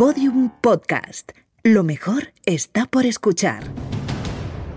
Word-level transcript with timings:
Podium 0.00 0.48
Podcast. 0.62 1.32
Lo 1.62 1.84
mejor 1.84 2.32
está 2.46 2.86
por 2.86 3.04
escuchar. 3.04 3.64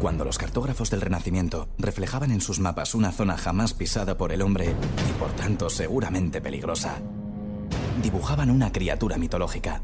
Cuando 0.01 0.25
los 0.25 0.37
cartógrafos 0.37 0.89
del 0.89 0.99
Renacimiento 0.99 1.69
reflejaban 1.77 2.31
en 2.31 2.41
sus 2.41 2.59
mapas 2.59 2.93
una 2.93 3.13
zona 3.13 3.37
jamás 3.37 3.73
pisada 3.73 4.17
por 4.17 4.33
el 4.33 4.41
hombre 4.41 4.65
y 4.65 5.13
por 5.17 5.31
tanto 5.31 5.69
seguramente 5.69 6.41
peligrosa, 6.41 6.97
dibujaban 8.01 8.51
una 8.51 8.73
criatura 8.73 9.15
mitológica 9.17 9.81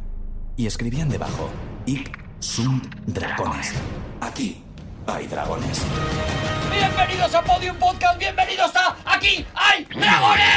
y 0.58 0.68
escribían 0.68 1.08
debajo: 1.08 1.50
Ic 1.86 2.20
sunt 2.40 2.94
dragones. 3.06 3.74
Aquí 4.20 4.62
hay 5.08 5.26
dragones. 5.28 5.82
Bienvenidos 6.70 7.34
a 7.34 7.42
Podium 7.42 7.78
Podcast, 7.78 8.20
bienvenidos 8.20 8.76
a 8.76 8.98
Aquí 9.06 9.46
hay 9.56 9.86
dragones. 9.86 10.50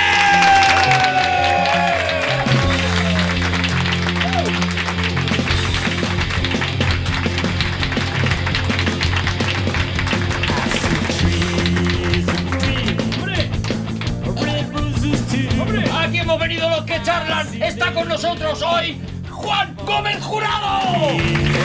Hemos 16.22 16.38
venido 16.38 16.68
los 16.70 16.82
que 16.84 17.02
charlan. 17.02 17.62
Está 17.62 17.92
con 17.92 18.08
nosotros 18.08 18.62
hoy 18.62 19.00
Juan 19.30 19.76
Gómez 19.84 20.22
Jurado. 20.22 21.18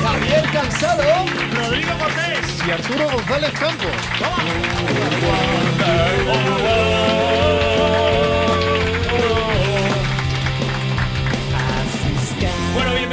Javier 0.03 0.43
Cansado 0.51 1.03
Rodrigo 1.53 1.91
Cortés. 1.99 2.67
y 2.67 2.71
Arturo 2.71 3.09
González 3.11 3.51
Campos. 3.51 3.91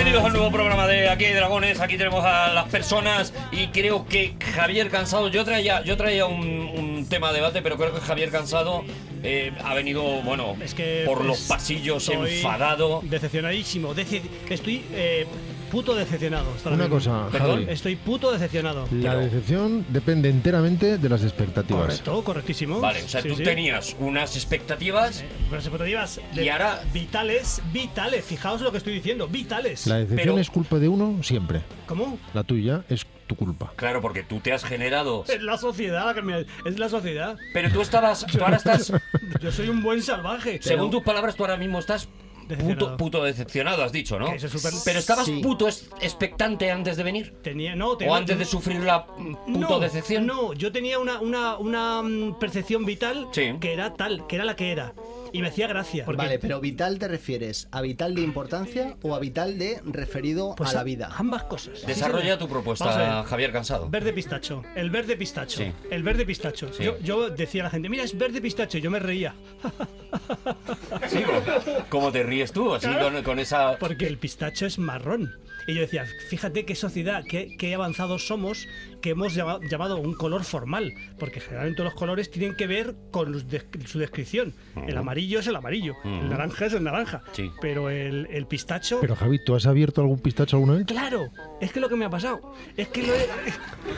Bienvenidos 0.05 0.27
al 0.27 0.33
nuevo 0.39 0.53
programa 0.53 0.87
de 0.87 1.09
Aquí 1.09 1.25
hay 1.25 1.33
Dragones. 1.33 1.81
Aquí 1.81 1.97
tenemos 1.97 2.23
a 2.27 2.53
las 2.53 2.69
personas 2.69 3.33
y 3.51 3.69
creo 3.69 4.05
que 4.07 4.35
Javier 4.55 4.91
Cansado. 4.91 5.29
Yo 5.29 5.47
traía, 5.47 5.83
yo 5.83 5.97
traía 5.97 6.27
un, 6.27 6.45
un 6.47 7.07
tema 7.09 7.29
de 7.29 7.37
debate, 7.37 7.63
pero 7.63 7.79
creo 7.79 7.95
que 7.95 8.01
Javier 8.03 8.31
Cansado 8.31 8.85
eh, 9.23 9.53
ha 9.65 9.73
venido, 9.73 10.03
bueno, 10.21 10.57
Es 10.61 10.75
que 10.75 11.05
por 11.07 11.19
pues, 11.19 11.29
los 11.29 11.39
pasillos 11.41 12.07
estoy 12.07 12.35
enfadado. 12.37 13.01
Decepcionadísimo. 13.03 13.95
Deci- 13.95 14.21
estoy 14.51 14.85
eh, 14.93 15.27
puto 15.65 15.95
decepcionado. 15.95 16.47
Una 16.65 16.77
mismo. 16.77 16.89
cosa, 16.97 17.29
Perdón. 17.33 17.61
Javi. 17.63 17.73
Estoy 17.73 17.97
puto 17.97 18.33
decepcionado. 18.33 18.89
La 18.93 19.11
Pero- 19.11 19.19
decepción 19.21 19.85
depende 19.89 20.29
enteramente 20.29 20.99
de 20.99 21.09
las 21.09 21.23
expectativas. 21.23 21.83
Correcto, 21.83 22.25
correctísimo. 22.25 22.81
Vale, 22.81 23.03
o 23.03 23.09
sea, 23.09 23.23
Sí, 23.23 23.29
tú 23.29 23.37
sí. 23.37 23.43
tenías 23.43 23.97
unas 23.99 24.37
expectativas. 24.37 25.21
Eh, 25.23 25.27
Unas 25.51 25.65
expectativas 25.65 26.21
de- 26.35 26.45
Y 26.45 26.49
ahora- 26.49 26.83
vitales, 26.93 27.61
vitales. 27.73 28.25
Fijaos 28.25 28.61
lo 28.61 28.71
que 28.73 28.79
estoy 28.79 28.95
diciendo, 28.95 29.29
vitales. 29.29 29.87
La 29.87 29.97
decepción 29.97 30.19
Pero- 30.35 30.39
es 30.39 30.51
culpa 30.51 30.79
de 30.79 30.89
uno 30.89 31.23
siempre. 31.23 31.63
¿Cómo? 31.87 32.19
La 32.33 32.45
tuya 32.45 32.85
es 32.89 33.07
tu 33.27 33.37
culpa. 33.37 33.73
Claro, 33.77 34.01
porque 34.03 34.23
tú 34.23 34.41
te 34.41 34.53
has 34.53 34.65
generado. 34.65 35.25
Es 35.29 35.43
la 35.43 35.57
sociedad 35.59 36.07
la 36.07 36.15
que 36.15 36.23
me- 36.23 36.47
es 36.67 36.79
la 36.79 36.89
sociedad. 36.89 37.37
Pero 37.53 37.71
tú 37.71 37.81
estabas. 37.81 38.27
Tú 38.27 38.43
ahora 38.43 38.57
estás. 38.65 38.93
Yo 39.41 39.51
soy 39.53 39.69
un 39.69 39.83
buen 39.83 40.03
salvaje. 40.03 40.59
Según 40.63 40.91
tus 40.91 41.03
palabras, 41.03 41.35
tú 41.35 41.43
ahora 41.45 41.57
mismo 41.57 41.79
estás. 41.79 42.09
Puto, 42.45 42.55
Decepcionado. 42.57 42.97
puto 42.97 43.25
decepcionado, 43.25 43.83
has 43.85 43.93
dicho, 43.93 44.19
¿no? 44.19 44.27
Que 44.31 44.37
eso 44.37 44.47
es 44.47 44.53
súper- 44.53 44.73
Pero 44.85 44.99
estabas 44.99 45.27
Sí. 45.27 45.41
puto 45.43 45.69
es- 45.69 45.89
expectante 46.01 46.71
antes 46.71 46.97
de 46.97 47.03
venir. 47.03 47.35
Tenía, 47.43 47.75
no, 47.75 47.93
¿O 47.93 48.15
antes 48.15 48.39
de 48.39 48.45
sufrir 48.45 48.81
la 48.81 49.07
mm, 49.17 49.35
puto 49.55 49.59
no, 49.59 49.81
decepción? 49.81 50.27
No, 50.27 50.53
yo 50.53 50.71
tenía 50.73 50.99
una, 50.99 51.21
una, 51.21 51.57
una 51.57 52.03
mm, 52.03 52.39
percepción 52.39 52.85
vital 52.85 53.29
Sí. 53.33 53.55
que 53.61 53.73
era 53.73 53.95
tal, 53.95 54.27
que 54.27 54.37
era 54.37 54.45
la 54.45 54.57
que 54.57 54.73
era. 54.73 54.93
Y 55.35 55.43
me 55.43 55.49
hacía 55.49 55.67
gracia. 55.67 56.05
porque- 56.05 56.23
Vale, 56.23 56.39
pero 56.39 56.61
vital 56.61 56.99
te 56.99 57.09
refieres 57.09 57.67
a 57.73 57.81
vital 57.83 58.15
de 58.15 58.23
importancia 58.23 58.97
o 59.03 59.15
a 59.15 59.19
vital 59.19 59.59
de 59.59 59.81
referido 59.85 60.55
Pues 60.57 60.71
a 60.71 60.75
la 60.75 60.85
vida. 60.85 61.11
Ambas 61.17 61.43
cosas. 61.45 61.85
Desarrolla 61.87 62.39
tu 62.39 62.49
propuesta. 62.49 63.25
Javier 63.25 63.51
Cansado. 63.53 63.89
Verde 63.91 64.13
pistacho, 64.13 64.63
el 64.77 64.91
verde 64.91 65.17
pistacho, 65.17 65.59
Sí. 65.59 65.73
el 65.91 66.03
verde 66.05 66.25
pistacho. 66.25 66.73
Sí. 66.73 66.85
Yo, 66.85 66.99
yo 67.01 67.31
decía 67.31 67.63
a 67.63 67.65
la 67.65 67.71
gente, 67.71 67.89
mira, 67.89 68.05
es 68.05 68.17
verde 68.17 68.41
pistacho, 68.41 68.79
y 68.79 68.81
yo 68.81 68.91
me 68.91 69.01
reía. 69.01 69.35
Sí, 71.09 71.23
¿cómo- 71.25 71.85
¿Cómo 71.89 72.13
te 72.13 72.23
ríes 72.23 72.53
tú? 72.53 72.73
Así 72.75 72.87
Claro. 72.87 73.13
con, 73.13 73.23
con 73.25 73.39
esa. 73.41 73.77
Porque 73.79 74.07
el 74.07 74.19
pistacho 74.19 74.67
es 74.67 74.79
marrón. 74.79 75.35
Y 75.67 75.75
yo 75.75 75.81
decía, 75.81 76.07
fíjate 76.29 76.65
qué 76.65 76.75
sociedad, 76.75 77.25
qué, 77.29 77.57
qué 77.59 77.75
avanzados 77.75 78.27
somos 78.27 78.67
que 79.05 79.11
hemos 79.11 79.35
llama- 79.35 79.59
llamado 79.69 79.99
un 79.99 80.15
color 80.15 80.45
formal. 80.45 80.91
Porque 81.19 81.39
generalmente 81.39 81.83
los 81.85 81.93
colores 81.93 82.31
tienen 82.31 82.57
que 82.57 82.67
ver 82.67 82.95
con 83.11 83.33
los 83.33 83.47
de- 83.51 83.63
su 83.85 83.99
descripción. 83.99 84.55
El 84.89 84.97
amarillo 84.97 85.41
es 85.41 85.47
el 85.47 85.57
amarillo, 85.57 85.95
el 86.05 86.31
naranja 86.31 86.65
es 86.67 86.73
el 86.73 86.83
naranja. 86.85 87.23
Sí. 87.33 87.51
Pero 87.61 87.91
el, 87.91 88.27
el 88.31 88.47
pistacho... 88.47 88.99
Pero 89.03 89.15
Javi, 89.15 89.45
¿tú 89.45 89.55
has 89.55 89.67
abierto 89.67 90.01
algún 90.01 90.21
pistacho 90.21 90.57
alguna 90.57 90.75
vez? 90.79 90.87
Claro, 90.87 91.29
es 91.61 91.71
que 91.71 91.81
lo 91.81 91.89
que 91.91 91.97
me 91.97 92.07
ha 92.07 92.11
pasado 92.11 92.41
es 92.79 92.89
que 92.89 93.03
lo 93.07 93.13
he, 93.15 93.27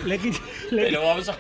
le, 0.07 0.15
he 0.17 0.21
quit- 0.21 0.41
le 0.73 0.83
he 0.83 0.85
Pero 0.87 1.03
vamos 1.05 1.29
a. 1.29 1.37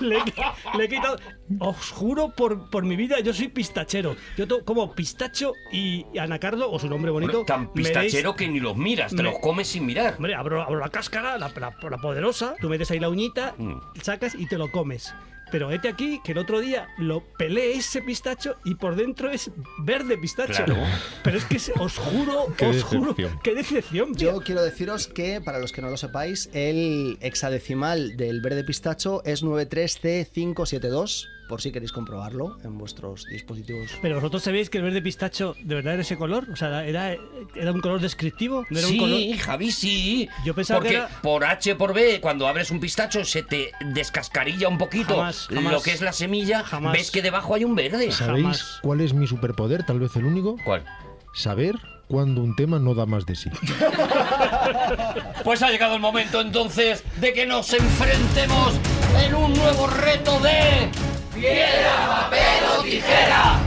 Le, 0.00 0.16
he- 0.18 0.76
le 0.78 0.84
he 0.84 0.88
quitado. 0.88 1.16
Os 1.60 1.90
juro 1.90 2.30
por, 2.34 2.68
por 2.70 2.84
mi 2.84 2.96
vida, 2.96 3.20
yo 3.20 3.32
soy 3.32 3.46
pistachero. 3.48 4.16
Yo 4.36 4.48
to- 4.48 4.64
como 4.64 4.92
pistacho 4.94 5.52
y, 5.70 6.04
y 6.12 6.18
anacardo, 6.18 6.70
o 6.70 6.78
su 6.80 6.88
nombre 6.88 7.10
bonito. 7.12 7.32
Bueno, 7.32 7.46
tan 7.46 7.72
pistachero 7.72 8.34
que 8.34 8.48
ni 8.48 8.58
los 8.60 8.76
miras, 8.76 9.10
te 9.12 9.18
me- 9.18 9.30
los 9.30 9.38
comes 9.38 9.68
sin 9.68 9.86
mirar. 9.86 10.14
Hombre, 10.16 10.34
abro, 10.34 10.62
abro 10.62 10.80
la 10.80 10.88
cáscara, 10.88 11.38
la, 11.38 11.48
la- 11.48 11.76
la 11.90 11.98
poderosa, 11.98 12.23
tú 12.60 12.68
metes 12.68 12.90
ahí 12.90 13.00
la 13.00 13.08
uñita, 13.08 13.54
Mm. 13.58 13.80
sacas 14.02 14.34
y 14.34 14.46
te 14.46 14.56
lo 14.58 14.70
comes. 14.70 15.12
Pero 15.52 15.68
vete 15.68 15.88
aquí 15.88 16.20
que 16.24 16.32
el 16.32 16.38
otro 16.38 16.58
día 16.60 16.88
lo 16.98 17.22
pelé 17.38 17.72
ese 17.74 18.00
pistacho 18.02 18.56
y 18.64 18.74
por 18.74 18.96
dentro 18.96 19.30
es 19.30 19.50
verde 19.78 20.16
pistacho. 20.18 20.64
Claro. 20.64 20.76
Pero 21.22 21.38
es 21.38 21.44
que 21.44 21.58
os 21.78 21.96
juro, 21.98 22.46
Qué 22.56 22.66
os 22.66 22.82
juro, 22.82 23.12
decepción. 23.12 23.38
qué 23.42 23.54
decepción. 23.54 24.14
Yo 24.16 24.40
quiero 24.40 24.62
deciros 24.62 25.06
que, 25.06 25.40
para 25.40 25.58
los 25.60 25.70
que 25.70 25.80
no 25.82 25.90
lo 25.90 25.96
sepáis, 25.96 26.48
el 26.54 27.18
hexadecimal 27.20 28.16
del 28.16 28.40
verde 28.40 28.64
pistacho 28.64 29.22
es 29.24 29.44
93C572, 29.44 31.28
por 31.48 31.60
si 31.60 31.70
queréis 31.72 31.92
comprobarlo 31.92 32.58
en 32.64 32.78
vuestros 32.78 33.24
dispositivos. 33.26 33.90
Pero 34.02 34.16
vosotros 34.16 34.42
sabéis 34.42 34.70
que 34.70 34.78
el 34.78 34.84
verde 34.84 35.02
pistacho 35.02 35.54
de 35.62 35.74
verdad 35.74 35.94
era 35.94 36.02
ese 36.02 36.16
color, 36.16 36.46
o 36.52 36.56
sea, 36.56 36.84
era, 36.84 37.16
era 37.54 37.72
un 37.72 37.80
color 37.80 38.00
descriptivo, 38.00 38.64
no 38.70 38.78
era 38.78 38.88
un 38.88 38.96
color. 38.98 39.18
Sí, 39.18 39.38
Javi, 39.38 39.70
sí. 39.72 40.28
Yo 40.44 40.54
pensaba 40.54 40.80
Porque 40.80 40.94
que 40.94 40.96
era- 41.00 41.08
por 41.22 41.44
H 41.44 41.74
por 41.76 41.92
B, 41.94 42.20
cuando 42.20 42.48
abres 42.48 42.70
un 42.70 42.80
pistacho, 42.80 43.24
se 43.24 43.42
te 43.42 43.70
descascarilla 43.92 44.68
un 44.68 44.78
poquito 44.78 45.16
Jamás, 45.16 45.48
jamás. 45.48 45.72
lo 45.72 45.82
que 45.82 45.92
es 45.92 46.00
la 46.00 46.12
semilla. 46.12 46.62
Jamás. 46.64 46.92
Ves 46.92 47.10
que 47.10 47.22
debajo 47.22 47.54
hay 47.54 47.64
un 47.64 47.74
verde. 47.74 48.10
¿Sabéis 48.12 48.42
Jamás. 48.44 48.78
cuál 48.82 49.00
es 49.00 49.12
mi 49.14 49.26
superpoder? 49.26 49.84
Tal 49.84 49.98
vez 50.00 50.14
el 50.16 50.24
único. 50.24 50.56
¿Cuál? 50.64 50.84
Saber 51.34 51.76
cuando 52.08 52.42
un 52.42 52.54
tema 52.54 52.78
no 52.78 52.94
da 52.94 53.06
más 53.06 53.26
de 53.26 53.34
sí. 53.34 53.50
Pues 55.44 55.62
ha 55.62 55.70
llegado 55.70 55.94
el 55.94 56.00
momento 56.00 56.40
entonces 56.40 57.02
de 57.20 57.32
que 57.32 57.46
nos 57.46 57.72
enfrentemos 57.72 58.74
en 59.22 59.34
un 59.34 59.52
nuevo 59.54 59.86
reto 59.86 60.38
de 60.40 60.88
piedra, 61.34 62.06
papel 62.08 62.64
o 62.78 62.82
tijera. 62.82 63.58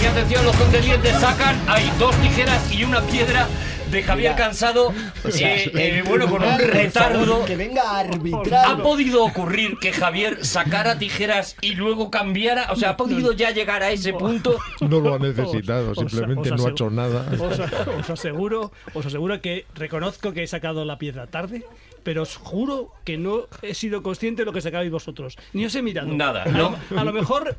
Y 0.00 0.06
atención, 0.06 0.44
los 0.44 0.56
contendientes 0.56 1.12
sacan, 1.20 1.60
hay 1.68 1.90
dos 1.98 2.14
tijeras 2.16 2.72
y 2.72 2.84
una 2.84 3.00
piedra 3.02 3.46
de 3.90 4.02
Javier 4.04 4.32
Mira, 4.32 4.44
Cansado. 4.46 4.92
eh, 5.24 5.70
eh, 5.74 6.02
bueno, 6.06 6.28
con 6.30 6.44
un 6.44 6.58
retardo. 6.58 7.44
Que 7.44 7.56
venga 7.56 7.82
a 7.82 7.98
arbitrar. 7.98 8.66
¿Ha 8.70 8.76
podido 8.82 9.24
ocurrir 9.24 9.78
que 9.80 9.92
Javier 9.92 10.44
sacara 10.46 10.96
tijeras 10.98 11.56
y 11.60 11.74
luego 11.74 12.08
cambiara? 12.10 12.68
O 12.70 12.76
sea, 12.76 12.90
¿ha 12.90 12.96
podido 12.96 13.32
ya 13.32 13.50
llegar 13.50 13.82
a 13.82 13.90
ese 13.90 14.12
punto? 14.12 14.56
No 14.80 15.00
lo 15.00 15.14
ha 15.14 15.18
necesitado, 15.18 15.90
Os- 15.90 15.98
simplemente 15.98 16.52
os 16.52 16.60
no 16.60 16.68
ha 16.68 16.70
hecho 16.70 16.88
nada. 16.88 17.26
Os, 17.38 17.58
os 17.98 18.10
aseguro, 18.10 18.70
os 18.94 19.04
aseguro 19.04 19.40
que 19.40 19.66
reconozco 19.74 20.32
que 20.32 20.44
he 20.44 20.46
sacado 20.46 20.84
la 20.84 20.96
piedra 20.96 21.26
tarde, 21.26 21.64
pero 22.02 22.22
os 22.22 22.36
juro 22.36 22.92
que 23.04 23.16
no 23.16 23.46
he 23.62 23.74
sido 23.74 24.02
consciente 24.02 24.42
de 24.42 24.46
lo 24.46 24.52
que 24.52 24.60
sacabais 24.60 24.90
vosotros. 24.90 25.36
Ni 25.52 25.64
os 25.64 25.74
he 25.74 25.82
mirado. 25.82 26.08
Nada, 26.08 26.42
A, 26.44 26.48
¿no? 26.48 26.76
lo, 26.90 27.00
a 27.00 27.04
lo 27.04 27.12
mejor 27.12 27.56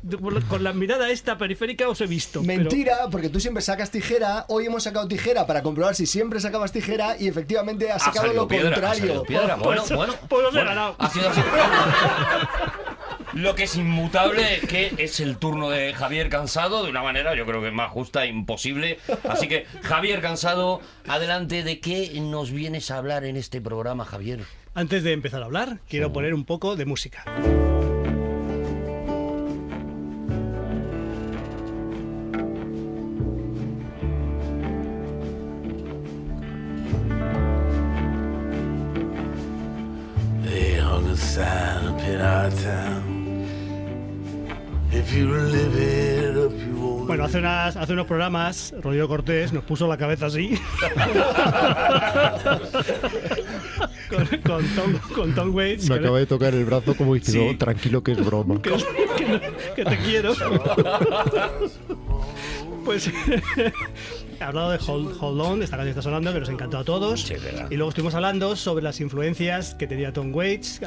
con 0.48 0.64
la 0.64 0.72
mirada 0.72 1.10
esta 1.10 1.38
periférica 1.38 1.88
os 1.88 2.00
he 2.00 2.06
visto. 2.06 2.40
pero- 2.46 2.60
Mentira, 2.62 2.96
porque 3.10 3.28
tú 3.28 3.40
siempre 3.40 3.62
sacas 3.62 3.90
tijera. 3.90 4.44
Hoy 4.48 4.66
hemos 4.66 4.82
sacado 4.82 5.06
tijera 5.08 5.46
para 5.46 5.62
comprobar 5.62 5.94
si 5.94 6.06
siempre 6.06 6.40
sacabas 6.40 6.72
tijera 6.72 7.16
y 7.18 7.28
efectivamente 7.28 7.90
has 7.90 8.02
Ha 8.02 8.12
sacado 8.12 8.32
lo 8.32 8.48
piedra, 8.48 8.68
ha 8.68 8.72
contrario. 8.72 9.00
salido 9.00 9.22
piedra. 9.24 9.56
Bueno, 9.56 9.82
Pues- 9.86 9.96
bueno. 9.96 10.14
pues 10.28 10.42
os 10.46 10.48
he 10.50 10.56
bueno, 10.56 10.68
ganado. 10.70 10.96
Ha 10.98 11.10
sido 11.10 11.28
así. 11.28 11.40
Lo 13.34 13.54
que 13.54 13.62
es 13.64 13.76
inmutable 13.76 14.60
que 14.68 14.92
es 14.98 15.18
el 15.18 15.38
turno 15.38 15.70
de 15.70 15.94
Javier 15.94 16.28
Cansado 16.28 16.84
de 16.84 16.90
una 16.90 17.02
manera 17.02 17.34
yo 17.34 17.46
creo 17.46 17.62
que 17.62 17.70
más 17.70 17.90
justa 17.90 18.24
e 18.24 18.28
imposible. 18.28 18.98
Así 19.28 19.48
que 19.48 19.66
Javier 19.82 20.20
Cansado, 20.20 20.80
adelante, 21.08 21.62
¿de 21.62 21.80
qué 21.80 22.12
nos 22.20 22.50
vienes 22.50 22.90
a 22.90 22.98
hablar 22.98 23.24
en 23.24 23.36
este 23.36 23.60
programa, 23.60 24.04
Javier? 24.04 24.40
Antes 24.74 25.02
de 25.02 25.12
empezar 25.12 25.42
a 25.42 25.46
hablar, 25.46 25.78
quiero 25.88 26.12
poner 26.12 26.34
un 26.34 26.44
poco 26.44 26.76
de 26.76 26.84
música. 26.84 27.24
They 40.44 40.74
hung 40.80 41.08
a 41.08 41.16
sign 41.16 41.86
up 41.86 42.00
in 42.00 42.20
our 42.20 42.50
town. 42.50 43.01
Bueno, 47.06 47.24
hace, 47.24 47.38
unas, 47.38 47.76
hace 47.76 47.92
unos 47.92 48.06
programas, 48.06 48.74
Rodrigo 48.80 49.06
Cortés 49.08 49.52
nos 49.52 49.64
puso 49.64 49.86
la 49.86 49.96
cabeza 49.98 50.26
así. 50.26 50.58
con, 54.08 54.26
con 54.42 54.64
Tom, 54.74 54.92
con 55.14 55.34
Tom 55.34 55.54
Waits. 55.54 55.88
Me 55.90 55.96
acaba 55.96 56.18
de 56.18 56.26
tocar 56.26 56.54
el 56.54 56.64
brazo 56.64 56.94
como 56.96 57.14
diciendo, 57.14 57.50
Sí. 57.52 57.56
tranquilo 57.58 58.02
que 58.02 58.12
es 58.12 58.24
broma. 58.24 58.60
que, 58.62 58.70
que- 58.70 59.40
que 59.76 59.84
te 59.84 59.98
quiero. 59.98 60.32
Pues 62.84 63.08
hablado 64.48 64.70
de 64.70 64.78
Hold, 64.86 65.16
Hold 65.20 65.40
On, 65.40 65.62
esta 65.62 65.76
canción 65.76 65.90
está 65.90 66.02
sonando, 66.02 66.32
que 66.32 66.40
nos 66.40 66.48
encantó 66.48 66.78
a 66.78 66.84
todos. 66.84 67.22
Sí, 67.22 67.34
y 67.70 67.76
luego 67.76 67.90
estuvimos 67.90 68.14
hablando 68.14 68.56
sobre 68.56 68.82
las 68.84 69.00
influencias 69.00 69.74
que 69.74 69.86
tenía 69.86 70.12
Tom 70.12 70.34
Waits, 70.34 70.80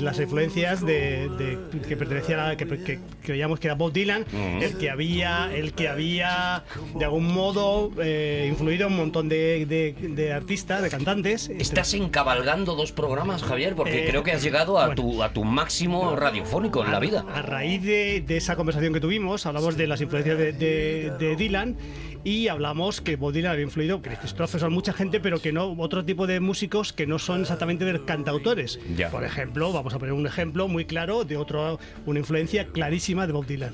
las 0.00 0.18
influencias 0.20 0.84
de, 0.84 1.28
de- 1.38 1.58
que 1.86 1.96
pertenecían 1.96 2.40
a, 2.40 2.56
que, 2.56 2.66
que 2.66 2.98
creíamos 3.22 3.58
que 3.60 3.66
era 3.68 3.74
Bob 3.74 3.92
Dylan, 3.92 4.24
el 4.60 4.76
que 4.78 4.90
había, 4.90 5.50
el 5.54 5.72
que 5.72 5.88
había 5.88 6.64
de 6.94 7.04
algún 7.04 7.32
modo 7.32 7.90
eh, 8.00 8.46
influido 8.48 8.86
a 8.86 8.88
un 8.88 8.96
montón 8.96 9.28
de, 9.28 9.66
de- 9.66 9.94
de 10.08 10.32
artistas, 10.32 10.82
de 10.82 10.90
cantantes. 10.90 11.48
Estás 11.48 11.94
encabalgando 11.94 12.74
dos 12.74 12.92
programas, 12.92 13.42
Javier, 13.42 13.74
porque 13.74 14.04
Eh, 14.06 14.08
creo 14.10 14.22
que 14.22 14.32
has 14.32 14.42
llegado 14.42 14.78
a, 14.78 14.86
bueno. 14.86 15.02
tu, 15.02 15.22
a 15.22 15.32
tu 15.32 15.44
máximo 15.44 16.14
radiofónico 16.16 16.84
en 16.84 16.92
la 16.92 17.00
vida. 17.00 17.24
A 17.34 17.42
raíz 17.42 17.82
de, 17.82 18.24
esa 18.36 18.56
conversación 18.56 18.92
que 18.92 19.00
tuvimos, 19.00 19.46
hablamos 19.46 19.76
de 19.76 19.86
las 19.86 20.00
influencias 20.00 20.38
de 20.38 21.34
Dylan 21.36 21.76
y 22.24 22.48
hablamos 22.48 23.00
que 23.00 23.16
Bob 23.16 23.32
Dylan 23.32 23.52
había 23.52 23.64
influido, 23.64 24.02
que 24.02 24.10
son 24.58 24.72
mucha 24.72 24.92
gente, 24.92 25.20
pero 25.20 25.40
que 25.40 25.52
no 25.52 25.72
otro 25.78 26.04
tipo 26.04 26.26
de 26.26 26.40
músicos 26.40 26.92
que 26.92 27.06
no 27.06 27.18
son 27.18 27.42
exactamente 27.42 27.84
de 27.84 28.04
cantautores. 28.04 28.78
Ya. 28.96 29.10
Por 29.10 29.24
ejemplo, 29.24 29.72
vamos 29.72 29.94
a 29.94 29.98
poner 29.98 30.12
un 30.12 30.26
ejemplo 30.26 30.68
muy 30.68 30.84
claro 30.84 31.24
de 31.24 31.36
otro, 31.36 31.78
una 32.06 32.18
influencia 32.18 32.66
clarísima 32.66 33.26
de 33.26 33.32
Bob 33.32 33.46
Dylan. 33.46 33.72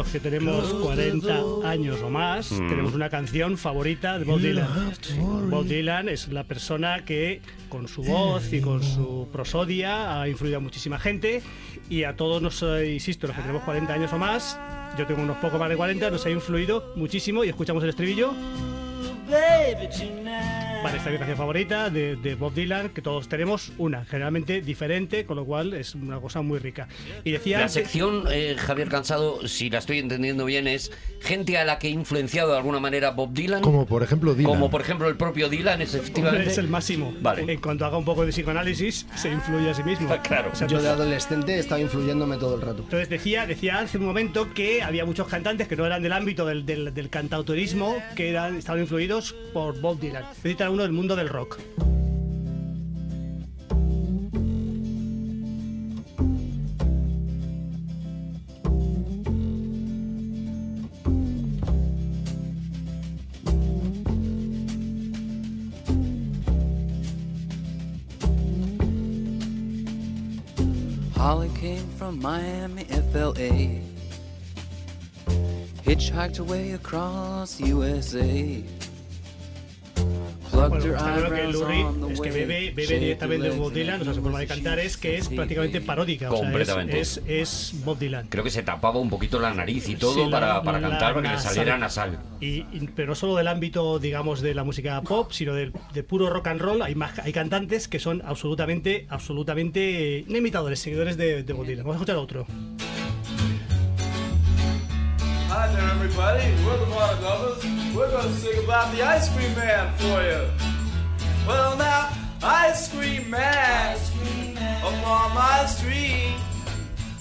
Los 0.00 0.08
que 0.08 0.20
tenemos 0.20 0.72
40 0.72 1.42
años 1.68 2.00
o 2.02 2.08
más 2.10 2.50
Mm. 2.52 2.68
tenemos 2.68 2.94
una 2.94 3.10
canción 3.10 3.58
favorita 3.58 4.18
de 4.18 4.24
Bob 4.24 4.40
Dylan. 4.40 4.68
Bob 5.50 5.64
Dylan 5.66 6.08
es 6.08 6.28
la 6.28 6.44
persona 6.44 7.04
que 7.04 7.42
con 7.68 7.86
su 7.86 8.02
voz 8.02 8.52
y 8.52 8.60
con 8.60 8.82
su 8.82 9.28
prosodia 9.32 10.20
ha 10.20 10.28
influido 10.28 10.56
a 10.56 10.60
muchísima 10.60 10.98
gente 10.98 11.42
y 11.90 12.04
a 12.04 12.16
todos 12.16 12.40
nos, 12.40 12.62
eh, 12.62 12.92
insisto, 12.94 13.26
los 13.26 13.36
que 13.36 13.42
tenemos 13.42 13.62
40 13.64 13.92
años 13.92 14.12
o 14.12 14.18
más, 14.18 14.58
yo 14.98 15.06
tengo 15.06 15.22
unos 15.22 15.36
pocos 15.36 15.60
más 15.60 15.68
de 15.68 15.76
40, 15.76 16.10
nos 16.10 16.24
ha 16.24 16.30
influido 16.30 16.92
muchísimo 16.96 17.44
y 17.44 17.48
escuchamos 17.48 17.82
el 17.84 17.90
estribillo. 17.90 18.32
Baby, 19.28 19.88
esta 20.88 21.08
es 21.08 21.12
mi 21.12 21.18
canción 21.18 21.36
favorita 21.36 21.90
de, 21.90 22.16
de 22.16 22.34
Bob 22.34 22.54
Dylan, 22.54 22.88
que 22.90 23.02
todos 23.02 23.28
tenemos 23.28 23.72
una, 23.78 24.04
generalmente 24.04 24.60
diferente, 24.60 25.24
con 25.24 25.36
lo 25.36 25.44
cual 25.44 25.74
es 25.74 25.94
una 25.94 26.18
cosa 26.20 26.42
muy 26.42 26.58
rica. 26.58 26.88
Y 27.24 27.32
decía 27.32 27.58
La 27.58 27.64
antes- 27.64 27.74
sección, 27.74 28.24
eh, 28.30 28.56
Javier 28.58 28.88
Cansado, 28.88 29.46
si 29.46 29.70
la 29.70 29.78
estoy 29.78 29.98
entendiendo 29.98 30.44
bien, 30.44 30.66
es 30.66 30.90
gente 31.20 31.58
a 31.58 31.64
la 31.64 31.78
que 31.78 31.88
ha 31.88 31.90
influenciado 31.90 32.52
de 32.52 32.56
alguna 32.58 32.80
manera 32.80 33.10
Bob 33.10 33.32
Dylan. 33.32 33.62
Como 33.62 33.86
por 33.86 34.02
ejemplo 34.02 34.34
Dylan. 34.34 34.50
Como 34.52 34.70
por 34.70 34.80
ejemplo 34.80 35.08
el 35.08 35.16
propio 35.16 35.48
Dylan, 35.48 35.82
es 35.82 35.94
efectivamente. 35.94 36.50
es 36.50 36.58
el 36.58 36.68
máximo. 36.68 37.14
Vale. 37.20 37.50
En 37.52 37.60
cuanto 37.60 37.84
haga 37.84 37.96
un 37.98 38.04
poco 38.04 38.24
de 38.24 38.32
psicoanálisis, 38.32 39.06
se 39.16 39.30
influye 39.30 39.70
a 39.70 39.74
sí 39.74 39.82
mismo. 39.82 40.08
Claro. 40.30 40.50
O 40.52 40.56
sea, 40.56 40.66
Yo 40.68 40.80
de 40.80 40.88
adolescente 40.88 41.58
estaba 41.58 41.80
influyéndome 41.80 42.36
todo 42.36 42.54
el 42.54 42.60
rato. 42.60 42.82
Entonces 42.82 43.08
decía, 43.08 43.46
decía 43.46 43.78
hace 43.80 43.98
un 43.98 44.04
momento 44.04 44.52
que 44.54 44.82
había 44.82 45.04
muchos 45.04 45.26
cantantes 45.28 45.66
que 45.66 45.74
no 45.76 45.84
eran 45.86 46.02
del 46.02 46.12
ámbito 46.12 46.46
del, 46.46 46.64
del, 46.66 46.94
del 46.94 47.08
cantautorismo, 47.10 47.96
que 48.14 48.30
eran, 48.30 48.56
estaban 48.56 48.80
influidos 48.80 49.34
por 49.52 49.80
Bob 49.80 49.98
Dylan. 49.98 50.24
Necesitan 50.36 50.69
uno 50.70 50.82
del 50.82 50.92
mundo 50.92 51.14
del 51.14 51.28
rock. 51.28 51.58
Holly 71.16 71.50
came 71.54 71.86
from 71.98 72.20
Miami, 72.20 72.84
FLA. 72.84 73.80
Hitchhiked 75.84 76.38
away 76.38 76.72
across 76.72 77.60
USA. 77.60 78.64
Bueno, 80.68 80.84
está 80.84 81.14
claro 81.14 81.34
que 81.34 82.12
es 82.12 82.20
que 82.20 82.30
bebe, 82.30 82.70
bebe 82.70 82.98
directamente 82.98 83.50
de 83.50 83.56
Bob 83.56 83.72
Dylan, 83.72 84.00
o 84.00 84.04
sea, 84.04 84.14
su 84.14 84.22
forma 84.22 84.38
de 84.40 84.46
cantar 84.46 84.78
es 84.78 84.96
que 84.96 85.16
es 85.16 85.28
prácticamente 85.28 85.80
paródica. 85.80 86.28
o 86.30 86.36
sea, 86.36 86.40
es- 86.40 86.44
Completamente. 86.46 87.00
es, 87.00 87.20
es 87.26 87.72
Bob 87.84 87.98
Dylan. 87.98 88.26
Creo 88.28 88.44
que 88.44 88.50
se 88.50 88.62
tapaba 88.62 88.98
un 88.98 89.08
poquito 89.10 89.38
la 89.40 89.52
nariz 89.54 89.88
y 89.88 89.96
todo 89.96 90.14
Sí, 90.14 90.20
la- 90.24 90.30
para, 90.30 90.62
para 90.62 90.80
la 90.80 90.88
cantar, 90.90 91.14
para 91.14 91.28
que 91.30 91.34
le 91.36 91.40
saliera 91.42 91.78
nasal. 91.78 92.18
Y, 92.40 92.46
y- 92.72 92.88
pero 92.94 93.08
no 93.08 93.14
solo 93.14 93.36
del 93.36 93.48
ámbito, 93.48 93.98
digamos, 93.98 94.40
de 94.40 94.54
la 94.54 94.64
música 94.64 95.00
pop, 95.02 95.32
sino 95.32 95.54
del, 95.54 95.72
de 95.92 96.02
puro 96.02 96.30
rock 96.30 96.48
and 96.48 96.60
roll. 96.60 96.82
Hay, 96.82 96.94
más, 96.94 97.18
hay 97.18 97.32
cantantes 97.32 97.88
que 97.88 97.98
son 97.98 98.22
absolutamente, 98.24 99.06
absolutamente 99.08 100.18
eh, 100.18 100.24
no 100.28 100.36
imitadores, 100.38 100.78
seguidores 100.80 101.16
de, 101.16 101.42
de 101.42 101.52
Bob 101.52 101.66
Dylan. 101.66 101.84
Vamos 101.84 101.94
a 101.94 101.98
escuchar 101.98 102.16
otro. 102.16 102.46
Hi 105.60 105.68
there, 105.74 105.90
everybody. 105.90 106.64
We're 106.64 106.78
the 106.78 106.90
Water 106.90 107.20
Lovers. 107.20 107.62
We're 107.94 108.10
going 108.10 108.28
to 108.28 108.34
sing 108.40 108.64
about 108.64 108.96
the 108.96 109.02
Ice 109.02 109.28
Cream 109.36 109.54
Man 109.54 109.92
for 109.98 110.22
you. 110.22 110.48
Well, 111.46 111.76
now, 111.76 112.16
Ice 112.42 112.90
Cream 112.90 113.28
Man, 113.28 113.98
upon 114.78 115.34
my 115.34 115.66
street. 115.66 116.34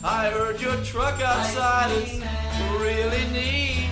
I 0.06 0.30
heard 0.30 0.62
your 0.62 0.78
truck 0.86 1.20
outside 1.20 1.92
is 1.92 2.22
really 2.80 3.26
neat. 3.34 3.89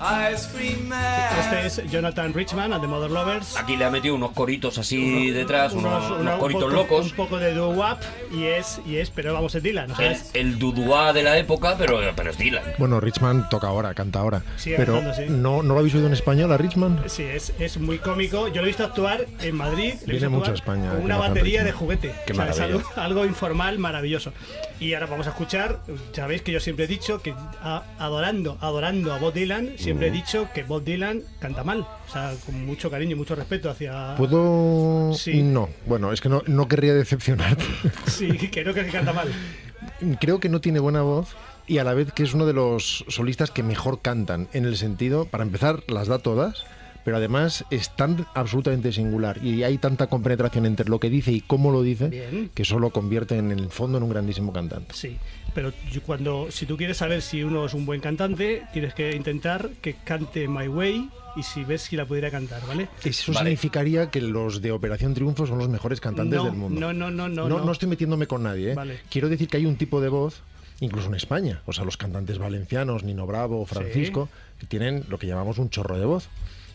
Este 0.00 1.66
es 1.66 1.90
Jonathan 1.90 2.32
Richman 2.32 2.72
and 2.72 2.80
the 2.80 2.86
Mother 2.86 3.10
Lovers. 3.10 3.56
Aquí 3.56 3.76
le 3.76 3.84
ha 3.84 3.90
metido 3.90 4.14
unos 4.14 4.30
coritos 4.30 4.78
así 4.78 5.30
detrás, 5.32 5.72
unos, 5.72 6.06
unos 6.06 6.20
una- 6.20 6.34
un 6.34 6.40
coritos 6.40 6.64
poco- 6.64 6.74
locos. 6.74 7.06
Un 7.10 7.16
poco 7.16 7.38
de 7.38 7.52
doo-wop 7.52 7.98
y 8.32 8.44
es, 8.44 8.80
y 8.86 8.96
es, 8.98 9.10
pero 9.10 9.34
vamos, 9.34 9.54
es 9.56 9.62
Dylan. 9.62 9.90
Es- 10.00 10.30
el 10.34 10.58
duduá 10.58 11.12
de 11.12 11.22
la 11.24 11.36
época, 11.38 11.74
pero, 11.76 11.98
pero 12.14 12.30
es 12.30 12.38
Dylan. 12.38 12.62
Bueno, 12.78 13.00
Richman 13.00 13.48
toca 13.48 13.66
ahora, 13.66 13.92
canta 13.94 14.20
ahora. 14.20 14.42
Sigue 14.56 14.76
pero 14.76 14.94
cantando, 14.94 15.16
sí. 15.16 15.24
¿no, 15.28 15.62
¿no 15.64 15.74
lo 15.74 15.80
habéis 15.80 15.94
oído 15.96 16.06
en 16.06 16.12
español 16.12 16.52
a 16.52 16.56
Richman? 16.56 17.02
Sí, 17.06 17.24
es, 17.24 17.52
es 17.58 17.78
muy 17.78 17.98
cómico. 17.98 18.46
Yo 18.48 18.56
lo 18.56 18.62
he 18.62 18.66
visto 18.68 18.84
actuar 18.84 19.26
en 19.40 19.56
Madrid. 19.56 19.94
Viene 20.06 20.28
mucho 20.28 20.52
a 20.52 20.54
España, 20.54 20.90
Con 20.90 21.00
una 21.02 21.14
Jonathan 21.16 21.34
batería 21.34 21.64
de 21.64 21.72
juguete. 21.72 22.14
Qué 22.24 22.32
O 22.34 22.36
sea, 22.36 22.50
es 22.50 22.60
algo, 22.60 22.82
algo 22.96 23.24
informal, 23.24 23.78
maravilloso. 23.78 24.32
Y 24.80 24.94
ahora 24.94 25.06
vamos 25.06 25.26
a 25.26 25.30
escuchar. 25.30 25.80
Sabéis 26.12 26.42
que 26.42 26.52
yo 26.52 26.60
siempre 26.60 26.84
he 26.84 26.88
dicho 26.88 27.20
que 27.20 27.32
a- 27.32 27.82
adorando, 27.98 28.58
adorando 28.60 29.12
a 29.12 29.18
Bob 29.18 29.32
Dylan, 29.34 29.72
siempre 29.76 30.08
he 30.08 30.10
dicho 30.10 30.48
que 30.54 30.62
Bob 30.62 30.84
Dylan 30.84 31.22
canta 31.40 31.64
mal. 31.64 31.80
O 31.80 32.12
sea, 32.12 32.32
con 32.46 32.64
mucho 32.64 32.88
cariño 32.90 33.12
y 33.12 33.14
mucho 33.16 33.34
respeto 33.34 33.70
hacia. 33.70 34.14
¿Puedo...? 34.16 35.12
Sí. 35.14 35.42
No, 35.42 35.68
bueno, 35.86 36.12
es 36.12 36.20
que 36.20 36.28
no, 36.28 36.42
no 36.46 36.68
querría 36.68 36.94
decepcionarte. 36.94 37.64
Sí, 38.06 38.28
que 38.50 38.64
no 38.64 38.72
que 38.74 38.86
canta 38.86 39.12
mal. 39.12 39.28
Creo 40.20 40.38
que 40.40 40.48
no 40.48 40.60
tiene 40.60 40.78
buena 40.80 41.02
voz 41.02 41.34
y 41.66 41.78
a 41.78 41.84
la 41.84 41.92
vez 41.94 42.12
que 42.12 42.22
es 42.22 42.32
uno 42.34 42.46
de 42.46 42.52
los 42.52 43.04
solistas 43.08 43.50
que 43.50 43.62
mejor 43.62 44.00
cantan, 44.00 44.48
en 44.52 44.64
el 44.64 44.76
sentido, 44.76 45.26
para 45.26 45.42
empezar, 45.44 45.82
las 45.88 46.08
da 46.08 46.18
todas, 46.18 46.64
pero 47.08 47.16
además 47.16 47.64
es 47.70 47.88
tan 47.96 48.26
absolutamente 48.34 48.92
singular 48.92 49.42
y 49.42 49.62
hay 49.62 49.78
tanta 49.78 50.08
compenetración 50.08 50.66
entre 50.66 50.90
lo 50.90 51.00
que 51.00 51.08
dice 51.08 51.32
y 51.32 51.40
cómo 51.40 51.72
lo 51.72 51.80
dice 51.82 52.08
Bien. 52.08 52.50
que 52.52 52.64
eso 52.64 52.78
lo 52.78 52.90
convierte 52.90 53.38
en 53.38 53.50
el 53.50 53.70
fondo 53.70 53.96
en 53.96 54.04
un 54.04 54.10
grandísimo 54.10 54.52
cantante. 54.52 54.92
Sí, 54.94 55.16
pero 55.54 55.72
cuando 56.04 56.48
si 56.50 56.66
tú 56.66 56.76
quieres 56.76 56.98
saber 56.98 57.22
si 57.22 57.42
uno 57.42 57.64
es 57.64 57.72
un 57.72 57.86
buen 57.86 58.02
cantante, 58.02 58.64
tienes 58.74 58.92
que 58.92 59.16
intentar 59.16 59.70
que 59.80 59.94
cante 59.94 60.48
My 60.48 60.68
Way 60.68 61.08
y 61.36 61.42
si 61.44 61.64
ves 61.64 61.80
si 61.80 61.96
la 61.96 62.04
pudiera 62.04 62.30
cantar, 62.30 62.60
¿vale? 62.68 62.90
Eso 63.02 63.32
Vale. 63.32 63.46
significaría 63.46 64.10
que 64.10 64.20
los 64.20 64.60
de 64.60 64.70
Operación 64.70 65.14
Triunfo 65.14 65.46
son 65.46 65.56
los 65.56 65.70
mejores 65.70 66.02
cantantes 66.02 66.36
No, 66.36 66.44
del 66.44 66.56
mundo. 66.56 66.78
no, 66.78 66.92
no, 66.92 67.10
no, 67.10 67.26
no, 67.30 67.48
no. 67.48 67.64
no. 67.64 67.72
estoy 67.72 67.88
metiéndome 67.88 68.26
con 68.26 68.42
nadie. 68.42 68.72
¿eh? 68.72 68.74
Vale. 68.74 68.98
Quiero 69.08 69.30
decir 69.30 69.48
que 69.48 69.56
hay 69.56 69.64
un 69.64 69.76
tipo 69.76 70.02
de 70.02 70.10
voz, 70.10 70.42
incluso 70.80 71.08
en 71.08 71.14
España, 71.14 71.62
o 71.64 71.72
sea, 71.72 71.86
los 71.86 71.96
cantantes 71.96 72.36
valencianos, 72.36 73.02
Nino 73.02 73.26
Bravo, 73.26 73.64
Francisco, 73.64 74.28
que 74.60 74.66
tienen 74.66 75.04
lo 75.08 75.18
que 75.18 75.26
llamamos 75.26 75.56
un 75.56 75.70
chorro 75.70 75.98
de 75.98 76.04
voz. 76.04 76.28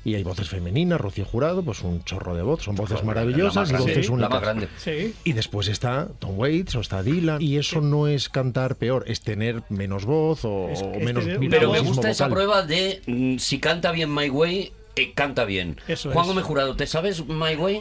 Y 0.05 0.15
hay 0.15 0.23
voces 0.23 0.49
femeninas, 0.49 0.99
Rocío 0.99 1.23
Jurado, 1.23 1.63
pues 1.63 1.81
un 1.81 2.03
chorro 2.03 2.35
de 2.35 2.41
voz, 2.41 2.61
son 2.63 2.75
voces 2.75 2.99
La 2.99 3.05
maravillosas 3.05 3.71
más 3.71 3.81
y 3.81 3.83
voces 3.83 4.09
únicas. 4.09 4.29
más 4.31 4.41
grande. 4.41 4.67
Sí. 4.77 5.15
Y 5.23 5.31
después 5.31 5.69
está 5.69 6.09
Tom 6.19 6.37
Waits 6.37 6.75
o 6.75 6.81
está 6.81 7.01
Dylan. 7.03 7.41
Y 7.41 7.57
eso 7.57 7.79
no 7.79 8.07
es 8.07 8.27
cantar 8.27 8.75
peor, 8.75 9.05
es 9.07 9.21
tener 9.21 9.63
menos 9.69 10.03
voz 10.05 10.43
o, 10.43 10.67
Es- 10.69 10.81
o 10.81 10.91
es 10.91 11.03
menos 11.03 11.23
tener 11.23 11.39
una 11.39 11.49
Pero 11.49 11.71
me 11.71 11.79
gusta 11.79 12.09
esa 12.11 12.27
prueba 12.27 12.63
de 12.63 13.01
mm, 13.07 13.37
si 13.37 13.59
canta 13.59 13.91
bien 13.93 14.13
My 14.13 14.29
Way, 14.29 14.73
eh, 14.97 15.13
canta 15.13 15.45
bien. 15.45 15.79
Eso 15.87 16.11
Juan. 16.11 16.27
Gómez 16.27 16.43
Jurado, 16.43 16.75
¿te 16.75 16.85
sabes 16.85 17.25
My 17.25 17.55
Way? 17.55 17.79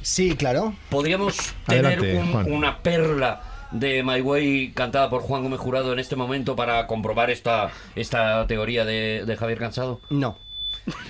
Sí, 0.00 0.36
claro. 0.36 0.74
¿Podríamos 0.88 1.36
Adelante, 1.66 2.00
tener 2.06 2.24
un- 2.46 2.52
una 2.52 2.78
perla 2.82 3.42
de 3.72 4.02
My 4.02 4.22
Way 4.22 4.72
cantada 4.72 5.10
por 5.10 5.20
Juan 5.20 5.42
Gómez 5.42 5.60
Jurado 5.60 5.92
en 5.92 5.98
este 5.98 6.16
momento 6.16 6.56
para 6.56 6.86
comprobar 6.86 7.28
esta, 7.30 7.70
esta 7.94 8.46
teoría 8.46 8.86
de, 8.86 9.24
de 9.26 9.36
Javier 9.36 9.58
Cansado? 9.58 10.00
No. 10.08 10.38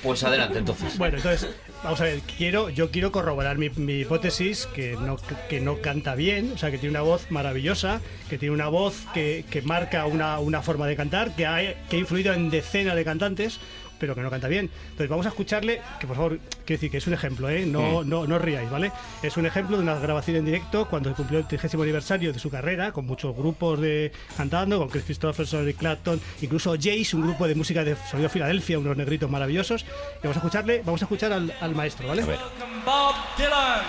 Pues 0.03 0.23
adelante 0.25 0.59
entonces. 0.59 0.97
Bueno, 0.99 1.17
entonces, 1.17 1.49
vamos 1.83 2.01
a 2.01 2.05
ver, 2.05 2.21
quiero, 2.37 2.71
yo 2.71 2.91
quiero 2.91 3.13
corroborar 3.13 3.59
mi, 3.59 3.67
hipótesis 4.01 4.67
que 4.67 4.93
no, 4.93 5.17
que 5.49 5.61
no 5.61 5.79
canta 5.81 6.15
bien, 6.15 6.53
o 6.55 6.59
sea, 6.59 6.71
que 6.71 6.79
tiene 6.79 6.91
una 6.91 7.03
voz 7.03 7.31
maravillosa, 7.31 8.01
que 8.29 8.39
tiene 8.39 8.55
una 8.55 8.69
voz 8.69 9.07
que, 9.15 9.45
que 9.51 9.63
marca 9.63 10.07
una, 10.07 10.39
una 10.39 10.63
forma 10.63 10.87
de 10.87 10.97
cantar, 10.97 11.35
que 11.35 11.47
ha, 11.47 11.75
que 11.89 11.97
ha 11.97 11.99
influido 11.99 12.33
en 12.33 12.51
decenas 12.51 12.97
de 12.97 13.05
cantantes, 13.05 13.61
pero 13.99 14.15
que 14.15 14.21
no 14.21 14.31
canta 14.31 14.49
bien. 14.49 14.71
Entonces 14.91 15.09
vamos 15.09 15.27
a 15.27 15.31
escucharle, 15.31 15.81
que 16.01 16.07
por 16.07 16.17
favor, 16.17 16.39
quiero 16.65 16.79
decir 16.79 16.91
que 16.91 16.99
es 16.99 17.07
un 17.07 17.15
ejemplo, 17.15 17.49
¿eh? 17.49 17.67
no, 17.67 18.05
no, 18.05 18.27
no 18.27 18.37
os 18.37 18.43
riáis, 18.43 18.71
¿vale? 18.71 18.93
Es 19.23 19.37
un 19.37 19.47
ejemplo 19.47 19.77
de 19.77 19.83
una 19.83 19.99
grabación 19.99 20.37
en 20.37 20.45
directo 20.45 20.87
cuando 20.89 21.11
se 21.11 21.17
cumplió 21.17 21.39
el 21.39 21.47
30 21.47 21.77
aniversario 21.77 22.33
de 22.33 22.39
su 22.39 22.51
carrera, 22.51 22.93
con 22.93 23.07
muchos 23.07 23.35
grupos 23.37 23.81
de 23.81 24.13
cantando, 24.37 24.79
con 24.79 24.89
Chris 24.89 25.05
Christopherson, 25.05 25.63
Eric 25.63 25.79
Clapton, 25.79 26.21
incluso 26.41 26.75
Jace, 26.75 27.15
un 27.15 27.23
grupo 27.23 27.47
de 27.47 27.55
música 27.55 27.85
de 27.85 27.97
sonido 28.11 28.29
Filadelfia, 28.29 28.79
unos 28.79 28.97
negritos 28.97 29.31
maravillosos. 29.31 29.83
Y 29.83 30.23
vamos 30.23 30.37
a 30.37 30.41
escucharle, 30.41 30.83
vamos 30.85 31.03
a 31.03 31.05
escuchar 31.05 31.33
al, 31.33 31.53
al 31.61 31.75
maestro, 31.75 32.09
¿vale? 32.09 32.23
A 32.23 32.27
ver. 32.27 32.39
Bob 32.85 33.15
Dylan. 33.37 33.83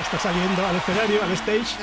Está 0.00 0.18
saliendo 0.18 0.66
al 0.66 0.76
escenario, 0.76 1.22
al 1.22 1.32
stage. 1.32 1.76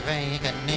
The 0.00 0.06
break 0.06 0.69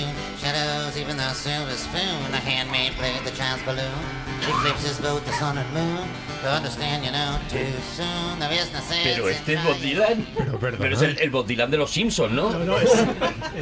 of 1.29 1.45
noon, 1.45 1.45
shadows, 1.45 1.47
even 1.47 1.67
the 1.67 1.75
silver 1.75 1.77
spoon. 1.77 2.33
A 2.33 2.37
handmaid 2.37 2.91
played 2.97 3.21
the 3.25 3.31
child's 3.31 3.63
balloon. 3.65 4.23
Eclipses 4.43 4.99
both 4.99 5.23
the 5.25 5.31
sun 5.33 5.57
and 5.57 5.73
moon. 5.73 6.07
To 6.43 6.49
understand, 6.49 7.05
you 7.05 7.11
know, 7.11 7.39
too 7.49 7.63
soon. 7.95 8.37
There 8.39 8.51
is 8.51 8.69
no 8.73 8.81
sense 8.81 9.03
Pero 9.15 9.29
in 9.29 9.35
este 9.35 9.53
es 9.53 9.61
trying. 9.61 9.73
Bob 9.73 9.81
Dylan. 9.81 10.27
Pero 10.37 10.59
perdona. 10.59 10.89
es 10.93 11.01
el, 11.01 11.17
el 11.19 11.29
Bob 11.29 11.47
Dylan 11.47 11.71
de 11.71 11.77
los 11.77 11.91
Simpsons, 11.91 12.33
¿no? 12.33 12.49
No, 12.51 12.59
no, 12.65 12.77
es, 12.77 12.91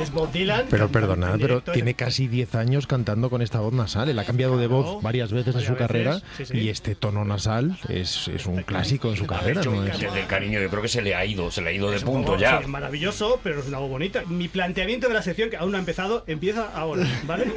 es 0.02 0.12
Bob 0.12 0.32
Dylan. 0.32 0.66
Pero 0.70 0.90
perdonad, 0.90 1.38
pero 1.40 1.62
tiene 1.62 1.94
casi 1.94 2.28
10 2.28 2.56
años 2.56 2.88
cantando 2.88 3.30
con 3.30 3.44
esta 3.44 3.60
voz 3.60 3.74
nasal. 3.74 4.10
Él 4.10 4.18
ha 4.18 4.24
cambiado 4.26 4.58
de 4.58 4.66
voz 4.66 5.04
varias 5.04 5.32
veces 5.32 5.50
en 5.54 5.62
varias 5.62 5.68
su 5.72 5.76
carrera 5.78 6.12
veces, 6.16 6.28
sí, 6.38 6.46
sí. 6.46 6.58
y 6.58 6.70
este 6.70 6.96
tono 6.96 7.24
nasal 7.24 7.78
es, 7.88 8.28
es 8.30 8.48
un 8.48 8.64
clásico 8.64 9.10
en 9.10 9.18
su 9.18 9.28
carrera. 9.28 9.62
¿no? 9.64 9.84
Es- 9.86 10.00
Desde 10.00 10.22
el 10.22 10.26
cariño, 10.28 10.60
yo 10.60 10.70
creo 10.70 10.82
que 10.82 10.88
se 10.88 11.04
le 11.04 11.14
ha 11.14 11.24
ido, 11.24 11.52
se 11.52 11.62
le 11.62 11.70
ha 11.70 11.74
ido 11.74 11.92
de 11.92 11.98
Es 11.98 12.04
un 12.04 12.10
punto 12.14 12.32
poco- 12.32 12.40
ya. 12.42 12.58
sí, 12.58 12.64
es 12.64 12.68
maravilloso, 12.70 13.40
pero 13.44 13.60
es 13.60 13.68
una 13.68 13.78
voz 13.78 13.92
bonita. 13.92 14.24
Mi 14.26 14.48
planteamiento 14.48 15.08
de 15.08 15.14
la 15.14 15.22
sección, 15.22 15.52
que 15.52 15.58
aún 15.58 15.70
no 15.70 15.78
ha 15.78 15.80
empezado, 15.82 16.24
empieza 16.26 16.68
ahora, 16.74 17.06
¿vale? 17.28 17.51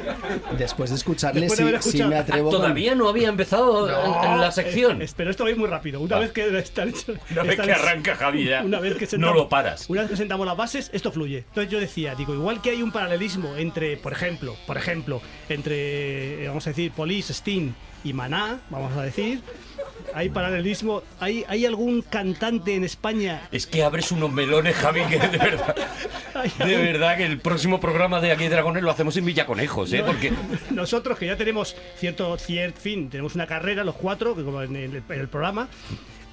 Después 0.57 0.89
de 0.89 0.95
escucharle, 0.97 1.41
Después 1.41 1.59
de 1.71 1.81
sí, 1.81 1.97
sí 1.97 2.03
me 2.03 2.15
atrevo. 2.17 2.49
con- 2.51 2.59
Todavía 2.61 2.95
no 2.95 3.07
había 3.09 3.29
empezado 3.29 3.89
en, 3.89 4.31
en 4.33 4.41
la 4.41 4.51
sección. 4.51 5.01
Eh, 5.01 5.09
pero 5.15 5.31
esto 5.31 5.43
va 5.43 5.49
a 5.49 5.51
ir 5.53 5.57
muy 5.57 5.67
rápido. 5.67 5.99
Una 6.01 6.17
Ah. 6.17 6.19
vez 6.19 6.31
que 6.31 6.57
están 6.57 6.89
hechos- 6.89 7.17
Una 7.31 7.43
vez 7.43 7.59
que 7.59 7.71
arranca 7.71 8.15
Javi 8.15 8.45
ya, 8.45 8.63
Una 8.63 8.79
vez 8.79 8.95
que 8.95 9.05
no 9.05 9.09
sentamos- 9.11 9.35
lo 9.35 9.49
paras. 9.49 9.85
Una 9.89 10.01
vez 10.01 10.11
que 10.11 10.17
sentamos 10.17 10.45
las 10.45 10.57
bases, 10.57 10.89
esto 10.93 11.11
fluye. 11.11 11.39
Entonces 11.39 11.71
yo 11.71 11.79
decía, 11.79 12.15
digo, 12.15 12.33
igual 12.33 12.61
que 12.61 12.71
hay 12.71 12.81
un 12.81 12.91
paralelismo 12.91 13.55
entre, 13.55 13.97
por 13.97 14.13
ejemplo, 14.13 14.55
por 14.67 14.77
ejemplo, 14.77 15.21
entre, 15.49 16.43
eh, 16.43 16.47
vamos 16.47 16.65
a 16.67 16.69
decir, 16.71 16.91
Police, 16.91 17.33
Sting 17.33 17.71
y 18.03 18.13
Maná, 18.13 18.59
vamos 18.69 18.95
a 18.97 19.01
decir, 19.01 19.41
hay 20.13 20.29
paralelismo. 20.29 21.03
¿Hay, 21.19 21.45
hay 21.47 21.65
algún 21.65 22.01
cantante 22.01 22.75
en 22.75 22.83
España? 22.83 23.47
Es 23.51 23.67
que 23.67 23.83
abres 23.83 24.11
unos 24.11 24.31
melones, 24.31 24.75
Javi, 24.75 25.01
que 25.03 25.19
de 25.19 25.37
verdad, 25.37 25.75
de 26.59 26.77
verdad 26.77 27.17
que 27.17 27.25
el 27.25 27.39
próximo 27.39 27.79
programa 27.79 28.21
de 28.21 28.31
Aquí 28.31 28.47
Dragones 28.47 28.83
lo 28.83 28.91
hacemos 28.91 29.15
en 29.17 29.25
Villaconejos, 29.25 29.91
¿eh? 29.93 30.03
Porque 30.05 30.31
Nosotros 30.71 31.17
que 31.17 31.27
ya 31.27 31.35
tenemos 31.35 31.75
cierto, 31.97 32.37
cierto 32.37 32.79
fin, 32.79 33.09
tenemos 33.09 33.35
una 33.35 33.47
carrera, 33.47 33.83
los 33.83 33.95
cuatro, 33.95 34.35
que 34.35 34.43
como 34.43 34.61
en 34.61 34.75
el, 34.75 34.95
en 34.95 35.19
el 35.19 35.27
programa, 35.27 35.67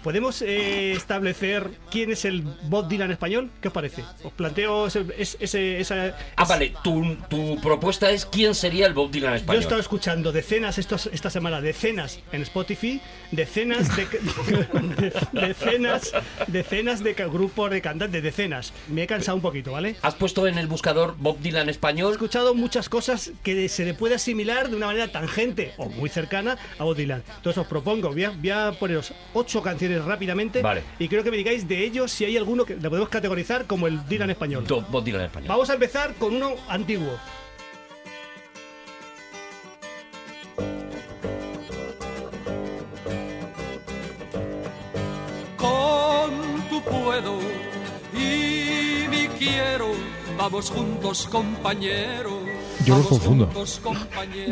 ¿podemos 0.03 0.43
eh, 0.43 0.93
establecer 0.93 1.71
quién 1.91 2.11
es 2.11 2.25
el 2.25 2.43
Bob 2.65 2.89
Dylan 2.89 3.11
español? 3.11 3.51
¿Qué 3.61 3.69
os 3.69 3.75
parece? 3.75 4.03
Os 4.25 4.33
planteo 4.33 4.87
ese, 4.87 5.05
es- 5.19 5.37
ese- 5.41 5.81
esa... 5.81 6.17
Ah, 6.37 6.45
vale, 6.45 6.75
tu, 6.83 7.17
tu 7.29 7.61
propuesta 7.61 8.11
es 8.11 8.27
quién 8.27 8.55
sería 8.55 8.87
el 8.87 8.95
Bob 8.95 9.11
Dylan 9.11 9.31
Yo 9.31 9.35
he 9.35 9.39
español. 9.41 9.63
estado 9.63 9.81
escuchando 9.81 10.33
decenas 10.33 10.79
estos, 10.79 11.07
esta 11.13 11.31
semana, 11.31 11.61
decenas 11.61 12.21
en 12.33 12.43
Spotify, 12.43 13.01
decenas 13.31 13.95
de, 13.97 14.07
de- 14.07 15.13
decenas, 15.47 16.13
decenas 16.47 17.03
de 17.03 17.15
grupos 17.15 17.71
de 17.71 17.81
cantantes, 17.81 18.23
decenas. 18.23 18.73
Me 18.89 19.05
he 19.05 19.07
cansado 19.07 19.37
un 19.37 19.43
poquito, 19.43 19.73
¿vale? 19.73 19.97
¿Has 20.03 20.15
puesto 20.15 20.47
en 20.47 20.59
el 20.59 20.67
buscador 20.67 21.15
Bob 21.19 21.39
Dylan 21.41 21.69
He 21.69 21.71
español? 21.71 22.13
escuchado 22.13 22.55
muchas 22.55 22.89
cosas 22.89 23.33
que 23.43 23.69
se 23.69 23.85
le 23.85 23.95
puede 23.95 24.15
asimilar 24.17 24.69
de 24.69 24.77
una 24.77 24.87
manera 24.87 25.09
tangente 25.09 25.73
o 25.77 25.89
muy 25.89 26.09
cercana 26.09 26.57
a 26.79 26.85
Bob 26.85 26.97
Dylan. 26.97 27.23
Entonces 27.37 27.59
os 27.59 27.67
propongo, 27.67 28.11
voy 28.11 28.25
a, 28.25 28.31
voy 28.31 28.51
a 28.51 28.73
poneros 28.73 29.13
ocho 29.35 29.63
canciones 29.63 29.92
rápidamente 29.99 30.63
Vale. 30.63 30.83
y 30.99 31.09
creo 31.09 31.23
que 31.23 31.31
me 31.31 31.37
digáis 31.37 31.67
de 31.69 31.85
ellos 31.85 32.11
si 32.13 32.25
hay 32.25 32.37
alguno 32.37 32.65
que 32.65 32.75
le 32.77 32.89
podemos 32.89 33.09
categorizar 33.09 33.67
como 33.67 33.87
el 33.87 34.07
Dylan 34.09 34.31
español. 34.31 34.65
Do- 34.67 34.83
Bob 34.91 35.05
Dylan 35.05 35.23
español. 35.23 35.49
Vamos 35.49 35.69
a 35.71 35.75
empezar 35.75 36.15
con 36.15 36.35
uno 36.37 36.55
antiguo. 36.69 37.19
Con 45.57 46.63
tu 46.69 46.81
puedo 46.83 47.39
y 48.15 49.07
mi 49.09 49.29
quiero, 49.39 49.89
vamos 50.37 50.71
juntos 50.71 51.27
compañero. 51.31 52.41
Yo 52.85 52.97
los 52.99 53.07
confundo. 53.07 53.49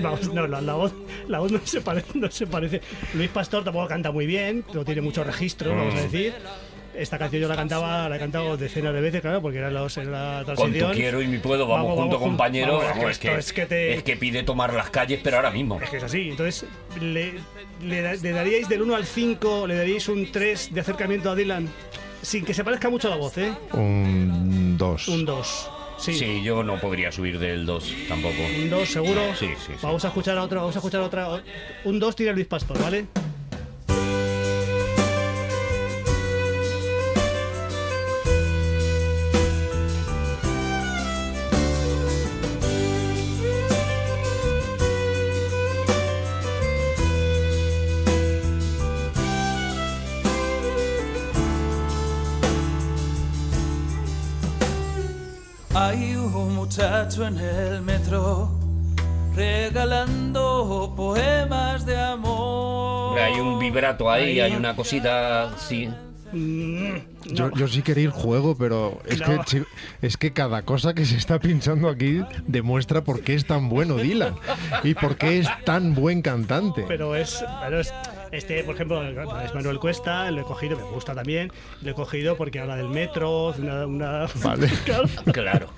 Vamos, 0.02 0.32
no, 0.32 0.46
la, 0.46 0.60
la 0.60 0.74
voz, 0.74 0.92
la 1.28 1.38
voz 1.40 1.50
no 1.52 1.60
se 1.64 1.80
parece, 1.80 2.06
no 2.18 2.30
se 2.30 2.46
parece. 2.46 2.80
Luis 3.14 3.28
Pastor 3.30 3.64
tampoco 3.64 3.88
canta 3.88 4.10
muy 4.12 4.26
bien, 4.26 4.64
no 4.72 4.84
tiene 4.84 5.00
mucho 5.00 5.24
registro, 5.24 5.74
vamos 5.74 5.94
a 5.94 6.02
decir. 6.02 6.34
Esta 6.92 7.18
canción 7.18 7.40
yo 7.42 7.48
la 7.48 7.54
cantaba, 7.56 8.08
la 8.08 8.16
he 8.16 8.18
cantado 8.18 8.56
decenas 8.56 8.92
de 8.92 9.00
veces, 9.00 9.20
claro, 9.20 9.40
porque 9.40 9.58
era, 9.58 9.70
la 9.70 9.80
Con 9.80 10.44
transición. 10.44 10.90
tu 10.90 10.96
quiero 10.96 11.22
y 11.22 11.28
mi 11.28 11.38
puedo, 11.38 11.66
vamos, 11.66 11.86
Vamos, 11.86 12.00
junto, 12.00 12.16
vamos, 12.16 12.28
compañero. 12.28 12.78
vamos, 12.78 13.10
es 13.12 13.18
que 13.18 13.28
Vamos, 13.28 13.46
es, 13.46 13.52
que, 13.52 13.62
es 13.62 13.68
que 13.68 13.74
te- 13.74 13.94
es 13.94 14.02
que 14.02 14.16
pide 14.16 14.42
tomar 14.42 14.74
las 14.74 14.90
calles, 14.90 15.20
pero 15.22 15.36
ahora 15.36 15.50
mismo. 15.52 15.80
Es 15.80 15.88
que 15.88 15.96
es 15.98 16.02
así. 16.02 16.30
Entonces, 16.30 16.66
le, 17.00 17.34
le 17.82 18.16
le 18.18 18.30
daríais 18.32 18.68
del 18.68 18.82
1 18.82 18.96
al 18.96 19.06
5, 19.06 19.66
le 19.68 19.76
daríais 19.76 20.08
un 20.08 20.30
3 20.30 20.74
de 20.74 20.80
acercamiento 20.80 21.30
a 21.30 21.36
Dylan, 21.36 21.68
sin 22.22 22.44
que 22.44 22.52
se 22.54 22.64
parezca 22.64 22.90
mucho 22.90 23.08
la 23.08 23.16
voz, 23.16 23.38
¿eh? 23.38 23.52
Un 23.72 24.76
2. 24.76 25.08
Un 25.08 25.24
2. 25.24 25.70
Sí. 26.00 26.14
Sí, 26.14 26.42
yo 26.42 26.62
no 26.62 26.80
podría 26.80 27.12
subir 27.12 27.38
del 27.38 27.66
2 27.66 27.94
tampoco. 28.08 28.36
Un 28.58 28.70
2 28.70 28.88
seguro. 28.88 29.20
Sí, 29.38 29.48
sí, 29.58 29.72
sí. 29.72 29.78
Vamos 29.82 30.04
a 30.04 30.08
escuchar 30.08 30.38
a 30.38 30.42
otro, 30.42 30.60
vamos 30.60 30.74
a 30.74 30.78
escuchar 30.78 31.02
a 31.02 31.04
otra. 31.04 31.42
Un 31.84 31.98
2 31.98 32.16
tira 32.16 32.32
Luis 32.32 32.46
Pastor, 32.46 32.80
¿vale? 32.80 33.06
Hay 55.74 56.16
un 56.16 56.54
muchacho 56.56 57.26
en 57.26 57.38
el 57.38 57.80
metro 57.82 58.50
regalando 59.36 60.92
poemas 60.96 61.86
de 61.86 61.98
amor. 61.98 63.18
Hay 63.18 63.34
un 63.40 63.58
vibrato 63.58 64.10
ahí, 64.10 64.40
hay 64.40 64.52
una 64.54 64.74
cosita 64.74 65.52
sí. 65.58 65.88
Mm, 66.32 66.94
Yo, 67.32 67.50
yo 67.52 67.66
sí 67.66 67.82
quería 67.82 68.04
ir 68.04 68.10
juego, 68.10 68.56
pero 68.56 69.00
es, 69.04 69.20
No. 69.20 69.42
que, 69.44 69.64
es 70.02 70.16
que 70.16 70.32
cada 70.32 70.62
cosa 70.62 70.94
que 70.94 71.04
se 71.04 71.16
está 71.16 71.40
pinchando 71.40 71.88
aquí 71.88 72.22
demuestra 72.46 73.02
por 73.02 73.22
qué 73.22 73.34
es 73.34 73.46
tan 73.46 73.68
bueno 73.68 73.96
Dylan 73.96 74.34
y 74.84 74.94
por 74.94 75.16
qué 75.16 75.38
es 75.40 75.48
tan 75.64 75.94
buen 75.94 76.22
cantante. 76.22 76.84
Pero 76.86 77.16
es, 77.16 77.44
pero 77.62 77.80
es- 77.80 77.92
este, 78.32 78.62
por 78.64 78.74
ejemplo, 78.74 79.02
es 79.40 79.54
Manuel 79.54 79.78
Cuesta, 79.78 80.30
lo 80.30 80.40
he 80.40 80.44
cogido, 80.44 80.76
me 80.76 80.84
gusta 80.84 81.14
también, 81.14 81.50
lo 81.82 81.90
he 81.90 81.94
cogido 81.94 82.36
porque 82.36 82.60
habla 82.60 82.76
del 82.76 82.88
metro, 82.88 83.54
una, 83.58 83.86
una- 83.86 84.26
Vale. 84.42 84.68
Claro. 85.32 85.68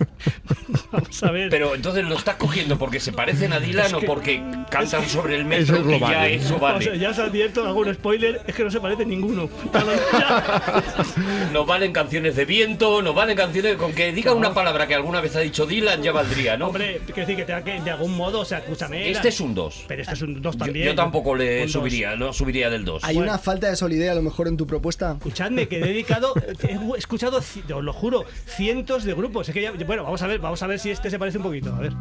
Vamos 0.93 1.23
a 1.23 1.31
ver. 1.31 1.49
Pero 1.51 1.75
entonces 1.75 2.05
lo 2.05 2.17
estás 2.17 2.37
cogiendo 2.37 2.79
porque 2.79 3.01
se 3.01 3.13
parecen 3.13 3.53
a 3.53 3.61
Dylan 3.61 3.87
Es 3.87 3.93
o 3.95 4.01
que- 4.01 4.07
porque 4.07 4.43
cantan 4.71 5.09
sobre 5.09 5.37
el 5.37 5.41
Eso 5.53 5.73
metro 5.73 5.77
es 5.77 5.83
lo 5.87 5.93
y 5.97 6.01
ya 6.01 6.07
vale. 6.07 6.35
eso 6.35 6.57
O 6.57 6.59
sea, 6.59 6.73
vale. 6.73 6.99
ya 6.99 7.15
se 7.15 7.23
advierto, 7.23 7.67
hago 7.67 7.81
un 7.81 7.95
spoiler, 7.95 8.41
es 8.47 8.55
que 8.55 8.65
no 8.65 8.71
se 8.71 8.81
parece 8.81 9.05
ninguno. 9.07 9.49
Nos 11.53 11.67
valen 11.67 11.93
canciones 11.93 12.37
de 12.37 12.45
viento, 12.45 13.03
nos 13.03 13.15
valen 13.15 13.37
canciones 13.37 13.77
con 13.77 13.93
que 13.93 14.13
diga 14.13 14.33
una 14.35 14.55
palabra 14.55 14.87
que 14.87 14.95
alguna 14.95 15.21
vez 15.21 15.37
ha 15.37 15.41
dicho 15.41 15.67
Dylan 15.67 16.03
ya 16.03 16.13
valdría, 16.13 16.57
¿no? 16.57 16.69
Hombre, 16.69 17.01
quiero 17.07 17.21
decir 17.23 17.37
que 17.37 17.45
tenga 17.45 17.63
que 17.63 17.81
de 17.81 17.91
algún 17.91 18.17
modo, 18.17 18.41
o 18.41 18.45
sea, 18.45 18.59
escúchame. 18.59 19.11
Este 19.11 19.29
es 19.29 19.41
un 19.41 19.55
2. 19.55 19.85
Pero 19.89 20.03
este 20.03 20.15
es 20.15 20.23
un 20.23 20.41
2 20.41 20.55
Yo, 20.55 20.59
también. 20.65 20.87
yo 20.87 20.95
tampoco 20.95 21.35
le 21.35 21.57
Un 21.59 21.63
dos. 21.65 21.73
subiría, 21.73 22.17
no 22.17 22.33
subiría 22.33 22.71
del 22.71 22.85
2. 22.85 23.05
¿Hay 23.05 23.17
una 23.17 23.39
falta 23.39 23.69
de 23.69 23.77
solidez 23.77 24.11
a 24.11 24.15
lo 24.15 24.23
mejor 24.23 24.49
en 24.49 24.57
tu 24.57 24.67
propuesta? 24.67 25.13
Escuchadme, 25.19 25.69
que 25.69 25.77
he 25.77 25.81
dedicado, 25.85 26.35
he 26.69 26.99
escuchado, 26.99 27.39
os 27.39 27.57
lo 27.85 27.93
juro, 27.93 28.25
cientos 28.47 29.05
de 29.05 29.15
grupos. 29.15 29.49
Es 29.49 29.55
que 29.55 29.63
ya, 29.63 29.73
bueno, 29.87 30.05
vamos 30.13 30.23
a 30.23 30.27
ver, 30.27 30.41
vamos 30.41 30.63
a 30.63 30.67
ver 30.67 30.79
si 30.79 30.91
este 30.91 31.09
se 31.09 31.19
parece 31.19 31.39
un 31.39 31.45
poquito. 31.45 31.75
A 31.75 31.79
ver. 31.79 31.95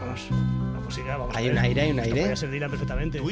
Vamos, 0.00 0.28
la 0.74 0.80
música, 0.80 1.16
vamos. 1.16 1.34
a 1.34 1.38
Hay 1.38 1.44
ver. 1.48 1.52
un 1.56 1.58
aire, 1.64 1.80
hay 1.80 1.90
un 1.92 1.98
Esto 2.00 2.08
aire. 2.10 2.20
podría 2.20 2.36
ser 2.36 2.50
Dylan 2.50 2.70
perfectamente. 2.70 3.20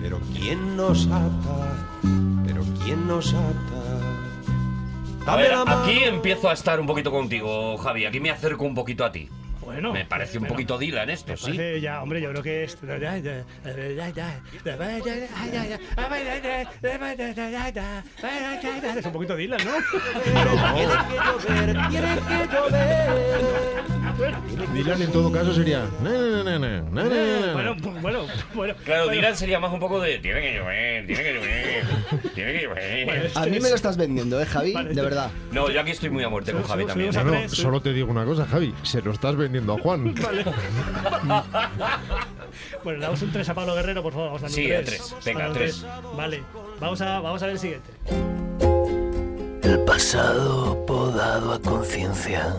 Pero 0.00 0.20
¿quién 0.32 0.74
nos 0.76 1.06
ata? 1.08 1.74
Pero 2.46 2.62
¿quién 2.82 3.06
nos 3.06 3.34
ata? 3.34 3.82
A 5.32 5.36
ver, 5.36 5.52
aquí 5.66 5.98
empiezo 6.04 6.48
a 6.48 6.54
estar 6.54 6.80
un 6.80 6.86
poquito 6.86 7.10
contigo, 7.10 7.76
Javi. 7.76 8.06
Aquí 8.06 8.20
me 8.20 8.30
acerco 8.30 8.64
un 8.64 8.74
poquito 8.74 9.04
a 9.04 9.12
ti. 9.12 9.28
Bueno, 9.66 9.92
Me 9.92 10.04
parece 10.04 10.38
un 10.38 10.42
bueno. 10.42 10.54
poquito 10.54 10.78
Dylan 10.78 11.10
esto, 11.10 11.36
¿sí? 11.36 11.58
ya, 11.80 12.00
hombre, 12.00 12.20
yo 12.20 12.30
creo 12.30 12.40
que 12.40 12.62
es. 12.62 12.76
Es 18.96 19.06
un 19.06 19.12
poquito 19.12 19.34
Dylan, 19.34 19.60
¿no? 19.64 19.72
Dylan 24.72 25.02
en 25.02 25.12
todo 25.12 25.32
caso 25.32 25.52
sería. 25.52 25.84
Bueno, 27.52 27.74
bueno, 28.00 28.26
bueno. 28.54 28.74
Claro. 28.84 29.08
Dylan 29.08 29.36
sería 29.36 29.58
más 29.58 29.72
un 29.72 29.80
poco 29.80 30.00
de. 30.00 30.20
Tiene 30.20 30.42
que 30.42 30.54
llover, 30.54 31.06
tiene 31.06 31.22
que 31.22 31.34
llover, 31.34 31.84
tiene 32.34 32.52
que 32.52 32.62
llover. 32.62 33.30
A 33.34 33.46
mí 33.46 33.58
me 33.58 33.68
lo 33.68 33.74
estás 33.74 33.96
vendiendo, 33.96 34.40
¿eh, 34.40 34.46
Javi? 34.46 34.72
De 34.72 35.02
verdad. 35.02 35.30
No, 35.50 35.70
yo 35.70 35.80
aquí 35.80 35.90
estoy 35.90 36.10
muy 36.10 36.22
a 36.22 36.28
muerte 36.28 36.52
con 36.52 36.62
Javi 36.62 36.86
también. 36.86 37.12
solo 37.48 37.82
te 37.82 37.92
digo 37.92 38.10
una 38.10 38.24
cosa, 38.24 38.46
Javi. 38.46 38.72
Se 38.82 39.02
lo 39.02 39.10
estás 39.10 39.34
vendiendo 39.34 39.55
a 39.74 39.78
Juan. 39.80 40.14
Vale. 40.22 40.44
bueno, 42.84 43.00
damos 43.00 43.22
un 43.22 43.32
3 43.32 43.48
a 43.48 43.54
Pablo 43.54 43.74
Guerrero, 43.74 44.02
por 44.02 44.12
favor. 44.12 44.28
Vamos 44.28 44.42
a 44.44 44.48
Sí, 44.48 44.66
un 44.66 44.72
a 44.76 44.82
3. 44.84 44.84
tres. 44.84 45.24
Venga, 45.24 45.52
tres. 45.52 45.86
Vale, 46.16 46.42
vamos 46.80 47.00
a, 47.00 47.20
vamos 47.20 47.42
a 47.42 47.46
ver 47.46 47.54
el 47.54 47.58
siguiente. 47.60 47.90
El 49.62 49.80
pasado 49.80 50.84
podado 50.86 51.52
a 51.52 51.60
conciencia, 51.60 52.54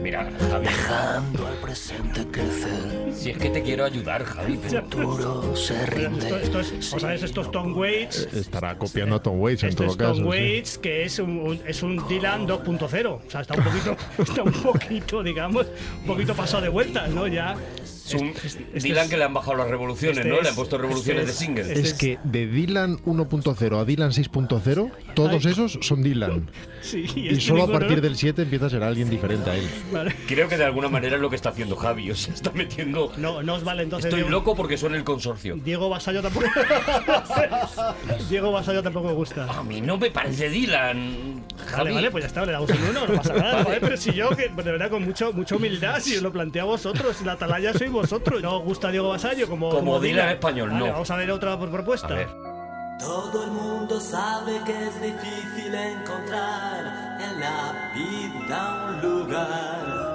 Mira, 0.00 0.30
Javi. 0.50 0.66
dejando 0.66 1.46
al 1.46 1.54
presente 1.56 2.26
crecer. 2.30 3.12
Si 3.14 3.30
es 3.30 3.38
que 3.38 3.50
te 3.50 3.62
quiero 3.62 3.84
ayudar, 3.84 4.24
Javi. 4.24 4.58
pero- 4.62 4.82
Futuro 4.82 5.56
se 5.56 5.74
Esto, 5.74 5.86
rinde. 5.96 6.42
esto 6.42 6.60
es, 6.60 6.90
vamos 6.90 7.04
a 7.04 7.06
ver, 7.08 7.24
esto 7.24 7.40
es 7.42 7.50
Tom 7.50 7.76
Waits. 7.76 8.28
Estará 8.34 8.76
copiando 8.76 9.16
a 9.16 9.22
Tom 9.22 9.40
Waits 9.40 9.62
en 9.64 9.68
Esto 9.70 9.82
todo 9.84 9.92
es 9.92 9.98
Tom 9.98 10.06
caso. 10.08 10.20
sí. 10.22 10.28
Waits, 10.28 10.78
que 10.78 11.04
es 11.04 11.18
un, 11.18 11.30
un- 11.38 11.60
es 11.66 11.82
un 11.82 12.08
Dylan 12.08 12.46
2.0. 12.46 13.20
O 13.26 13.30
sea, 13.30 13.42
está 13.42 13.54
un 13.54 13.64
poquito, 13.64 13.96
está 14.18 14.42
un 14.42 14.52
poquito, 14.52 15.22
digamos, 15.22 15.66
un 16.00 16.06
poquito 16.06 16.34
pasado 16.34 16.62
de 16.62 16.68
vuelta, 16.68 17.06
¿no? 17.08 17.26
Ya. 17.28 17.56
Es 18.14 18.20
un 18.22 18.28
este 18.44 18.64
Dylan 18.88 19.04
es- 19.04 19.10
que 19.10 19.16
le 19.16 19.24
han 19.24 19.34
bajado 19.34 19.56
las 19.56 19.68
revoluciones, 19.68 20.18
este 20.18 20.28
¿no? 20.28 20.36
es- 20.36 20.42
le 20.42 20.48
han 20.50 20.54
puesto 20.54 20.78
revoluciones 20.78 21.22
este 21.22 21.26
de 21.26 21.32
es- 21.32 21.66
single. 21.66 21.80
Es 21.88 21.94
que 21.94 22.18
de 22.24 22.46
Dylan 22.46 22.98
1.0 23.04 23.78
a 23.78 23.84
Dylan 23.84 24.12
6.0, 24.12 24.90
todos 25.14 25.44
esos 25.46 25.78
son 25.82 26.02
Dylan. 26.02 26.50
Sí, 26.80 27.04
Y 27.14 27.28
este 27.28 27.40
solo 27.40 27.62
a 27.64 27.70
partir 27.70 27.96
¿no? 27.98 28.02
del 28.02 28.16
7 28.16 28.42
empieza 28.42 28.66
a 28.66 28.70
ser 28.70 28.82
alguien 28.82 29.08
diferente 29.08 29.48
a 29.50 29.54
él. 29.56 29.68
Vale. 29.92 30.14
Creo 30.26 30.48
que 30.48 30.56
de 30.56 30.64
alguna 30.64 30.88
manera 30.88 31.14
es 31.16 31.22
lo 31.22 31.30
que 31.30 31.36
está 31.36 31.50
haciendo 31.50 31.76
Javi. 31.76 32.10
O 32.10 32.16
sea, 32.16 32.34
está 32.34 32.50
metiendo. 32.52 33.12
No, 33.18 33.42
no 33.42 33.54
os 33.54 33.62
vale 33.64 33.84
entonces. 33.84 34.06
Estoy 34.06 34.20
Diego- 34.22 34.30
loco 34.30 34.56
porque 34.56 34.76
suena 34.76 34.96
el 34.96 35.04
consorcio. 35.04 35.56
Diego 35.56 35.88
Basallo 35.88 36.22
tampoco. 36.22 36.46
Diego 38.28 38.52
Basallo 38.52 38.82
tampoco 38.82 39.08
me 39.08 39.14
gusta. 39.14 39.44
A 39.50 39.62
mí 39.62 39.80
no 39.80 39.96
me 39.96 40.10
parece 40.10 40.48
Dylan. 40.48 41.42
Vale, 41.56 41.70
Javi. 41.70 41.92
vale, 41.94 42.10
pues 42.10 42.22
ya 42.24 42.28
está, 42.28 42.44
le 42.44 42.52
damos 42.52 42.70
un 42.70 42.78
uno, 42.90 43.06
no 43.06 43.14
pasa 43.14 43.34
nada, 43.34 43.62
¿vale? 43.62 43.78
Pero 43.80 43.96
si 43.96 44.12
yo, 44.12 44.30
que 44.30 44.48
de 44.48 44.62
verdad, 44.62 44.90
con 44.90 45.04
mucho, 45.04 45.32
mucha 45.32 45.56
humildad, 45.56 46.00
si 46.00 46.16
os 46.16 46.22
lo 46.22 46.32
planteo 46.32 46.62
a 46.62 46.66
vosotros, 46.66 47.20
la 47.22 47.32
atalaya 47.32 47.72
sois 47.72 47.90
vosotros. 48.02 48.42
¿No 48.42 48.58
os 48.58 48.64
gusta 48.64 48.90
Diego 48.90 49.08
Basallo 49.08 49.48
como, 49.48 49.70
Como 49.70 49.98
Dylan 49.98 50.28
español, 50.30 50.70
Vale, 50.70 50.86
no. 50.86 50.92
Vamos 50.92 51.10
a 51.10 51.16
ver 51.16 51.30
otra 51.30 51.58
propuesta. 51.58 52.08
A 52.08 52.12
ver. 52.12 52.28
Todo 52.98 53.44
el 53.44 53.50
mundo 53.50 53.98
sabe 53.98 54.60
que 54.64 54.72
es 54.72 55.00
difícil 55.00 55.74
encontrar 55.74 57.18
en 57.20 57.40
la 57.40 57.92
vida 57.94 58.86
un 58.88 59.02
lugar 59.02 60.12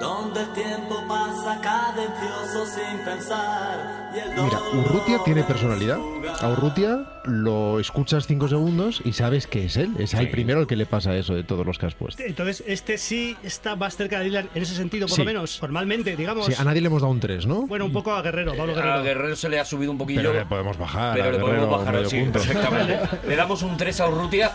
donde 0.00 0.40
el 0.40 0.52
tiempo 0.52 1.02
pasa 1.08 1.60
cadencioso 1.60 2.66
sin 2.66 3.04
pensar 3.04 4.07
Mira, 4.12 4.58
Urrutia 4.72 5.18
tiene 5.24 5.42
personalidad. 5.44 5.98
A 6.40 6.48
Urrutia 6.48 7.00
lo 7.24 7.78
escuchas 7.78 8.26
5 8.26 8.48
segundos 8.48 9.02
y 9.04 9.12
sabes 9.12 9.46
que 9.46 9.66
es 9.66 9.76
él. 9.76 9.90
Es 9.98 10.14
al 10.14 10.28
primero 10.30 10.60
al 10.60 10.66
que 10.66 10.76
le 10.76 10.86
pasa 10.86 11.14
eso 11.16 11.34
de 11.34 11.44
todos 11.44 11.66
los 11.66 11.78
que 11.78 11.86
has 11.86 11.94
puesto. 11.94 12.22
Entonces, 12.22 12.62
este 12.66 12.96
sí 12.96 13.36
está 13.42 13.76
más 13.76 13.96
cerca 13.96 14.18
de 14.18 14.26
Dylan 14.26 14.48
en 14.54 14.62
ese 14.62 14.74
sentido, 14.74 15.06
por 15.06 15.16
Sí. 15.16 15.22
lo 15.22 15.26
menos, 15.26 15.58
formalmente, 15.58 16.16
digamos. 16.16 16.46
Sí, 16.46 16.54
a 16.58 16.64
nadie 16.64 16.80
le 16.80 16.86
hemos 16.86 17.02
dado 17.02 17.12
un 17.12 17.20
3, 17.20 17.46
¿no? 17.46 17.66
Bueno, 17.66 17.84
un 17.84 17.92
poco 17.92 18.12
a 18.12 18.22
Guerrero, 18.22 18.54
Pablo 18.56 18.74
A 18.80 19.02
Guerrero. 19.02 19.36
Se 19.36 19.48
le 19.48 19.60
ha 19.60 19.64
subido 19.64 19.90
un 19.92 19.98
poquillo. 19.98 20.20
Pero 20.22 20.32
le 20.32 20.46
podemos 20.46 20.78
bajar. 20.78 21.14
pero 21.14 21.28
a 21.28 21.32
le 21.32 21.38
Guerrero 21.38 21.46
podemos 21.68 21.84
bajar 21.86 22.08
sí, 22.08 22.20
punto. 22.20 22.38
perfectamente. 22.38 22.98
le 23.28 23.36
damos 23.36 23.62
un 23.62 23.76
3 23.76 24.00
a 24.00 24.08
Urrutia. 24.08 24.52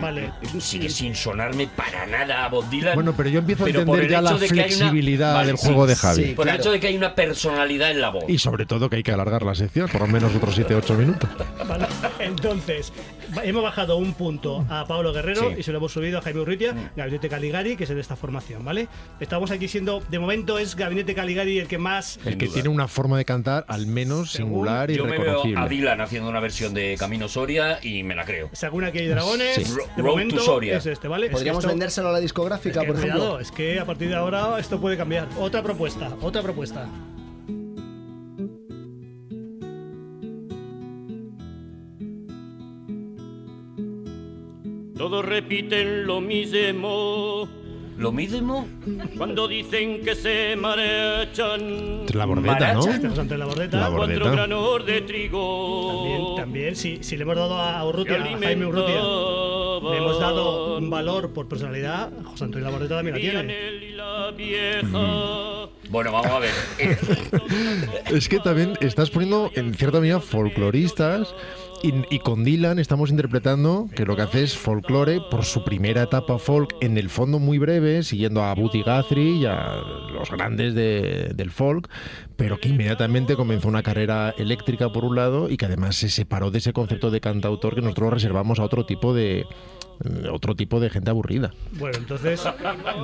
Vale. 0.00 0.32
Sigue 0.58 0.88
sin 0.88 1.14
sonarme 1.14 1.68
para 1.68 2.06
nada 2.06 2.44
a 2.44 2.48
Bob 2.48 2.68
Dylan. 2.68 2.94
Bueno, 2.94 3.14
pero 3.16 3.28
yo 3.28 3.40
empiezo 3.40 3.62
a 3.64 3.66
Pero 3.66 3.84
por 3.84 3.98
entender 3.98 4.04
el 4.06 4.10
ya 4.10 4.22
la 4.22 4.36
una- 4.36 4.46
flexibilidad 4.46 5.34
Vale, 5.34 5.46
del 5.48 5.58
sí, 5.58 5.66
juego 5.66 5.86
de 5.86 5.94
Javi. 5.96 6.24
sí. 6.24 6.32
Por 6.34 6.48
el 6.48 6.56
hecho 6.56 6.70
de 6.72 6.80
que 6.80 6.86
hay 6.88 6.96
una 6.96 7.14
personalidad 7.14 7.90
en 7.90 8.00
la 8.00 8.08
voz. 8.10 8.24
Y 8.28 8.38
sobre 8.38 8.66
todo 8.66 8.88
que 8.90 8.93
hay 8.96 9.02
que 9.02 9.12
alargar 9.12 9.42
la 9.42 9.54
sección, 9.54 9.88
por 9.88 10.02
lo 10.02 10.06
menos 10.06 10.34
otros 10.34 10.58
7-8 10.58 10.96
minutos. 10.96 11.28
Vale, 11.66 11.86
Entonces, 12.20 12.92
hemos 13.42 13.62
bajado 13.62 13.96
un 13.96 14.14
punto 14.14 14.64
a 14.68 14.86
Pablo 14.86 15.12
Guerrero 15.12 15.50
Sí. 15.50 15.56
Y 15.58 15.62
se 15.62 15.72
lo 15.72 15.78
hemos 15.78 15.92
subido 15.92 16.18
a 16.18 16.22
Jaime 16.22 16.40
Urrutia, 16.40 16.74
Gabinete 16.96 17.28
Caligari, 17.28 17.76
que 17.76 17.84
es 17.84 17.90
el 17.90 17.96
de 17.96 18.02
esta 18.02 18.16
formación, 18.16 18.64
¿vale? 18.64 18.88
Estamos 19.20 19.50
aquí 19.50 19.68
siendo, 19.68 20.00
de 20.10 20.18
momento 20.18 20.58
es 20.58 20.76
Gabinete 20.76 21.14
Caligari 21.14 21.58
el 21.58 21.66
que 21.68 21.78
más... 21.78 22.18
El 22.24 22.36
que 22.38 22.46
duda. 22.46 22.54
tiene 22.54 22.68
una 22.68 22.88
forma 22.88 23.18
de 23.18 23.24
cantar 23.24 23.64
al 23.68 23.86
menos 23.86 24.30
Según 24.32 24.50
singular 24.50 24.90
y 24.90 24.96
Yo 24.96 25.04
me 25.04 25.12
veo 25.12 25.20
a 25.20 25.24
reconocible. 25.44 25.68
Dylan 25.68 26.00
haciendo 26.00 26.28
una 26.28 26.40
versión 26.40 26.74
de 26.74 26.96
Camino 26.98 27.28
Soria 27.28 27.78
y 27.82 28.02
me 28.02 28.14
la 28.14 28.24
creo. 28.24 28.50
Según 28.52 28.84
aquí 28.84 28.98
hay 28.98 29.08
dragones, 29.08 29.54
Sí. 29.56 29.64
de 29.64 29.70
Road 29.74 29.88
to 29.96 30.02
momento 30.02 30.38
Soria. 30.40 30.76
es 30.78 30.86
este, 30.86 31.08
¿vale? 31.08 31.26
Es 31.26 31.30
que 31.30 31.34
Podríamos 31.34 31.64
esto- 31.64 31.68
vendérselo 31.72 32.08
a 32.08 32.12
la 32.12 32.18
es 32.18 32.22
discográfica, 32.22 32.80
que, 32.80 32.86
por 32.86 32.96
ejemplo. 32.96 33.18
cuidado, 33.20 33.40
es 33.40 33.50
que 33.50 33.78
a 33.80 33.84
partir 33.84 34.08
de 34.08 34.14
ahora 34.16 34.58
esto 34.58 34.80
puede 34.80 34.96
cambiar. 34.96 35.28
Otra 35.38 35.62
propuesta, 35.62 36.10
otra 36.20 36.42
propuesta. 36.42 36.86
Todos 45.04 45.22
repiten 45.22 46.06
lo 46.06 46.22
mismo 46.22 47.46
¿Lo 47.98 48.10
mismo? 48.10 48.66
cuando 49.18 49.46
dicen 49.46 50.00
que 50.02 50.14
se 50.14 50.56
marchan 50.56 52.06
La 52.14 52.24
bordeta, 52.24 52.72
¿no? 52.72 52.80
Maracha. 52.80 52.90
Este 52.94 53.08
José 53.08 53.20
Antonio 53.20 53.44
Labordeta. 53.44 53.76
La 53.76 53.90
cuatro 53.90 54.06
bordeta. 54.06 54.30
granos 54.30 54.86
de 54.86 55.00
trigo. 55.02 55.88
También, 55.92 56.36
también 56.36 56.76
si, 56.76 57.04
si 57.04 57.18
le 57.18 57.24
hemos 57.24 57.36
dado 57.36 57.58
a 57.58 57.84
Urrutia, 57.86 58.16
a 58.16 58.22
Jaime 58.22 58.64
Urrutia, 58.64 58.94
le 58.94 59.98
hemos 59.98 60.18
dado 60.18 60.78
un 60.78 60.88
valor 60.88 61.34
por 61.34 61.48
personalidad, 61.48 62.10
José 62.24 62.44
Antonio 62.44 62.64
Labordeta 62.64 62.96
también 62.96 63.14
la 63.14 63.20
tiene. 63.20 63.54
Y 63.86 63.90
la 63.92 64.30
vieja. 64.30 65.68
Bueno, 65.94 66.10
vamos 66.10 66.26
a 66.32 66.40
ver. 66.40 66.50
Es 68.12 68.28
que 68.28 68.40
también 68.40 68.72
estás 68.80 69.10
poniendo 69.10 69.52
en 69.54 69.72
cierta 69.74 70.00
medida 70.00 70.18
folcloristas 70.18 71.32
y, 71.84 72.18
con 72.18 72.42
Dylan 72.42 72.80
estamos 72.80 73.10
interpretando 73.10 73.88
que 73.94 74.04
lo 74.04 74.16
que 74.16 74.22
hace 74.22 74.42
es 74.42 74.56
folclore 74.58 75.20
por 75.30 75.44
su 75.44 75.62
primera 75.64 76.02
etapa 76.02 76.38
folk, 76.40 76.74
en 76.80 76.98
el 76.98 77.10
fondo 77.10 77.38
muy 77.38 77.58
breve, 77.58 78.02
siguiendo 78.02 78.42
a 78.42 78.52
Booty 78.54 78.82
Guthrie 78.82 79.36
y 79.36 79.46
a 79.46 79.76
los 80.12 80.30
grandes 80.32 80.74
de- 80.74 81.30
del 81.34 81.52
folk, 81.52 81.88
pero 82.36 82.58
que 82.58 82.70
inmediatamente 82.70 83.36
comenzó 83.36 83.68
una 83.68 83.84
carrera 83.84 84.34
eléctrica 84.36 84.90
por 84.90 85.04
un 85.04 85.14
lado 85.14 85.48
y 85.48 85.56
que 85.58 85.66
además 85.66 85.94
se 85.94 86.08
separó 86.08 86.50
de 86.50 86.58
ese 86.58 86.72
concepto 86.72 87.12
de 87.12 87.20
cantautor 87.20 87.76
que 87.76 87.82
nosotros 87.82 88.14
reservamos 88.14 88.58
a 88.58 88.64
otro 88.64 88.84
tipo 88.84 89.14
de 89.14 89.40
Eh, 89.40 89.46
Otro 90.30 90.54
tipo 90.54 90.80
de 90.80 90.90
gente 90.90 91.10
aburrida. 91.10 91.52
Bueno, 91.72 91.98
entonces, 91.98 92.42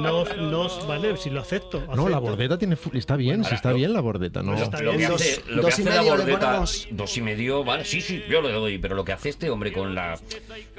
no, 0.00 0.24
no 0.24 0.86
vale, 0.86 1.16
si 1.16 1.30
lo 1.30 1.40
acepto. 1.40 1.82
No, 1.94 2.08
la 2.08 2.18
bordeta 2.18 2.58
tiene, 2.58 2.76
está 2.94 3.16
bien, 3.16 3.44
sí 3.44 3.54
está 3.54 3.72
bien 3.72 3.92
la 3.92 4.00
bordeta, 4.00 4.42
no. 4.42 4.54
Está 4.56 4.80
lo 4.82 4.96
que 4.96 5.06
hace, 5.06 5.42
lo 5.48 5.56
que 5.56 5.60
dos 5.62 5.78
y 5.78 5.82
hace 5.82 5.84
la 5.84 5.90
medio 6.02 6.16
bordeta, 6.16 6.38
ponemos. 6.46 6.88
dos 6.90 7.16
y 7.16 7.20
medio, 7.22 7.64
vale, 7.64 7.84
sí, 7.84 8.00
sí, 8.00 8.22
yo 8.28 8.42
le 8.42 8.52
doy, 8.52 8.78
pero 8.78 8.94
lo 8.94 9.04
que 9.04 9.12
hace 9.12 9.28
este 9.30 9.50
hombre 9.50 9.72
con 9.72 9.94
la 9.94 10.18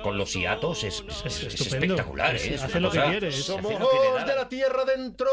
con 0.04 0.18
los 0.18 0.34
hiatos 0.34 0.84
es, 0.84 1.04
es- 1.26 1.44
Es 1.44 1.62
espectacular, 1.62 2.36
Es- 2.36 2.46
¿eh? 2.46 2.54
Es 2.56 2.64
hace 2.64 2.80
lo 2.80 2.90
que 2.92 3.00
quiere, 3.02 3.32
Somos 3.32 3.72
que 3.72 4.26
de 4.26 4.36
la 4.36 4.48
tierra 4.50 4.86
dentro. 4.86 5.28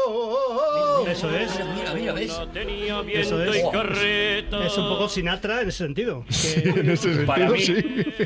Eso 1.07 1.29
es. 1.35 1.51
Mira, 1.75 1.93
mira, 1.93 2.13
¿ves? 2.13 2.29
No 2.29 2.47
tenía 2.49 3.01
Eso 3.13 3.43
es. 3.43 3.55
y. 3.57 4.55
Es 4.65 4.77
un 4.77 4.89
poco 4.89 5.09
Sinatra 5.09 5.61
en 5.61 5.69
ese 5.69 5.77
sentido. 5.79 6.25
que- 6.29 6.69
En 6.79 6.89
ese 6.89 7.03
sentido, 7.03 7.25
Para 7.25 7.49
mí, 7.49 7.59
sí. 7.61 7.75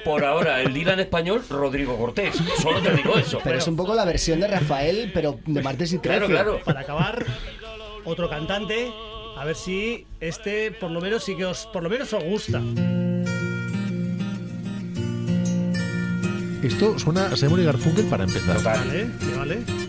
por 0.03 0.23
ahora, 0.23 0.61
el 0.61 0.73
Dylan 0.73 0.99
español, 0.99 1.41
Rodrigo 1.49 1.97
Cortés. 1.97 2.35
Solo 2.61 2.81
te 2.81 2.93
digo 2.93 3.15
eso. 3.17 3.39
Pero 3.43 3.57
es 3.57 3.67
un 3.67 3.75
poco 3.75 3.95
la 3.95 4.05
versión 4.05 4.39
de 4.39 4.47
Rafael, 4.47 5.11
pero 5.13 5.39
de 5.45 5.61
martes 5.61 5.93
y 5.93 5.99
13. 5.99 6.25
Claro, 6.25 6.27
claro. 6.27 6.61
para 6.63 6.81
acabar, 6.81 7.25
otro 8.05 8.29
cantante. 8.29 8.91
A 9.37 9.45
ver 9.45 9.55
si 9.55 10.05
este, 10.19 10.71
por 10.71 10.91
lo 10.91 11.01
menos, 11.01 11.23
sí 11.23 11.35
que 11.35 11.45
os, 11.45 11.65
por 11.73 11.83
lo 11.83 11.89
menos 11.89 12.13
os 12.13 12.23
gusta. 12.23 12.61
Esto 16.63 16.97
suena 16.97 17.25
a 17.25 17.35
Simon 17.35 17.61
y 17.61 17.65
Garfunkel 17.65 18.05
para 18.05 18.23
empezar. 18.23 18.57
Total. 18.57 18.79
¿Vale? 18.87 19.07
¿Qué 19.19 19.37
vale? 19.37 19.82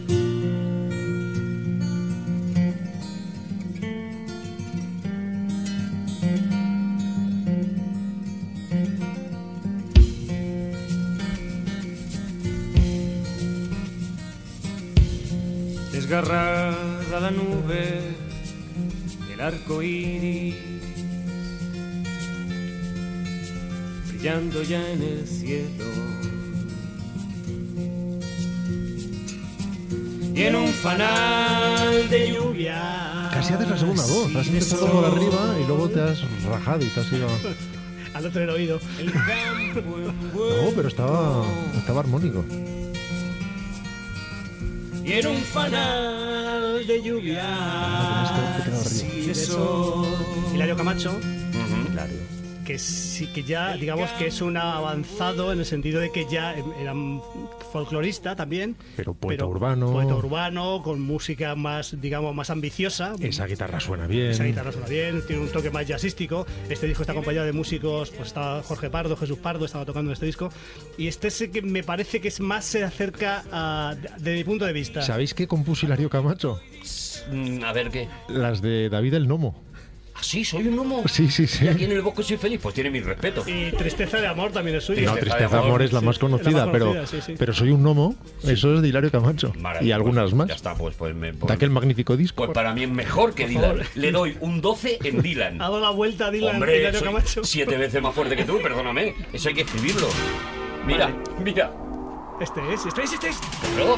Desgarrada 16.14 17.18
la 17.20 17.30
nube, 17.32 17.98
el 19.32 19.40
arco 19.40 19.82
iris, 19.82 20.54
brillando 24.06 24.62
ya 24.62 24.92
en 24.92 25.02
el 25.02 25.26
cielo. 25.26 25.84
Y 30.36 30.42
en 30.42 30.54
un 30.54 30.68
fanal 30.68 32.08
de 32.08 32.32
lluvia. 32.32 33.30
Casi 33.32 33.54
haces 33.54 33.68
la 33.70 33.76
segunda 33.76 34.06
voz. 34.06 34.36
Has 34.36 34.46
empezado 34.46 34.86
por 34.86 35.04
arriba 35.06 35.56
y 35.60 35.66
luego 35.66 35.88
te 35.88 36.00
has 36.00 36.20
rajado 36.44 36.84
y 36.84 36.90
te 36.90 37.00
has 37.00 37.12
ido. 37.12 37.26
Al 38.14 38.26
otro 38.26 38.40
el 38.40 38.50
oído. 38.50 38.80
El 39.00 39.10
campo 39.10 39.80
No, 40.62 40.70
pero 40.76 40.86
estaba, 40.86 41.44
estaba 41.76 41.98
armónico. 41.98 42.44
Y 45.04 45.12
en 45.12 45.26
un 45.26 45.42
fanal 45.42 46.86
de 46.86 47.02
lluvia. 47.02 47.44
Hilario 50.54 50.76
Camacho, 50.76 51.20
que 52.64 52.78
sí 52.78 53.26
que 53.28 53.42
ya, 53.44 53.76
digamos 53.76 54.10
que 54.12 54.26
es 54.26 54.40
un 54.40 54.56
avanzado 54.56 55.52
en 55.52 55.58
el 55.60 55.66
sentido 55.66 56.00
de 56.00 56.10
que 56.10 56.26
ya 56.30 56.54
era 56.80 56.94
folclorista 57.72 58.34
también. 58.36 58.76
Pero 58.96 59.14
poeta 59.14 59.46
urbano. 59.46 59.92
Poeta 59.92 60.14
urbano, 60.14 60.82
con 60.82 61.00
música 61.00 61.54
más, 61.54 62.00
digamos, 62.00 62.34
más 62.34 62.50
ambiciosa. 62.50 63.14
Esa 63.20 63.46
guitarra 63.46 63.80
suena 63.80 64.06
bien. 64.06 64.30
Esa 64.30 64.44
guitarra 64.44 64.72
suena 64.72 64.88
bien, 64.88 65.22
tiene 65.26 65.42
un 65.42 65.48
toque 65.48 65.70
más 65.70 65.86
jazzístico. 65.86 66.46
Este 66.68 66.86
disco 66.86 67.02
está 67.02 67.12
acompañado 67.12 67.46
de 67.46 67.52
músicos, 67.52 68.10
pues 68.10 68.28
estaba 68.28 68.62
Jorge 68.62 68.90
Pardo, 68.90 69.16
Jesús 69.16 69.38
Pardo, 69.38 69.64
estaba 69.64 69.84
tocando 69.84 70.10
en 70.10 70.14
este 70.14 70.26
disco. 70.26 70.50
Y 70.98 71.08
este 71.08 71.30
sí 71.30 71.48
que 71.48 71.62
me 71.62 71.82
parece 71.82 72.20
que 72.20 72.28
es 72.28 72.40
más 72.40 72.64
se 72.64 72.84
acerca 72.84 73.44
a, 73.52 73.94
de 74.18 74.34
mi 74.34 74.44
punto 74.44 74.64
de 74.64 74.72
vista. 74.72 75.02
¿Sabéis 75.02 75.34
qué 75.34 75.46
compuso 75.46 75.86
Hilario 75.86 76.08
Camacho? 76.08 76.60
Mm, 77.30 77.64
A 77.64 77.72
ver 77.72 77.90
qué. 77.90 78.08
Las 78.28 78.62
de 78.62 78.88
David 78.88 79.14
el 79.14 79.28
Nomo. 79.28 79.63
¿Ah, 80.24 80.26
sí? 80.26 80.44
¿Soy 80.44 80.66
un 80.68 80.76
gnomo? 80.76 81.04
Sí, 81.06 81.28
sí, 81.30 81.46
sí. 81.46 81.66
¿Y 81.66 81.68
aquí 81.68 81.84
en 81.84 81.92
el 81.92 82.00
bosque 82.00 82.22
soy 82.22 82.38
feliz? 82.38 82.58
Pues 82.62 82.74
tiene 82.74 82.90
mi 82.90 83.00
respeto. 83.00 83.44
Y 83.46 83.70
Tristeza 83.72 84.20
de 84.20 84.26
Amor 84.26 84.52
también 84.52 84.78
es 84.78 84.84
suyo. 84.84 85.04
No, 85.04 85.16
Tristeza 85.16 85.36
de 85.38 85.44
Amor, 85.44 85.66
Amor 85.66 85.82
es 85.82 85.92
la 85.92 86.00
sí, 86.00 86.06
más 86.06 86.16
la 86.16 86.20
conocida, 86.20 86.64
más 86.64 86.72
pero, 86.72 86.86
conocida, 86.88 87.20
sí, 87.20 87.26
sí. 87.26 87.34
pero 87.38 87.52
soy 87.52 87.70
un 87.70 87.82
gnomo. 87.82 88.16
Eso 88.42 88.74
es 88.74 88.82
de 88.82 88.88
Hilario 88.88 89.10
Camacho. 89.10 89.52
Maravilla, 89.58 89.88
Y 89.88 89.92
algunas 89.92 90.24
pues, 90.24 90.34
más. 90.34 90.48
Ya 90.48 90.54
está, 90.54 90.74
pues, 90.74 90.96
pues, 90.96 91.14
me, 91.14 91.34
pues, 91.34 91.48
De 91.48 91.54
aquel 91.54 91.70
magnífico 91.70 92.16
disco. 92.16 92.44
pues 92.44 92.54
para 92.54 92.72
mí 92.72 92.84
es 92.84 92.90
mejor 92.90 93.34
que 93.34 93.46
Dylan. 93.46 93.82
Le 93.94 94.12
doy 94.12 94.36
un 94.40 94.60
12 94.62 94.98
en 95.04 95.20
Dylan. 95.20 95.60
Ha 95.64 95.64
dado 95.64 95.80
la 95.80 95.90
vuelta 95.90 96.26
a 96.26 96.30
Dylan 96.30 96.54
Hombre, 96.56 96.78
Hilario 96.78 96.98
soy 97.00 97.08
Camacho. 97.08 97.44
siete 97.44 97.76
veces 97.76 98.02
más 98.02 98.14
fuerte 98.14 98.34
que 98.36 98.44
tú, 98.44 98.60
perdóname. 98.62 99.14
Eso 99.32 99.48
hay 99.48 99.54
que 99.54 99.62
escribirlo. 99.62 100.08
Mira, 100.86 101.14
mira. 101.42 101.70
Este 102.40 102.60
es, 102.72 102.86
este 102.86 103.02
es, 103.02 103.12
este 103.12 103.28
es. 103.28 103.36
Pero, 103.76 103.96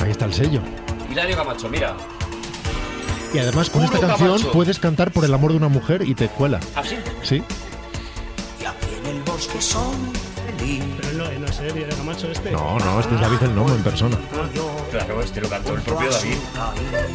Ahí 0.00 0.10
está 0.10 0.26
el 0.26 0.32
sello. 0.32 0.60
Hilario 1.10 1.36
Camacho, 1.36 1.68
mira. 1.68 1.96
Y 3.34 3.38
además 3.38 3.70
con 3.70 3.82
esta 3.84 3.98
canción 3.98 4.28
Camacho. 4.32 4.52
puedes 4.52 4.78
cantar 4.78 5.10
por 5.10 5.24
el 5.24 5.32
amor 5.32 5.52
de 5.52 5.56
una 5.56 5.68
mujer 5.68 6.02
y 6.06 6.14
te 6.14 6.28
cuela. 6.28 6.60
¿Así? 6.74 6.96
Sí. 7.22 7.36
Y 8.60 8.64
aquí 8.64 8.86
en 9.02 9.16
el 9.16 9.22
bosque 9.22 9.58
feliz. 9.58 10.84
Pero 11.00 11.12
no, 11.18 11.38
no 11.40 11.46
es 11.46 11.58
él, 11.60 11.76
Hilario 11.76 11.96
Camacho 11.96 12.30
este. 12.30 12.50
No, 12.50 12.78
no, 12.78 13.00
este 13.00 13.14
es 13.14 13.20
David 13.20 13.38
el 13.42 13.54
Nomo 13.54 13.74
en 13.74 13.82
persona. 13.82 14.18
Claro, 14.90 15.22
este 15.22 15.40
lo 15.40 15.48
cantó 15.48 15.74
el 15.74 15.80
propio 15.80 16.10
David. 16.10 16.34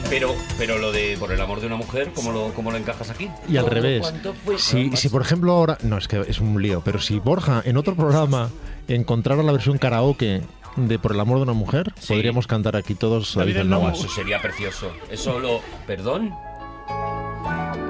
Pero, 0.09 0.33
pero 0.57 0.79
lo 0.79 0.91
de 0.91 1.15
por 1.19 1.31
el 1.31 1.39
amor 1.39 1.59
de 1.61 1.67
una 1.67 1.75
mujer, 1.75 2.11
¿cómo 2.15 2.31
lo, 2.31 2.51
cómo 2.55 2.71
lo 2.71 2.77
encajas 2.77 3.11
aquí? 3.11 3.29
Y 3.47 3.57
al 3.57 3.65
¿Cuánto- 3.65 3.69
revés. 3.69 4.13
Si, 4.57 4.95
si 4.97 5.09
por 5.09 5.21
ejemplo 5.21 5.51
ahora. 5.53 5.77
No, 5.83 5.97
es 5.99 6.07
que 6.07 6.21
es 6.27 6.39
un 6.39 6.59
lío. 6.59 6.81
Pero 6.83 6.99
si 6.99 7.19
Borja 7.19 7.61
en 7.63 7.77
otro 7.77 7.95
programa 7.95 8.49
encontrara 8.87 9.43
la 9.43 9.51
versión 9.51 9.77
karaoke 9.77 10.41
de 10.77 10.99
Por 10.99 11.11
el 11.13 11.19
amor 11.19 11.37
de 11.37 11.43
una 11.43 11.53
mujer, 11.53 11.91
Sí. 11.99 12.13
podríamos 12.13 12.47
cantar 12.47 12.75
aquí 12.75 12.95
todos 12.95 13.35
David 13.35 13.57
David 13.57 13.71
el. 13.71 13.93
Eso 13.93 14.07
sería 14.09 14.39
precioso. 14.41 14.91
Eso 15.11 15.39
lo. 15.39 15.59
¿Perdón? 15.85 16.33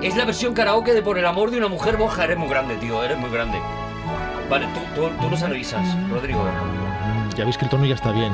Es 0.01 0.15
la 0.15 0.25
versión 0.25 0.53
karaoke 0.53 0.93
de 0.93 1.01
Por 1.01 1.17
el 1.17 1.25
amor 1.25 1.51
de 1.51 1.57
una 1.57 1.67
mujer, 1.67 1.97
Borja. 1.97 2.23
Eres 2.23 2.37
muy 2.37 2.47
grande, 2.47 2.75
tío. 2.77 3.03
Eres 3.03 3.17
muy 3.17 3.29
grande. 3.29 3.57
Vale, 4.49 4.65
tú, 4.95 5.01
tú, 5.01 5.09
tú 5.21 5.29
nos 5.29 5.43
avisas, 5.43 5.85
Rodrigo. 6.09 6.43
Ya 7.35 7.43
veis 7.43 7.57
que 7.57 7.65
el 7.65 7.69
tono 7.69 7.85
ya 7.85 7.95
está 7.95 8.11
bien. 8.13 8.31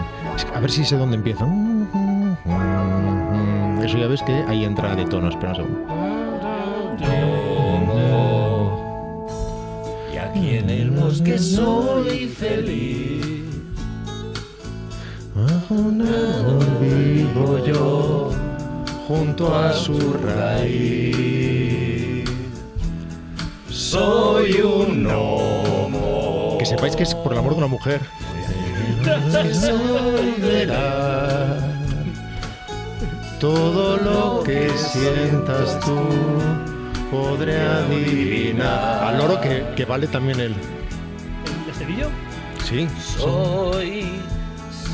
A 0.53 0.59
ver 0.59 0.69
si 0.71 0.85
sé 0.85 0.95
dónde 0.97 1.15
empieza. 1.17 1.45
Eso 3.83 3.97
ya 3.97 4.07
ves 4.07 4.21
que 4.21 4.33
ahí 4.47 4.63
entra 4.63 4.95
de 4.95 5.05
tono. 5.05 5.29
Espera 5.29 5.53
un 5.53 5.55
segundo. 5.57 5.89
Y 10.13 10.17
aquí 10.17 10.57
en 10.57 10.69
el 10.69 10.91
bosque 10.91 11.37
soy 11.39 12.27
feliz. 12.27 13.32
Vivo 16.79 17.57
yo 17.65 18.29
junto 19.07 19.55
a 19.55 19.73
su 19.73 20.13
raíz. 20.13 21.43
Soy 23.69 24.61
un 24.61 25.03
gnomo. 25.03 26.57
Que 26.59 26.65
sepáis 26.65 26.95
que 26.95 27.03
es 27.03 27.15
por 27.15 27.33
el 27.33 27.39
amor 27.39 27.53
de 27.53 27.57
una 27.57 27.67
mujer. 27.67 28.01
Todo 33.39 33.97
lo 33.97 34.43
que 34.43 34.69
sientas 34.77 35.79
tú 35.79 35.99
podré 37.11 37.59
adivinar. 37.59 39.03
Al 39.03 39.17
loro 39.17 39.41
que, 39.41 39.65
que 39.75 39.85
vale 39.85 40.05
también 40.07 40.39
el. 40.39 40.51
¿El 40.53 41.69
estribillo? 41.71 42.09
Sí. 42.63 42.87
Soy 43.17 44.21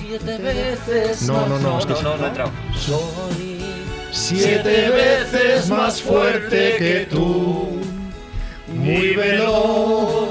siete 0.10 0.38
veces. 0.40 1.22
No, 1.24 1.46
no, 1.46 1.60
no, 1.60 1.78
es 1.78 1.86
que 1.86 1.94
no, 1.94 2.02
no, 2.02 2.18
no 2.18 2.26
he 2.26 2.28
entrado. 2.30 2.52
Soy 2.76 3.60
Siete 4.12 4.90
veces 4.90 5.70
más 5.70 6.02
fuerte 6.02 6.78
que 6.80 7.08
tú, 7.12 7.80
muy 8.74 9.16
veloz 9.16 10.30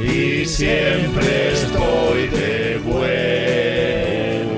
y 0.00 0.46
siempre 0.46 1.52
estoy 1.52 2.28
de 2.28 2.78
buen 2.82 4.48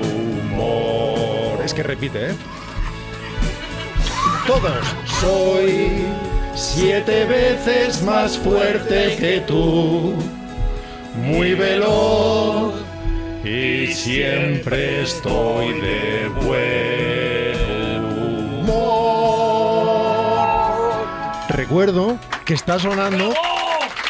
humor. 0.53 1.59
Es 1.65 1.73
que 1.73 1.83
repite, 1.83 2.29
¿eh? 2.29 2.35
Todos. 4.47 4.85
Soy 5.19 6.05
siete 6.55 7.25
veces 7.25 8.01
más 8.03 8.37
fuerte 8.37 9.17
que 9.19 9.41
tú, 9.41 10.13
muy 11.17 11.55
veloz 11.55 12.88
y 13.43 13.87
siempre 13.93 15.01
estoy 15.03 15.79
de 15.79 16.27
buen 16.41 18.03
humor. 18.03 18.99
Recuerdo 21.49 22.17
que 22.45 22.53
está 22.53 22.79
sonando 22.79 23.33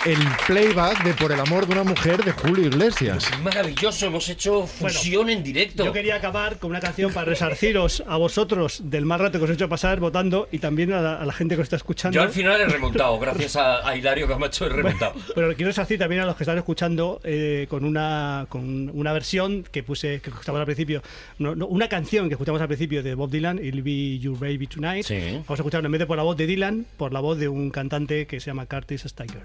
el 0.05 0.17
playback 0.47 1.03
de 1.03 1.13
Por 1.13 1.31
el 1.31 1.39
amor 1.39 1.67
de 1.67 1.73
una 1.73 1.83
mujer 1.83 2.23
de 2.23 2.31
Julio 2.31 2.67
Iglesias. 2.67 3.29
Maravilloso, 3.43 4.05
hemos 4.05 4.29
hecho 4.29 4.65
fusión 4.65 5.29
en 5.29 5.43
directo. 5.43 5.83
Yo 5.83 5.91
quería 5.91 6.15
acabar 6.15 6.57
con 6.57 6.69
una 6.69 6.79
canción 6.79 7.11
para 7.11 7.25
resarciros 7.25 8.03
a 8.07 8.15
vosotros 8.15 8.81
del 8.85 9.05
mal 9.05 9.19
rato 9.19 9.39
que 9.39 9.43
os 9.43 9.49
he 9.49 9.53
hecho 9.53 9.67
pasar 9.67 9.99
votando 9.99 10.47
y 10.51 10.59
también 10.59 10.93
a 10.93 11.01
la, 11.01 11.15
a 11.15 11.25
la 11.25 11.33
gente 11.33 11.55
que 11.55 11.61
os 11.61 11.65
está 11.65 11.75
escuchando. 11.75 12.15
Yo 12.15 12.21
al 12.21 12.29
final 12.29 12.61
he 12.61 12.65
remontado, 12.65 13.19
gracias 13.19 13.57
a, 13.57 13.87
a 13.87 13.95
Hilario 13.95 14.27
Camacho 14.27 14.67
he 14.67 14.69
remontado. 14.69 15.13
Pero 15.35 15.53
quiero 15.55 15.69
resarcir 15.69 15.99
también 15.99 16.21
a 16.21 16.25
los 16.25 16.35
que 16.37 16.43
están 16.43 16.57
escuchando 16.57 17.19
eh, 17.23 17.67
con 17.69 17.83
una 17.83 18.45
con 18.47 18.89
una 18.93 19.11
versión 19.11 19.63
que 19.69 19.83
puse 19.83 20.21
que 20.21 20.29
escuchamos 20.29 20.59
al 20.59 20.65
principio, 20.65 21.01
no, 21.39 21.55
no, 21.55 21.67
una 21.67 21.89
canción 21.89 22.29
que 22.29 22.35
escuchamos 22.35 22.61
al 22.61 22.67
principio 22.67 23.03
de 23.03 23.15
Bob 23.15 23.29
Dylan, 23.29 23.59
It'll 23.63 23.81
Be 23.81 24.17
Your 24.19 24.39
Baby 24.39 24.67
Tonight. 24.67 25.05
Sí. 25.05 25.31
Vamos 25.33 25.51
a 25.51 25.53
escuchar 25.55 25.83
en 25.83 25.91
vez 25.91 25.99
de 25.99 26.05
por 26.05 26.15
la 26.15 26.23
voz 26.23 26.37
de 26.37 26.47
Dylan, 26.47 26.85
por 26.95 27.11
la 27.11 27.19
voz 27.19 27.37
de 27.37 27.49
un 27.49 27.69
cantante 27.69 28.27
que 28.27 28.39
se 28.39 28.47
llama 28.47 28.65
Curtis 28.65 29.01
Steiger. 29.01 29.41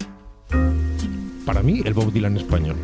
Para 1.45 1.61
mí, 1.61 1.81
el 1.85 1.93
Bob 1.93 2.11
Dylan 2.11 2.37
español. 2.37 2.75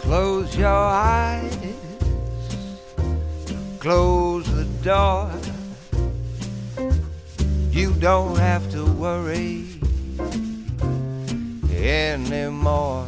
Close 0.00 0.56
your 0.56 0.68
eyes, 0.68 1.58
close 3.80 4.44
the 4.54 4.66
door. 4.84 5.30
You 7.72 7.92
don't 7.98 8.38
have 8.38 8.70
to 8.70 8.84
worry 8.84 9.64
anymore. 11.70 13.06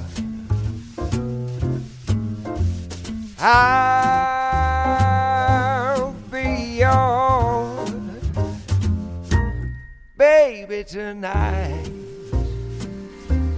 I'll 4.74 6.14
be 6.32 6.78
yours, 6.78 7.90
baby, 10.16 10.82
tonight. 10.90 11.86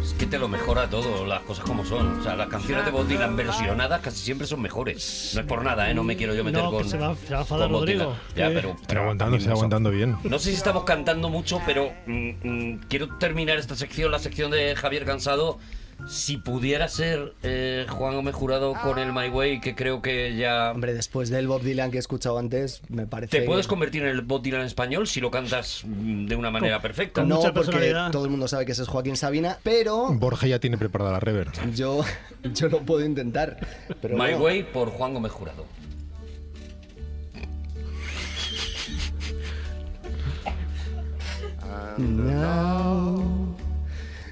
Es 0.02 0.12
que 0.18 0.26
te 0.26 0.38
lo 0.40 0.48
mejora 0.48 0.90
todo, 0.90 1.24
las 1.24 1.42
cosas 1.42 1.64
como 1.64 1.84
son. 1.84 2.18
O 2.18 2.22
sea, 2.24 2.34
las 2.34 2.48
canciones 2.48 2.84
de 2.84 2.90
Bob 2.90 3.06
Dylan 3.06 3.36
versionadas 3.36 4.00
casi 4.00 4.18
siempre 4.24 4.48
son 4.48 4.60
mejores. 4.60 5.30
No 5.36 5.42
es 5.42 5.46
por 5.46 5.62
nada, 5.62 5.88
¿eh? 5.88 5.94
No 5.94 6.02
me 6.02 6.16
quiero 6.16 6.34
yo 6.34 6.42
meter 6.42 6.64
No, 6.64 6.70
que 6.72 6.76
con. 6.78 6.88
se 6.88 6.98
va- 6.98 7.14
se 7.14 7.32
va 7.32 7.38
a 7.38 7.42
enfadar 7.42 7.70
Rodrigo. 7.70 8.16
Ya, 8.34 8.48
pero. 8.48 8.74
Pero 8.88 9.02
aguantando, 9.02 9.36
está 9.36 9.52
aguantando 9.52 9.90
bien. 9.92 10.16
No 10.24 10.40
sé 10.40 10.50
si 10.50 10.56
estamos 10.56 10.82
cantando 10.82 11.28
mucho, 11.28 11.60
pero 11.64 11.92
mm, 12.06 12.30
mm, 12.42 12.80
quiero 12.88 13.16
terminar 13.18 13.56
esta 13.58 13.76
sección, 13.76 14.10
la 14.10 14.18
sección 14.18 14.50
de 14.50 14.74
Javier 14.74 15.04
Cansado. 15.04 15.60
Si 16.08 16.36
pudiera 16.36 16.88
ser 16.88 17.34
eh, 17.42 17.86
Juan 17.88 18.14
Gómez 18.14 18.34
Jurado 18.34 18.74
con 18.82 18.98
el 18.98 19.12
My 19.12 19.28
Way, 19.28 19.60
que 19.60 19.74
creo 19.74 20.02
que 20.02 20.36
ya. 20.36 20.70
Hombre, 20.72 20.94
después 20.94 21.30
del 21.30 21.48
Bob 21.48 21.62
Dylan 21.62 21.90
que 21.90 21.96
he 21.96 22.00
escuchado 22.00 22.38
antes, 22.38 22.82
me 22.88 23.06
parece. 23.06 23.40
Te 23.40 23.46
puedes 23.46 23.66
convertir 23.66 24.02
en 24.02 24.08
el 24.10 24.20
Bob 24.20 24.42
Dylan 24.42 24.60
español 24.60 25.08
si 25.08 25.20
lo 25.20 25.30
cantas 25.30 25.82
de 25.84 26.36
una 26.36 26.50
manera 26.50 26.80
perfecta. 26.80 27.24
No, 27.24 27.40
porque 27.52 27.94
todo 28.12 28.24
el 28.24 28.30
mundo 28.30 28.46
sabe 28.46 28.66
que 28.66 28.72
ese 28.72 28.82
es 28.82 28.88
Joaquín 28.88 29.16
Sabina, 29.16 29.58
pero 29.62 30.12
Borja 30.12 30.46
ya 30.46 30.60
tiene 30.60 30.78
preparada 30.78 31.12
la 31.12 31.20
rever. 31.20 31.48
yo, 31.74 32.04
yo 32.54 32.68
lo 32.68 32.82
puedo 32.82 33.04
intentar. 33.04 33.56
Pero 34.00 34.16
My 34.16 34.32
no. 34.32 34.38
Way 34.38 34.64
por 34.64 34.90
Juan 34.90 35.14
Gómez 35.14 35.32
Jurado. 35.32 35.64
Now 41.98 43.45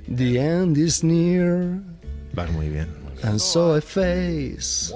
the 0.09 0.39
end 0.39 0.77
is 0.79 1.03
near, 1.03 1.81
Vas 2.35 2.51
muy 2.53 2.69
bien. 2.69 2.89
and 3.23 3.41
so 3.41 3.75
I 3.77 3.81
face 3.81 4.93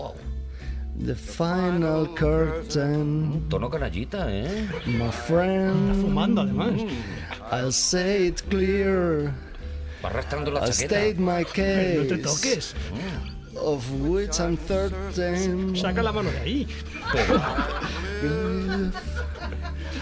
the 0.98 1.14
final 1.14 2.06
curtain. 2.14 3.46
Tono 3.48 3.70
canallita, 3.70 4.26
¿eh? 4.28 4.66
My 4.86 5.10
friend, 5.10 5.94
fumando 6.02 6.42
además. 6.42 6.74
I'll 7.52 7.72
say 7.72 8.26
it 8.28 8.42
clear. 8.50 9.32
Va 10.04 10.08
arrastrando 10.10 10.50
la 10.52 10.60
I'll 10.60 10.68
chaqueta. 10.72 10.86
state 10.86 11.18
my 11.18 11.44
case. 11.44 11.98
No 12.10 12.16
te 12.16 12.22
toques. 12.22 12.74
Of 13.56 13.82
which 14.02 14.38
I'm 14.40 14.56
certain. 14.68 15.74
Saca 15.74 16.02
la 16.02 16.12
mano 16.12 16.30
de 16.30 16.38
ahí. 16.38 16.66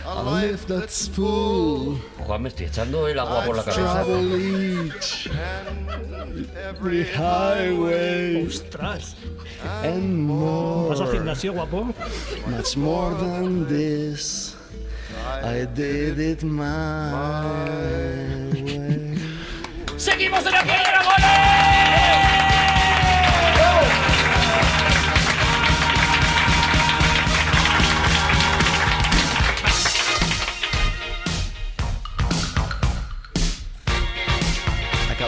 I'll 0.06 0.32
lift 0.34 0.68
that 0.68 0.90
spool. 0.90 1.98
Juan, 2.26 2.42
me 2.42 2.48
estoy 2.48 2.66
echando 2.66 3.08
el 3.08 3.18
agua 3.18 3.44
por 3.44 3.56
la 3.56 3.62
cabeza. 3.64 4.04
Travel 4.04 4.40
each 4.40 5.28
every 6.68 7.04
highway 7.04 8.46
Ostras. 8.46 9.16
and 9.82 10.18
more. 10.26 10.88
¿Vas 10.90 11.00
al 11.00 11.12
gimnasio, 11.12 11.52
guapo? 11.52 11.92
Much 12.48 12.76
more 12.76 13.14
than 13.14 13.66
this. 13.68 14.54
I 15.42 15.66
did 15.74 16.18
it 16.18 16.42
my 16.44 17.12
way. 18.52 19.18
¡Seguimos 19.96 20.44
en 20.46 20.52
la 20.52 20.62
piedra, 20.62 21.02
goles! 21.02 21.85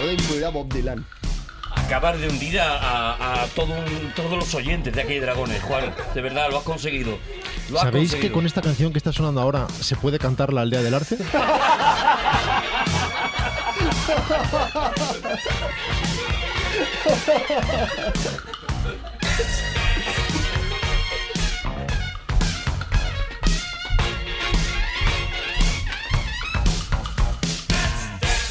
De 0.09 0.15
incluir 0.15 0.45
a 0.45 0.49
Bob 0.51 0.73
Dylan. 0.73 1.05
Acabar 1.75 2.19
de 2.19 2.29
hundir 2.29 2.61
a, 2.61 2.77
a- 2.77 3.43
a 3.43 3.47
todo 3.49 3.73
un- 3.75 4.13
todos 4.15 4.33
los 4.33 4.55
oyentes 4.55 4.93
de 4.95 5.01
aquí 5.03 5.15
de 5.15 5.21
Dragones, 5.21 5.63
Juan. 5.63 5.95
De 6.15 6.21
verdad, 6.21 6.51
lo 6.51 6.59
has 6.59 6.65
conseguido. 6.65 7.17
Lo 7.71 7.79
has 7.79 7.85
¿Sabéis 7.85 8.15
que 8.15 8.31
con 8.33 8.45
esta 8.47 8.61
canción 8.61 8.93
que 8.93 8.99
está 8.99 9.13
sonando 9.13 9.41
ahora 9.41 9.67
se 9.81 9.97
puede 9.97 10.19
cantar 10.19 10.53
la 10.53 10.63
aldea 10.63 10.83
del 10.83 10.95
arce? 10.95 11.17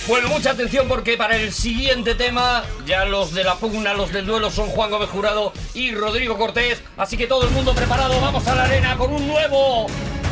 Bueno, 0.07 0.29
mucha 0.29 0.51
atención 0.51 0.87
porque 0.87 1.17
para 1.17 1.35
el 1.35 1.51
siguiente 1.51 2.15
tema, 2.15 2.63
ya 2.85 3.03
los 3.03 3.33
de 3.33 3.43
la 3.43 3.55
pugna, 3.55 3.93
los 3.93 4.13
del 4.13 4.25
duelo 4.25 4.49
son 4.49 4.69
Juan 4.69 4.89
Gómez 4.89 5.09
Jurado 5.09 5.51
y 5.73 5.93
Rodrigo 5.93 6.37
Cortés. 6.37 6.81
Así 6.95 7.17
que 7.17 7.27
todo 7.27 7.43
el 7.43 7.49
mundo 7.49 7.75
preparado, 7.75 8.21
vamos 8.21 8.47
a 8.47 8.55
la 8.55 8.63
arena 8.63 8.95
con 8.97 9.11
un 9.11 9.27
nuevo. 9.27 9.87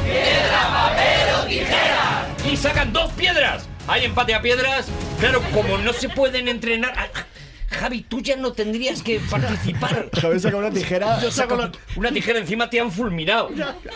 ¡Piedra, 0.05 0.69
papel 0.71 1.35
o 1.41 1.45
tijera! 1.45 2.25
Y 2.49 2.55
sacan 2.55 2.93
dos 2.93 3.11
piedras. 3.13 3.67
Hay 3.85 4.05
empate 4.05 4.33
a 4.33 4.41
piedras. 4.41 4.87
Claro, 5.19 5.41
como 5.53 5.77
no 5.77 5.91
se 5.91 6.07
pueden 6.07 6.47
entrenar. 6.47 7.11
Javi, 7.75 8.01
tú 8.01 8.21
ya 8.21 8.35
no 8.35 8.53
tendrías 8.53 9.01
que 9.03 9.19
participar. 9.29 10.09
Javier 10.21 10.39
saca 10.39 10.57
una 10.57 10.71
tijera. 10.71 11.19
Yo 11.21 11.31
saco 11.31 11.55
la- 11.55 11.71
una 11.95 12.11
tijera 12.11 12.39
encima 12.39 12.69
te 12.69 12.79
han 12.79 12.91
fulminado. 12.91 13.49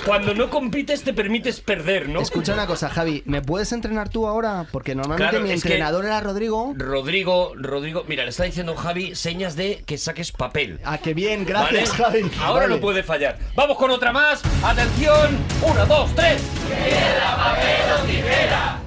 Cuando 0.06 0.34
no 0.34 0.50
compites 0.50 1.04
te 1.04 1.14
permites 1.14 1.60
perder, 1.62 2.10
¿no? 2.10 2.22
Escucha 2.22 2.54
una 2.54 2.68
cosa, 2.68 2.90
Javi, 2.90 3.24
¿me 3.26 3.42
puedes 3.42 3.72
entrenar 3.72 4.10
tú 4.10 4.28
ahora? 4.28 4.66
Porque 4.72 4.96
normalmente 4.96 5.30
Claro, 5.32 5.46
mi 5.46 5.52
es 5.52 5.64
que- 5.64 5.70
entrenador 5.70 6.06
era 6.06 6.20
Rodrigo. 6.20 6.74
Rodrigo, 6.78 7.54
Rodrigo, 7.56 8.04
mira, 8.08 8.24
le 8.24 8.30
está 8.30 8.44
diciendo 8.44 8.76
Javi 8.76 9.16
señas 9.16 9.56
de 9.56 9.84
que 9.86 9.98
saques 9.98 10.32
papel. 10.32 10.80
Ah, 10.84 10.98
qué 10.98 11.14
bien, 11.14 11.46
gracias, 11.46 11.98
¿Vale? 11.98 12.22
Javi. 12.22 12.32
Ahora 12.42 12.62
Vale. 12.66 12.76
no 12.76 12.82
puede 12.82 13.04
fallar. 13.04 13.38
Vamos 13.56 13.78
con 13.78 13.92
otra 13.92 14.12
más. 14.12 14.42
Atención. 14.64 15.38
Una, 15.62 15.86
dos, 15.86 16.14
tres. 16.16 16.42
Piedra, 16.68 17.36
papel 17.36 17.92
o 17.98 18.06
tijera. 18.06 18.80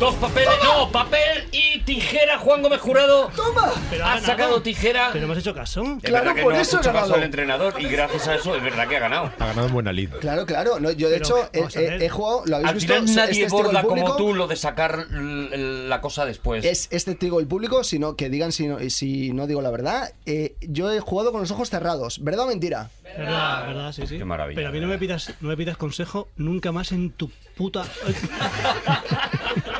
Dos 0.00 0.14
papeles. 0.14 0.48
No, 0.64 0.90
papel 0.90 1.44
y 1.52 1.78
tijera. 1.80 2.38
Juan 2.38 2.62
Gómez 2.62 2.80
Jurado. 2.80 3.30
¡Toma! 3.36 3.70
Pero 3.90 4.04
ha 4.06 4.14
Ha 4.14 4.20
sacado 4.22 4.62
tijera. 4.62 5.10
Pero 5.12 5.26
no 5.26 5.34
has 5.34 5.40
hecho 5.40 5.52
caso. 5.54 5.82
Es 5.98 6.02
Claro, 6.04 6.34
por 6.42 6.54
no 6.54 6.58
ha 6.58 6.62
eso 6.62 6.78
caso 6.78 6.90
ganado. 6.92 7.14
al 7.16 7.22
entrenador 7.22 7.74
y 7.78 7.84
gracias 7.84 8.26
a 8.28 8.34
eso 8.36 8.56
es 8.56 8.62
verdad 8.62 8.88
que 8.88 8.96
ha 8.96 9.00
ganado. 9.00 9.30
Ha 9.38 9.46
ganado 9.48 9.66
en 9.66 9.72
buena 9.74 9.92
lid. 9.92 10.08
Claro, 10.20 10.46
claro. 10.46 10.80
No, 10.80 10.90
yo, 10.90 11.10
de 11.10 11.18
Pero, 11.20 11.36
hecho, 11.36 11.50
he, 11.78 11.78
he- 11.80 12.06
he 12.06 12.08
jugado, 12.08 12.44
lo 12.46 12.56
habéis 12.56 12.68
Al 12.70 12.74
visto. 12.76 12.92
final 12.94 13.04
es 13.10 13.16
nadie 13.16 13.42
testigo 13.42 13.58
el 13.60 13.64
borda 13.66 13.82
como 13.82 14.16
tú 14.16 14.34
lo 14.34 14.46
de 14.48 14.56
sacar 14.56 15.06
la 15.10 16.00
cosa 16.00 16.24
después. 16.24 16.64
Es, 16.64 16.88
es 16.90 17.04
testigo 17.04 17.38
el 17.38 17.46
público, 17.46 17.84
sino 17.84 18.16
que 18.16 18.30
digan 18.30 18.52
si 18.52 18.68
no, 18.68 18.78
si 18.88 19.32
no 19.34 19.46
digo 19.46 19.60
la 19.60 19.70
verdad. 19.70 20.12
Eh, 20.24 20.54
yo 20.62 20.90
he 20.90 21.00
jugado 21.00 21.30
con 21.30 21.42
los 21.42 21.50
ojos 21.50 21.68
cerrados. 21.68 22.24
¿Verdad 22.24 22.46
o 22.46 22.48
mentira? 22.48 22.88
Verdad, 23.18 23.66
verdad, 23.66 23.92
sí, 23.92 24.06
sí. 24.06 24.16
Qué 24.16 24.24
maravilla, 24.24 24.56
Pero 24.56 24.68
a 24.68 24.72
mí 24.72 24.80
no 24.80 24.86
me 24.86 24.96
pidas, 24.96 25.34
no 25.40 25.48
me 25.48 25.56
pidas 25.58 25.76
consejo 25.76 26.28
nunca 26.36 26.72
más 26.72 26.92
en 26.92 27.10
tu 27.10 27.30
puta. 27.56 27.84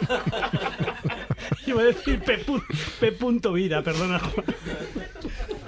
Iba 1.66 1.80
a 1.82 1.84
decir 1.84 2.20
P. 2.20 2.44
P. 3.00 3.12
punto 3.12 3.52
vida, 3.52 3.82
perdona. 3.82 4.18
Juan. 4.18 4.44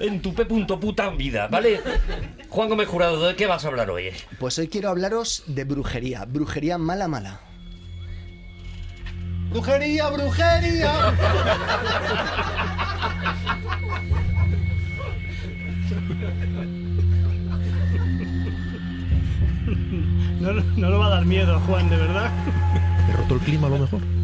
En 0.00 0.20
tu 0.20 0.34
P. 0.34 0.44
punto 0.46 0.80
puta 0.80 1.10
vida, 1.10 1.46
¿vale? 1.48 1.80
Juan 2.48 2.68
Gómez 2.68 2.88
Jurado, 2.88 3.26
¿de 3.26 3.36
qué 3.36 3.46
vas 3.46 3.64
a 3.64 3.68
hablar 3.68 3.90
hoy? 3.90 4.10
Pues 4.38 4.58
hoy 4.58 4.68
quiero 4.68 4.88
hablaros 4.88 5.44
de 5.46 5.64
brujería. 5.64 6.24
Brujería 6.24 6.78
mala, 6.78 7.08
mala. 7.08 7.40
¡Brujería, 9.50 10.08
brujería! 10.08 11.14
No, 20.40 20.52
no, 20.52 20.62
no 20.76 20.90
nos 20.90 21.00
va 21.00 21.06
a 21.06 21.10
dar 21.10 21.24
miedo, 21.24 21.60
Juan, 21.60 21.88
de 21.88 21.96
verdad. 21.96 22.30
He 23.08 23.12
roto 23.12 23.34
el 23.34 23.40
clima 23.40 23.66
a 23.68 23.70
lo 23.70 23.78
mejor. 23.78 24.21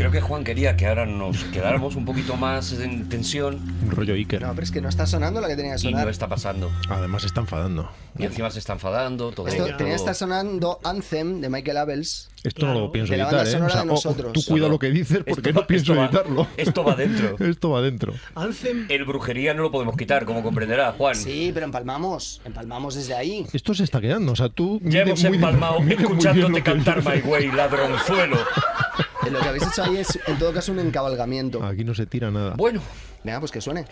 Creo 0.00 0.10
que 0.10 0.20
Juan 0.22 0.44
quería 0.44 0.76
que 0.76 0.86
ahora 0.86 1.04
nos 1.06 1.44
quedáramos 1.44 1.94
un 1.94 2.04
poquito 2.06 2.34
más 2.36 2.72
en 2.72 3.08
tensión 3.08 3.60
Un 3.84 3.90
rollo 3.90 4.14
Iker. 4.14 4.40
No, 4.42 4.50
pero 4.54 4.62
es 4.64 4.70
que 4.70 4.80
no 4.80 4.88
está 4.88 5.06
sonando 5.06 5.40
lo 5.42 5.46
que 5.46 5.56
tenía 5.56 5.72
que 5.72 5.80
y 5.80 5.90
sonar. 5.90 6.04
no 6.04 6.10
está 6.10 6.26
pasando. 6.28 6.70
Además 6.88 7.20
se 7.22 7.28
está 7.28 7.40
enfadando. 7.40 7.90
Y 8.18 8.24
encima 8.24 8.50
se 8.50 8.58
está 8.58 8.72
enfadando, 8.72 9.30
todo. 9.32 9.46
Esto 9.48 9.64
todo- 9.66 9.76
tenía 9.76 9.92
que 9.92 9.96
estar 9.98 10.14
sonando 10.14 10.80
Anthem 10.84 11.40
de 11.40 11.48
Michael 11.50 11.76
Abels. 11.76 12.28
Esto 12.42 12.66
no 12.66 12.72
lo 12.74 12.90
pienso 12.90 13.12
De 13.12 13.18
la 13.18 13.24
editar, 13.24 13.44
banda 13.44 13.58
¿eh? 13.58 13.62
O 13.62 13.68
sea, 13.68 13.82
de 13.82 13.88
o- 13.88 13.92
nosotros. 13.92 14.32
tú 14.32 14.40
cuida 14.48 14.68
lo 14.68 14.78
que 14.78 14.88
dices 14.90 15.18
porque 15.28 15.50
Esto- 15.50 15.60
no 15.60 15.66
pienso 15.66 15.92
esto 15.92 16.00
va- 16.00 16.06
editarlo. 16.06 16.46
esto 16.56 16.84
va 16.84 16.94
dentro. 16.96 17.36
esto 17.46 17.70
va 17.70 17.82
dentro. 17.82 18.14
Anthem. 18.34 18.86
El 18.88 19.04
brujería 19.04 19.52
no 19.52 19.62
lo 19.62 19.70
podemos 19.70 19.96
quitar, 19.96 20.24
como 20.24 20.42
comprenderá, 20.42 20.92
Juan. 20.92 21.14
Sí, 21.14 21.50
pero 21.52 21.66
empalmamos. 21.66 22.40
Empalmamos 22.46 22.94
desde 22.94 23.14
ahí. 23.14 23.46
Esto 23.52 23.74
se 23.74 23.84
está 23.84 24.00
quedando. 24.00 24.32
O 24.32 24.36
sea, 24.36 24.48
tú. 24.48 24.80
Ya 24.82 25.02
hemos 25.02 25.22
empalmado 25.22 25.78
escuchándote 25.86 26.62
cantar. 26.62 27.04
My 27.04 27.20
Way, 27.20 27.52
ladronzuelo. 27.52 28.38
Lo 29.30 29.40
que 29.40 29.48
habéis 29.48 29.66
hecho 29.66 29.82
ahí 29.82 29.98
es, 29.98 30.18
en 30.26 30.38
todo 30.38 30.52
caso, 30.52 30.72
un 30.72 30.78
encabalgamiento. 30.80 31.62
Aquí 31.64 31.84
no 31.84 31.94
se 31.94 32.06
tira 32.06 32.30
nada. 32.30 32.54
Bueno, 32.56 32.80
Venga, 33.22 33.38
pues 33.40 33.52
que 33.52 33.60
suene. 33.60 33.84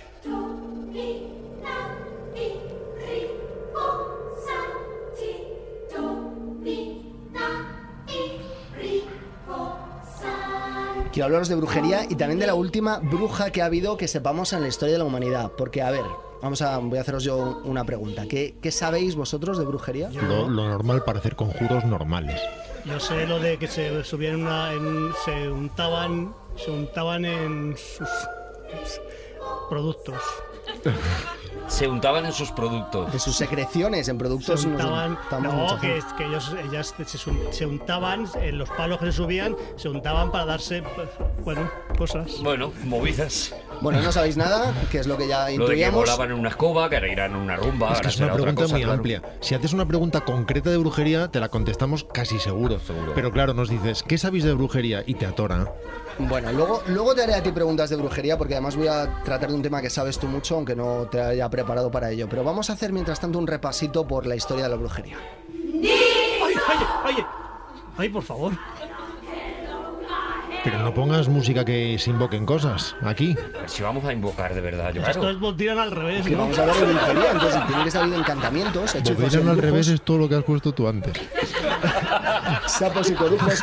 Quiero 11.13 11.25
hablaros 11.27 11.49
de 11.49 11.57
brujería 11.57 12.05
y 12.09 12.15
también 12.15 12.39
de 12.39 12.47
la 12.47 12.55
última 12.55 12.99
bruja 12.99 13.51
que 13.51 13.63
ha 13.63 13.67
habido 13.67 13.97
que 13.97 14.07
sepamos 14.07 14.53
en 14.53 14.61
la 14.61 14.69
historia 14.69 14.93
de 14.95 14.99
la 14.99 15.05
humanidad. 15.05 15.51
Porque, 15.57 15.83
a 15.83 15.91
ver, 15.91 16.05
vamos 16.43 16.63
a, 16.63 16.79
voy 16.79 16.99
a 16.99 17.01
haceros 17.01 17.25
yo 17.25 17.61
una 17.65 17.85
pregunta. 17.85 18.25
¿Qué, 18.29 18.57
qué 18.63 18.71
sabéis 18.71 19.17
vosotros 19.17 19.59
de 19.59 19.65
brujería? 19.65 20.11
Lo, 20.11 20.49
lo 20.49 20.69
normal 20.69 21.03
para 21.05 21.19
hacer 21.19 21.35
conjuros 21.35 21.85
normales. 21.85 22.41
Yo 22.89 22.99
sé 22.99 23.27
lo 23.27 23.39
de 23.39 23.59
que 23.59 23.69
se 23.69 24.03
subían 24.03 24.41
una. 24.43 24.73
se 25.25 25.51
untaban. 25.51 26.35
Se 26.57 26.71
untaban 26.71 27.25
en 27.27 27.77
sus 27.77 28.09
productos. 29.69 30.23
Se 31.69 31.87
untaban 31.87 32.25
en 32.27 32.33
sus 32.33 32.51
productos. 32.51 33.13
De 33.13 33.19
sus 33.19 33.37
secreciones 33.37 34.09
en 34.09 34.19
productos 34.19 34.63
se 34.63 34.69
untaban. 34.69 35.19
No, 35.43 35.79
que, 35.81 36.01
ellos 36.25 36.55
ellas 36.65 36.95
se, 37.51 37.67
untaban 37.67 38.27
en 38.41 38.59
los 38.59 38.69
palos 38.71 38.99
que 38.99 39.07
se 39.07 39.13
subían, 39.13 39.55
se 39.77 39.89
untaban 39.89 40.33
para 40.33 40.47
darse, 40.47 40.83
bueno, 41.45 41.71
cosas. 41.97 42.41
Bueno, 42.43 42.73
movidas. 42.85 43.55
Bueno, 43.81 44.01
no 44.01 44.11
sabéis 44.11 44.37
nada, 44.37 44.73
que 44.91 44.99
es 44.99 45.07
lo 45.07 45.17
que 45.17 45.29
ya 45.29 45.41
Lo 45.41 45.45
de 45.45 45.51
que 45.51 45.63
intuíamos. 45.63 46.01
volaban 46.01 46.33
en 46.33 46.39
una 46.39 46.49
escoba, 46.49 46.89
que 46.89 46.97
ahora 46.97 47.09
irán 47.09 47.33
en 47.33 47.37
una 47.37 47.57
rumba, 47.57 47.93
Es 47.93 48.01
que 48.01 48.09
es 48.09 48.19
una 48.19 48.33
pregunta 48.35 48.63
cosa, 48.63 48.75
muy 48.75 48.83
claro. 48.83 48.97
amplia. 48.97 49.23
Si 49.41 49.55
haces 49.55 49.73
una 49.73 49.87
pregunta 49.87 50.23
concreta 50.23 50.71
de 50.71 50.79
brujería, 50.79 51.29
te 51.29 51.39
la 51.39 51.49
contestamos 51.49 52.05
casi 52.05 52.39
seguro. 52.39 52.81
Seguro. 52.81 53.13
Pero 53.15 53.31
claro, 53.31 53.55
nos 53.55 53.69
dices, 53.69 54.03
¿qué 54.03 54.19
sabéis 54.19 54.45
de 54.45 54.55
brujería? 54.55 55.05
Y 55.07 55.15
te 55.15 55.27
atora. 55.27 55.73
Bueno, 56.19 56.53
luego, 56.53 56.83
luego 56.89 57.15
te 57.15 57.23
haré 57.23 57.35
a 57.35 57.43
ti 57.43 57.53
preguntas 57.53 57.91
de 57.91 57.97
brujería 57.97 58.37
porque 58.37 58.55
además 58.55 58.75
voy 58.77 58.89
a 58.89 59.23
tratar 59.23 59.51
de 59.51 59.55
un 59.55 59.63
tema 59.63 59.81
que 59.81 59.89
sabes 59.89 60.19
tú 60.19 60.27
mucho, 60.27 60.57
aunque 60.57 60.75
no 60.75 61.07
te 61.07 61.21
haya 61.21 61.49
preparado 61.49 61.91
para 61.91 62.11
ello. 62.11 62.29
Pero 62.29 62.43
vamos 62.43 62.71
a 62.71 62.73
hacer 62.73 62.93
mientras 62.93 63.21
tanto 63.21 63.39
un 63.39 63.47
repasito 63.47 64.07
por 64.07 64.27
la 64.27 64.35
historia 64.35 64.65
de 64.65 64.71
la 64.71 64.77
brujería. 64.77 65.17
¡Oye, 65.49 65.95
oye, 66.43 66.87
oye! 67.07 67.27
¡Ay, 67.97 68.09
por 68.09 68.23
favor! 68.23 68.53
Pero 70.65 70.79
no 70.81 70.93
pongas 70.93 71.29
música 71.29 71.65
que 71.65 71.99
se 71.99 72.11
invoquen 72.11 72.45
cosas. 72.45 72.95
Aquí. 73.03 73.37
A 73.55 73.61
ver 73.61 73.71
si 73.71 73.83
vamos 73.83 74.05
a 74.05 74.13
invocar 74.13 74.55
de 74.55 74.61
verdad, 74.61 74.93
yo 74.93 75.03
Esto 75.03 75.31
es 75.31 75.39
voltiran 75.39 75.79
al 75.79 75.91
revés, 75.91 76.25
Que 76.27 76.31
¿no? 76.33 76.39
vamos 76.39 76.59
a 76.59 76.63
hablar 76.63 76.77
de 76.77 76.93
brujería, 76.93 77.31
entonces 77.33 77.67
tiene 77.67 77.85
que 77.85 77.91
salir 77.91 78.15
encantamientos, 78.15 78.95
hechizos, 78.95 79.17
Volverán 79.17 79.49
al 79.49 79.59
revés 79.59 79.89
es 79.89 80.03
todo 80.03 80.19
lo 80.19 80.29
que 80.29 80.35
has 80.35 80.45
puesto 80.45 80.73
tú 80.73 80.89
antes. 80.89 81.13
sapos 82.67 83.11
y 83.11 83.15
corujos. 83.15 83.61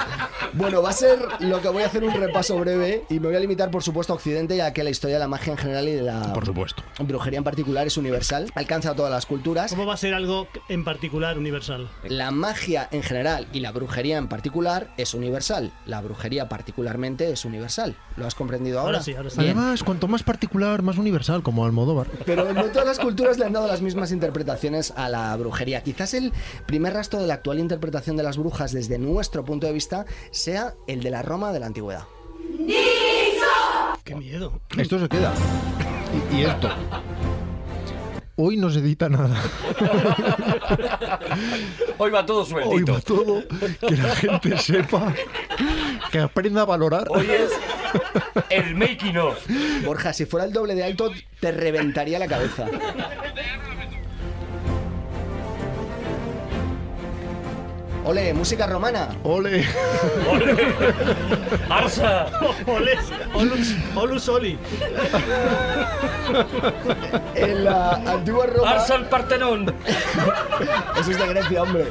Bueno, 0.53 0.81
va 0.81 0.89
a 0.89 0.93
ser 0.93 1.19
lo 1.41 1.61
que 1.61 1.67
voy 1.67 1.83
a 1.83 1.87
hacer 1.87 2.03
un 2.03 2.13
repaso 2.13 2.57
breve 2.57 3.03
y 3.09 3.19
me 3.19 3.27
voy 3.27 3.35
a 3.35 3.39
limitar, 3.39 3.69
por 3.69 3.83
supuesto, 3.83 4.13
a 4.13 4.15
Occidente, 4.15 4.55
ya 4.55 4.71
que 4.71 4.83
la 4.83 4.89
historia 4.89 5.17
de 5.17 5.19
la 5.19 5.27
magia 5.27 5.51
en 5.51 5.57
general 5.57 5.87
y 5.89 5.91
de 5.91 6.01
la 6.01 6.31
Por 6.33 6.45
supuesto. 6.45 6.81
brujería 6.99 7.37
en 7.39 7.43
particular 7.43 7.85
es 7.87 7.97
universal, 7.97 8.49
alcanza 8.55 8.91
a 8.91 8.95
todas 8.95 9.11
las 9.11 9.25
culturas. 9.25 9.71
¿Cómo 9.71 9.85
va 9.85 9.95
a 9.95 9.97
ser 9.97 10.13
algo 10.13 10.47
en 10.69 10.85
particular 10.85 11.37
universal? 11.37 11.89
La 12.03 12.31
magia 12.31 12.87
en 12.91 13.03
general 13.03 13.47
y 13.51 13.59
la 13.59 13.71
brujería 13.73 14.17
en 14.17 14.27
particular 14.29 14.87
es 14.97 15.13
universal. 15.13 15.73
La 15.85 15.99
brujería 15.99 16.47
particularmente 16.85 17.31
es 17.31 17.45
universal. 17.45 17.95
¿Lo 18.15 18.27
has 18.27 18.35
comprendido 18.35 18.79
ahora? 18.79 18.97
Ahora 18.97 19.03
sí, 19.03 19.15
ahora 19.15 19.29
sí. 19.29 19.37
Además, 19.39 19.83
cuanto 19.83 20.07
más 20.07 20.21
particular, 20.21 20.83
más 20.83 20.97
universal, 20.97 21.41
como 21.41 21.65
Almodóvar. 21.65 22.07
Pero 22.25 22.53
no 22.53 22.63
todas 22.65 22.85
las 22.85 22.99
culturas 22.99 23.39
le 23.39 23.45
han 23.45 23.53
dado 23.53 23.67
las 23.67 23.81
mismas 23.81 24.11
interpretaciones 24.11 24.93
a 24.95 25.09
la 25.09 25.35
brujería. 25.35 25.81
Quizás 25.81 26.13
el 26.13 26.31
primer 26.67 26.93
rastro 26.93 27.19
de 27.19 27.27
la 27.27 27.35
actual 27.35 27.59
interpretación 27.59 28.17
de 28.17 28.23
las 28.23 28.37
brujas 28.37 28.71
desde 28.71 28.99
nuestro 28.99 29.43
punto 29.43 29.65
de 29.65 29.73
vista 29.73 30.05
sea 30.31 30.75
el 30.87 31.01
de 31.01 31.09
la 31.09 31.23
Roma 31.23 31.51
de 31.51 31.59
la 31.59 31.65
antigüedad. 31.65 32.03
¡Qué 34.03 34.15
miedo! 34.15 34.61
Esto 34.77 34.99
se 34.99 35.09
queda. 35.09 35.33
Y, 36.31 36.35
y 36.35 36.43
esto. 36.43 36.69
Hoy 38.37 38.57
no 38.57 38.69
se 38.69 38.79
edita 38.79 39.07
nada. 39.07 39.41
Hoy 41.97 42.11
va 42.11 42.25
todo 42.25 42.41
Hoy 42.41 42.45
sueltito. 42.47 42.93
va 42.93 42.99
todo. 43.01 43.43
Que 43.87 43.95
la 43.95 44.15
gente 44.15 44.57
sepa. 44.57 45.13
Que 46.11 46.19
aprenda 46.19 46.63
a 46.63 46.65
valorar. 46.65 47.05
Hoy 47.09 47.27
es 47.29 47.51
el 48.49 48.75
making 48.75 49.17
of. 49.17 49.37
Borja, 49.85 50.11
si 50.11 50.25
fuera 50.25 50.45
el 50.45 50.51
doble 50.51 50.75
de 50.75 50.83
alto, 50.83 51.11
te 51.39 51.51
reventaría 51.53 52.19
la 52.19 52.27
cabeza. 52.27 52.65
Ole, 58.05 58.33
música 58.35 58.67
romana. 58.67 59.09
Ole. 59.23 59.65
Arsa. 61.69 62.27
¡Olés! 62.67 62.99
¡Olus, 63.33 63.73
olus 63.95 64.29
oli! 64.29 64.59
En 67.33 67.65
la 67.65 67.93
antigua 67.93 68.45
Roma. 68.45 68.69
Arsa 68.71 68.95
el 68.95 69.05
Partenón. 69.05 69.73
Eso 70.99 71.11
es 71.11 71.17
de 71.17 71.27
Grecia, 71.27 71.63
hombre. 71.63 71.85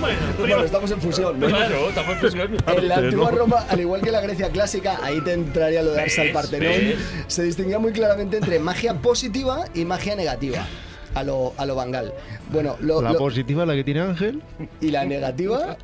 Bueno, 0.00 0.18
Bueno, 0.38 0.64
estamos 0.64 0.90
en 0.92 1.00
fusión. 1.00 1.40
¿no? 1.40 1.48
Claro, 1.48 1.88
estamos 1.88 2.12
en 2.12 2.18
fusión. 2.20 2.56
En 2.68 2.88
la 2.88 2.96
antigua. 2.96 3.30
Roma, 3.32 3.64
al 3.68 3.80
igual 3.80 4.02
que 4.02 4.12
la 4.12 4.20
Grecia 4.20 4.50
clásica, 4.50 5.00
ahí 5.02 5.20
te 5.20 5.32
entraría 5.32 5.82
lo 5.82 5.90
de 5.92 6.02
Arsa 6.02 6.22
¿Ves? 6.22 6.32
Partenón, 6.32 6.68
¿Ves? 6.72 6.96
se 7.26 7.42
distinguía 7.42 7.80
muy 7.80 7.92
claramente 7.92 8.36
entre 8.36 8.60
magia 8.60 8.94
positiva 8.94 9.64
y 9.74 9.84
magia 9.84 10.14
negativa. 10.14 10.64
A 11.14 11.22
lo, 11.24 11.52
a 11.56 11.66
lo 11.66 11.74
Bangal. 11.74 12.12
Bueno, 12.52 12.76
lo, 12.80 13.02
La 13.02 13.12
lo- 13.12 13.18
positiva, 13.18 13.66
la 13.66 13.74
que 13.74 13.84
tiene 13.84 14.00
Ángel. 14.00 14.42
y 14.80 14.90
la 14.90 15.04
negativa, 15.04 15.76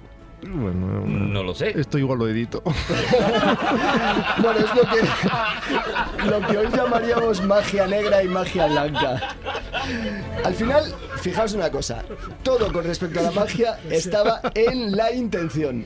Bueno, 0.43 1.01
No 1.07 1.43
lo 1.43 1.55
sé. 1.55 1.79
esto 1.79 1.99
igual 1.99 2.19
lo 2.19 2.29
edito. 2.29 2.63
bueno, 4.43 4.61
es 4.61 4.75
lo 4.75 4.83
que, 4.83 6.31
lo 6.31 6.47
que 6.47 6.59
hoy 6.59 6.69
llamaríamos 6.75 7.43
magia 7.43 7.87
negra 7.87 8.23
y 8.23 8.29
magia 8.29 8.67
blanca. 8.67 9.35
Al 10.45 10.55
final, 10.55 10.95
fijaos 11.21 11.55
una 11.55 11.71
cosa, 11.71 12.05
todo 12.43 12.73
con 12.73 12.85
respecto 12.85 13.21
a 13.21 13.23
la 13.25 13.31
magia 13.31 13.79
estaba 13.91 14.41
en 14.55 14.97
la 14.97 15.13
intención. 15.13 15.85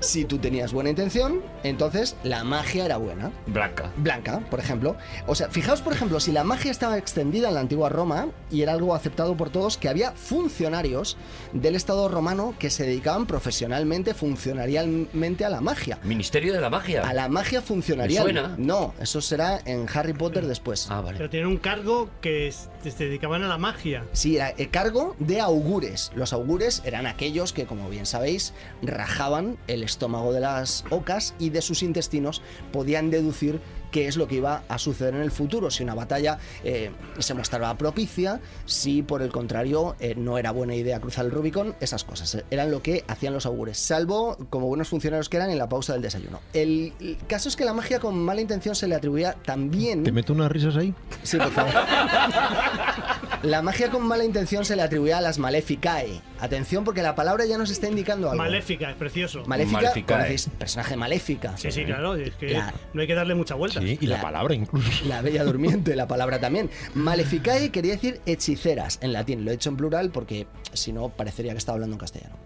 Si 0.00 0.24
tú 0.24 0.38
tenías 0.38 0.72
buena 0.72 0.90
intención, 0.90 1.42
entonces 1.62 2.16
la 2.22 2.44
magia 2.44 2.84
era 2.84 2.96
buena. 2.98 3.30
Blanca. 3.46 3.90
Blanca, 3.96 4.40
por 4.50 4.60
ejemplo. 4.60 4.96
O 5.26 5.34
sea, 5.34 5.48
fijaos, 5.48 5.80
por 5.80 5.92
ejemplo, 5.94 6.20
si 6.20 6.32
la 6.32 6.44
magia 6.44 6.70
estaba 6.70 6.98
extendida 6.98 7.48
en 7.48 7.54
la 7.54 7.60
antigua 7.60 7.88
Roma 7.88 8.28
y 8.50 8.62
era 8.62 8.72
algo 8.72 8.94
aceptado 8.94 9.36
por 9.36 9.50
todos, 9.50 9.76
que 9.78 9.88
había 9.88 10.12
funcionarios 10.12 11.16
del 11.52 11.74
Estado 11.76 12.08
romano 12.08 12.54
que 12.58 12.70
se 12.70 12.84
dedicaban 12.84 13.26
profesionalmente, 13.26 13.69
funcionarialmente 14.14 15.44
a 15.44 15.48
la 15.48 15.60
magia. 15.60 15.98
Ministerio 16.04 16.52
de 16.52 16.60
la 16.60 16.70
Magia. 16.70 17.02
A 17.08 17.12
la 17.14 17.28
magia 17.28 17.60
funcionarial. 17.62 18.24
Me 18.26 18.32
suena. 18.32 18.54
No, 18.58 18.94
eso 19.00 19.20
será 19.20 19.60
en 19.64 19.86
Harry 19.92 20.12
Potter 20.12 20.46
después. 20.46 20.86
Ah, 20.90 21.00
vale. 21.00 21.18
Pero 21.18 21.30
tienen 21.30 21.48
un 21.48 21.58
cargo 21.58 22.10
que 22.20 22.48
es- 22.48 22.68
se 22.82 23.04
dedicaban 23.04 23.42
a 23.42 23.48
la 23.48 23.58
magia. 23.58 24.04
Sí, 24.12 24.36
era 24.36 24.50
el 24.50 24.70
cargo 24.70 25.16
de 25.18 25.40
augures. 25.40 26.10
Los 26.14 26.32
augures 26.32 26.82
eran 26.84 27.06
aquellos 27.06 27.52
que, 27.52 27.66
como 27.66 27.88
bien 27.90 28.06
sabéis, 28.06 28.52
rajaban 28.82 29.58
el 29.66 29.82
estómago 29.82 30.32
de 30.32 30.40
las 30.40 30.84
ocas 30.90 31.34
y 31.38 31.50
de 31.50 31.62
sus 31.62 31.82
intestinos 31.82 32.42
podían 32.72 33.10
deducir 33.10 33.60
qué 33.90 34.06
es 34.06 34.16
lo 34.16 34.26
que 34.28 34.36
iba 34.36 34.62
a 34.68 34.78
suceder 34.78 35.14
en 35.14 35.22
el 35.22 35.30
futuro, 35.30 35.70
si 35.70 35.82
una 35.82 35.94
batalla 35.94 36.38
eh, 36.64 36.90
se 37.18 37.34
mostraba 37.34 37.76
propicia, 37.76 38.40
si 38.66 39.02
por 39.02 39.22
el 39.22 39.30
contrario 39.30 39.96
eh, 40.00 40.14
no 40.16 40.38
era 40.38 40.50
buena 40.50 40.74
idea 40.74 41.00
cruzar 41.00 41.26
el 41.26 41.30
Rubicón, 41.30 41.74
esas 41.80 42.04
cosas 42.04 42.34
eh, 42.34 42.44
eran 42.50 42.70
lo 42.70 42.82
que 42.82 43.04
hacían 43.08 43.34
los 43.34 43.46
augures, 43.46 43.78
salvo 43.78 44.36
como 44.50 44.66
buenos 44.66 44.88
funcionarios 44.88 45.28
que 45.28 45.36
eran 45.36 45.50
en 45.50 45.58
la 45.58 45.68
pausa 45.68 45.92
del 45.92 46.02
desayuno. 46.02 46.40
El, 46.52 46.92
el 47.00 47.18
caso 47.26 47.48
es 47.48 47.56
que 47.56 47.64
la 47.64 47.74
magia 47.74 48.00
con 48.00 48.18
mala 48.18 48.40
intención 48.40 48.74
se 48.74 48.88
le 48.88 48.94
atribuía 48.94 49.34
también... 49.44 50.02
¿Te 50.04 50.12
meto 50.12 50.32
unas 50.32 50.50
risas 50.50 50.76
ahí? 50.76 50.94
Sí, 51.22 51.36
por 51.36 51.50
favor. 51.50 51.72
La 53.42 53.62
magia 53.62 53.90
con 53.90 54.06
mala 54.06 54.24
intención 54.24 54.66
se 54.66 54.76
le 54.76 54.82
atribuía 54.82 55.16
a 55.16 55.20
las 55.22 55.38
Maleficae. 55.38 56.20
Atención, 56.40 56.84
porque 56.84 57.00
la 57.00 57.14
palabra 57.14 57.46
ya 57.46 57.56
nos 57.56 57.70
está 57.70 57.88
indicando 57.88 58.30
algo. 58.30 58.42
Maléfica, 58.42 58.90
es 58.90 58.96
precioso. 58.96 59.44
Maléfica, 59.46 59.78
Maleficae. 59.80 60.16
conocéis, 60.16 60.48
personaje 60.58 60.96
maléfica. 60.96 61.56
Sí, 61.56 61.70
sí, 61.72 61.84
claro. 61.86 62.16
Es 62.16 62.34
que 62.34 62.50
La- 62.50 62.74
no 62.92 63.00
hay 63.00 63.06
que 63.06 63.14
darle 63.14 63.34
mucha 63.34 63.54
vuelta. 63.54 63.80
Sí, 63.80 63.96
y 63.98 64.06
la, 64.06 64.16
La- 64.16 64.22
palabra 64.22 64.54
incluso. 64.54 65.04
La 65.08 65.22
bella 65.22 65.42
durmiente, 65.44 65.96
la 65.96 66.06
palabra 66.06 66.38
también. 66.38 66.68
Maleficae 66.94 67.70
quería 67.70 67.92
decir 67.92 68.20
hechiceras 68.26 68.98
en 69.00 69.14
latín. 69.14 69.44
Lo 69.46 69.50
he 69.50 69.54
hecho 69.54 69.70
en 69.70 69.76
plural 69.78 70.10
porque 70.10 70.46
si 70.74 70.92
no 70.92 71.08
parecería 71.08 71.52
que 71.52 71.58
estaba 71.58 71.76
hablando 71.76 71.94
en 71.94 72.00
castellano. 72.00 72.36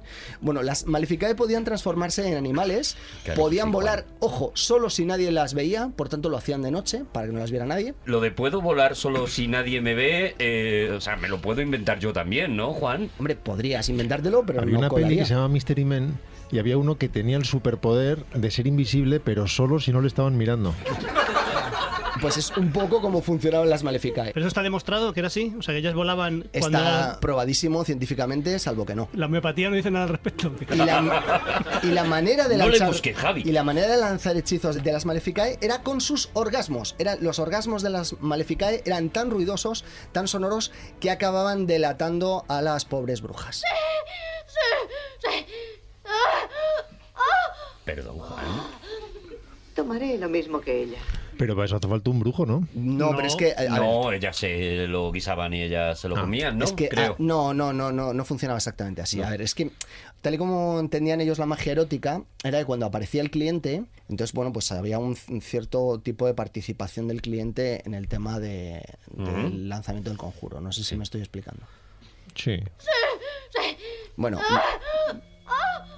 Bueno, 0.40 0.62
las 0.62 0.86
Maleficae 0.86 1.34
podían 1.34 1.64
transformarse 1.64 2.26
en 2.28 2.36
animales, 2.36 2.96
Claro, 3.24 3.40
podían 3.42 3.66
sí, 3.66 3.72
volar, 3.72 4.04
ojo, 4.20 4.52
solo 4.54 4.90
si 4.90 5.04
nadie 5.04 5.32
las 5.32 5.54
veía, 5.54 5.90
por 5.96 6.08
tanto 6.08 6.28
lo 6.28 6.36
hacían 6.36 6.62
de 6.62 6.70
noche 6.70 7.02
para 7.12 7.26
que 7.26 7.32
no 7.32 7.40
las 7.40 7.50
viera 7.50 7.66
nadie. 7.66 7.94
Lo 8.04 8.20
de 8.20 8.30
puedo 8.30 8.60
volar 8.60 8.94
solo 8.94 9.26
si 9.26 9.48
nadie 9.48 9.80
me 9.80 9.94
ve, 9.94 10.34
eh, 10.38 10.83
o 10.90 11.00
sea, 11.00 11.16
me 11.16 11.28
lo 11.28 11.40
puedo 11.40 11.60
inventar 11.60 11.98
yo 11.98 12.12
también, 12.12 12.56
¿no, 12.56 12.72
Juan? 12.72 13.10
Hombre, 13.18 13.36
podrías 13.36 13.88
inventártelo, 13.88 14.44
pero 14.46 14.62
Había 14.62 14.74
no 14.74 14.78
una 14.80 14.90
peli 14.90 15.16
que 15.16 15.24
se 15.24 15.34
llama 15.34 15.48
Mystery 15.48 15.84
Men 15.84 16.18
y 16.50 16.58
había 16.58 16.78
uno 16.78 16.98
que 16.98 17.08
tenía 17.08 17.36
el 17.36 17.44
superpoder 17.44 18.24
de 18.34 18.50
ser 18.50 18.66
invisible, 18.66 19.20
pero 19.20 19.48
solo 19.48 19.80
si 19.80 19.92
no 19.92 20.00
le 20.00 20.08
estaban 20.08 20.36
mirando. 20.36 20.74
Pues 22.24 22.38
es 22.38 22.56
un 22.56 22.72
poco 22.72 23.02
como 23.02 23.20
funcionaban 23.20 23.68
las 23.68 23.82
Maleficae. 23.82 24.32
Pero 24.32 24.40
eso 24.40 24.48
está 24.48 24.62
demostrado 24.62 25.12
que 25.12 25.20
era 25.20 25.26
así. 25.26 25.54
O 25.58 25.62
sea, 25.62 25.74
que 25.74 25.80
ellas 25.80 25.92
volaban 25.92 26.48
cuando 26.58 26.78
Está 26.78 27.18
probadísimo 27.20 27.84
científicamente, 27.84 28.58
salvo 28.58 28.86
que 28.86 28.94
no. 28.94 29.10
la 29.12 29.26
homeopatía 29.26 29.68
no 29.68 29.76
dice 29.76 29.90
nada 29.90 30.04
al 30.06 30.10
respecto. 30.12 30.50
Y 30.72 30.76
la, 30.76 31.80
y 31.82 31.88
la 31.88 32.04
manera 32.04 32.48
de 32.48 32.56
No 32.56 32.64
le 32.64 32.70
lanzar 32.70 32.88
busques, 32.88 33.14
Javi. 33.14 33.42
y 33.44 33.52
la 33.52 33.62
manera 33.62 33.88
de 33.88 33.98
lanzar 33.98 34.38
hechizos 34.38 34.82
de 34.82 34.90
las 34.92 35.04
Maleficae 35.04 35.58
era 35.60 35.82
con 35.82 36.00
sus 36.00 36.30
orgasmos. 36.32 36.94
Eran 36.98 37.18
los 37.20 37.38
orgasmos 37.38 37.82
de 37.82 37.90
las 37.90 38.18
Maleficae 38.20 38.82
eran 38.86 39.10
tan 39.10 39.30
ruidosos, 39.30 39.84
tan 40.12 40.26
sonoros 40.26 40.72
que 41.00 41.10
acababan 41.10 41.66
delatando 41.66 42.46
a 42.48 42.62
las 42.62 42.86
pobres 42.86 43.20
brujas. 43.20 43.62
Perdón, 47.84 48.18
Juan. 48.18 48.44
Tomaré 49.74 50.16
lo 50.16 50.28
mismo 50.30 50.60
que 50.62 50.84
ella. 50.84 50.98
Pero 51.36 51.54
para 51.54 51.66
eso 51.66 51.76
hace 51.76 51.88
falta 51.88 52.10
un 52.10 52.20
brujo, 52.20 52.46
¿no? 52.46 52.66
No, 52.74 53.10
No, 53.10 53.16
pero 53.16 53.26
es 53.28 53.36
que 53.36 53.52
a- 53.52 53.60
a 53.60 53.62
ver, 53.62 53.70
No, 53.82 54.12
ellas 54.12 54.36
se 54.36 54.86
lo 54.86 55.10
guisaban 55.12 55.52
y 55.54 55.62
ellas 55.62 55.98
se 55.98 56.08
lo 56.08 56.16
Ah. 56.16 56.20
comían, 56.20 56.58
¿no? 56.58 56.64
es 56.64 56.72
que 56.72 56.88
Creo. 56.88 57.12
ah, 57.12 57.16
no, 57.18 57.52
no, 57.54 57.72
no, 57.72 57.90
no, 57.92 58.12
no 58.14 58.24
funcionaba 58.24 58.58
exactamente 58.58 59.02
así. 59.02 59.20
A 59.22 59.30
ver, 59.30 59.42
es 59.42 59.54
que 59.54 59.70
tal 60.22 60.34
y 60.34 60.38
como 60.38 60.78
entendían 60.80 61.20
ellos 61.20 61.38
la 61.38 61.46
magia 61.46 61.72
erótica, 61.72 62.22
era 62.42 62.58
que 62.58 62.64
cuando 62.64 62.86
aparecía 62.86 63.20
el 63.20 63.30
cliente, 63.30 63.84
entonces 64.08 64.32
bueno, 64.32 64.52
pues 64.52 64.70
había 64.72 64.98
un, 64.98 65.16
un 65.28 65.40
cierto 65.42 66.00
tipo 66.00 66.26
de 66.26 66.34
participación 66.34 67.08
del 67.08 67.20
cliente 67.20 67.82
en 67.86 67.94
el 67.94 68.08
tema 68.08 68.38
de, 68.40 68.82
del 69.10 69.68
lanzamiento 69.68 70.10
del 70.10 70.18
conjuro. 70.18 70.60
No 70.60 70.72
sé 70.72 70.82
si 70.84 70.96
me 70.96 71.04
estoy 71.04 71.20
explicando. 71.20 71.62
Sí. 72.34 72.58
Bueno, 74.16 74.38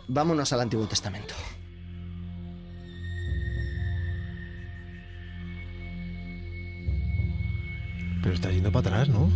vámonos 0.08 0.52
al 0.52 0.60
Antiguo 0.60 0.86
Testamento. 0.86 1.34
Pero 8.26 8.34
está 8.34 8.50
yendo 8.50 8.72
para 8.72 8.88
atrás, 8.88 9.08
¿no? 9.08 9.30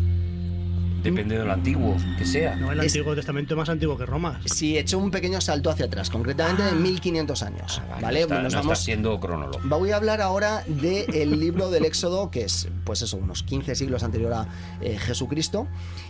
Depende 1.04 1.38
de 1.38 1.44
lo 1.44 1.52
antiguo 1.52 1.96
que 2.18 2.24
sea. 2.26 2.56
No, 2.56 2.72
el 2.72 2.80
Es- 2.80 2.86
Antiguo 2.86 3.14
Testamento 3.14 3.54
es 3.54 3.58
más 3.58 3.68
antiguo 3.68 3.96
que 3.96 4.04
Roma. 4.04 4.40
Si 4.46 4.76
he 4.76 4.80
hecho 4.80 4.98
un 4.98 5.12
pequeño 5.12 5.40
salto 5.40 5.70
hacia 5.70 5.86
atrás, 5.86 6.10
concretamente 6.10 6.64
de 6.64 6.72
1500 6.72 7.42
años, 7.44 7.80
Ah, 7.88 8.00
¿vale? 8.02 8.22
Está, 8.22 8.42
Nos 8.42 8.52
no 8.52 8.58
vamos 8.58 8.72
está 8.72 8.84
siendo 8.84 9.20
cronólogo. 9.20 9.60
Voy 9.64 9.92
a 9.92 9.96
hablar 9.96 10.20
ahora 10.20 10.64
del 10.66 11.38
libro 11.38 11.70
del 11.70 11.84
Éxodo, 11.84 12.32
que 12.32 12.42
es, 12.42 12.66
pues 12.84 13.00
eso, 13.02 13.16
unos 13.16 13.44
15 13.44 13.76
siglos 13.76 14.02
anterior 14.02 14.32
a 14.32 14.48
eh, 14.80 14.98
Jesucristo. 14.98 15.68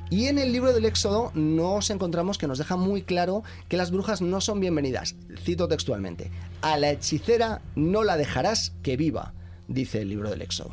Y 0.09 0.24
en 0.28 0.39
el 0.39 0.53
libro 0.53 0.72
del 0.72 0.87
Éxodo 0.87 1.33
nos 1.35 1.91
encontramos 1.91 2.39
que 2.39 2.47
nos 2.49 2.57
deja 2.57 2.76
muy 2.76 3.03
claro 3.03 3.43
que 3.68 3.76
las 3.76 3.91
brujas 3.91 4.22
no 4.22 4.41
son 4.41 4.59
bienvenidas. 4.59 5.16
Cito 5.45 5.68
textualmente: 5.68 6.31
A 6.62 6.78
la 6.78 6.91
hechicera 6.93 7.61
no 7.76 8.05
la 8.05 8.16
dejarás 8.16 8.72
que 8.83 8.97
viva, 8.97 9.35
dice 9.68 10.01
el 10.01 10.09
libro 10.09 10.31
del 10.31 10.41
Éxodo. 10.41 10.70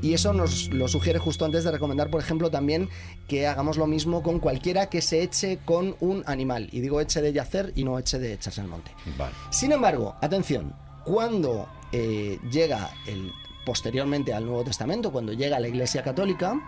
Y 0.00 0.14
eso 0.14 0.32
nos 0.32 0.68
lo 0.68 0.86
sugiere 0.86 1.18
justo 1.18 1.44
antes 1.44 1.64
de 1.64 1.72
recomendar, 1.72 2.10
por 2.10 2.20
ejemplo, 2.20 2.50
también 2.50 2.88
que 3.26 3.46
hagamos 3.46 3.76
lo 3.76 3.86
mismo 3.86 4.22
con 4.22 4.38
cualquiera 4.38 4.88
que 4.88 5.02
se 5.02 5.22
eche 5.22 5.58
con 5.64 5.96
un 6.00 6.22
animal. 6.26 6.68
Y 6.72 6.80
digo 6.80 7.00
eche 7.00 7.20
de 7.20 7.32
yacer 7.32 7.72
y 7.74 7.84
no 7.84 7.98
eche 7.98 8.18
de 8.18 8.32
echarse 8.32 8.60
al 8.60 8.68
monte. 8.68 8.92
Vale. 9.16 9.34
Sin 9.50 9.72
embargo, 9.72 10.14
atención, 10.20 10.72
cuando 11.04 11.68
eh, 11.90 12.38
llega 12.50 12.90
el, 13.06 13.32
posteriormente 13.64 14.32
al 14.32 14.46
Nuevo 14.46 14.64
Testamento, 14.64 15.10
cuando 15.10 15.32
llega 15.32 15.58
la 15.58 15.68
Iglesia 15.68 16.02
Católica, 16.02 16.60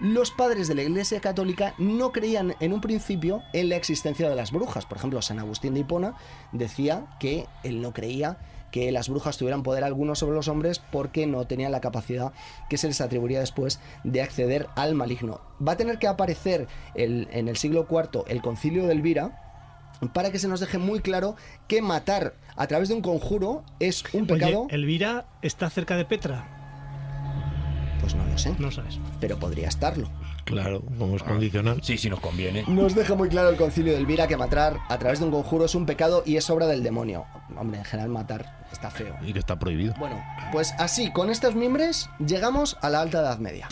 los 0.00 0.30
padres 0.30 0.68
de 0.68 0.74
la 0.74 0.82
Iglesia 0.82 1.20
Católica 1.20 1.74
no 1.78 2.12
creían 2.12 2.54
en 2.60 2.72
un 2.72 2.80
principio 2.80 3.42
en 3.52 3.70
la 3.70 3.76
existencia 3.76 4.28
de 4.28 4.36
las 4.36 4.52
brujas. 4.52 4.84
Por 4.84 4.98
ejemplo, 4.98 5.22
San 5.22 5.38
Agustín 5.38 5.74
de 5.74 5.80
Hipona 5.80 6.14
decía 6.52 7.06
que 7.18 7.46
él 7.64 7.80
no 7.80 7.92
creía 7.92 8.38
que 8.70 8.90
las 8.92 9.08
brujas 9.08 9.36
tuvieran 9.38 9.62
poder 9.62 9.84
alguno 9.84 10.14
sobre 10.14 10.34
los 10.34 10.48
hombres 10.48 10.80
porque 10.92 11.26
no 11.26 11.46
tenían 11.46 11.72
la 11.72 11.80
capacidad 11.80 12.32
que 12.68 12.76
se 12.78 12.88
les 12.88 13.00
atribuiría 13.00 13.40
después 13.40 13.80
de 14.04 14.22
acceder 14.22 14.66
al 14.76 14.94
maligno. 14.94 15.40
Va 15.66 15.72
a 15.72 15.76
tener 15.76 15.98
que 15.98 16.06
aparecer 16.08 16.66
el- 16.94 17.28
en 17.32 17.48
el 17.48 17.56
siglo 17.56 17.86
IV 17.90 18.24
el 18.28 18.42
concilio 18.42 18.86
de 18.86 18.92
Elvira, 18.92 19.42
para 20.12 20.30
que 20.30 20.38
se 20.38 20.48
nos 20.48 20.60
deje 20.60 20.76
muy 20.78 21.00
claro 21.00 21.36
que 21.68 21.80
matar 21.80 22.34
a 22.56 22.66
través 22.66 22.88
de 22.88 22.94
un 22.94 23.00
conjuro 23.00 23.64
es 23.80 24.04
un 24.12 24.26
pecado. 24.26 24.62
Oye, 24.64 24.74
Elvira 24.74 25.24
está 25.40 25.70
cerca 25.70 25.96
de 25.96 26.04
Petra. 26.04 26.46
Pues 28.00 28.14
no 28.14 28.24
lo 28.26 28.36
sé, 28.36 28.54
No 28.58 28.70
sabes. 28.70 28.98
pero 29.20 29.38
podría 29.38 29.68
estarlo. 29.68 30.10
Claro, 30.46 30.80
como 30.96 31.16
es 31.16 31.24
condicional. 31.24 31.80
Sí, 31.82 31.98
sí 31.98 32.08
nos 32.08 32.20
conviene. 32.20 32.64
Nos 32.68 32.94
deja 32.94 33.16
muy 33.16 33.28
claro 33.28 33.50
el 33.50 33.56
concilio 33.56 33.92
de 33.92 33.98
Elvira 33.98 34.28
que 34.28 34.36
matar 34.36 34.78
a 34.88 34.96
través 34.96 35.18
de 35.18 35.24
un 35.24 35.32
conjuro 35.32 35.64
es 35.64 35.74
un 35.74 35.86
pecado 35.86 36.22
y 36.24 36.36
es 36.36 36.48
obra 36.48 36.66
del 36.66 36.84
demonio. 36.84 37.26
Hombre, 37.56 37.78
en 37.80 37.84
general 37.84 38.10
matar 38.10 38.64
está 38.70 38.88
feo. 38.88 39.16
Y 39.22 39.32
que 39.32 39.40
está 39.40 39.58
prohibido. 39.58 39.94
Bueno, 39.98 40.22
pues 40.52 40.72
así, 40.78 41.10
con 41.12 41.30
estos 41.30 41.56
mimbres, 41.56 42.08
llegamos 42.24 42.78
a 42.80 42.90
la 42.90 43.00
Alta 43.00 43.18
Edad 43.18 43.38
Media. 43.38 43.68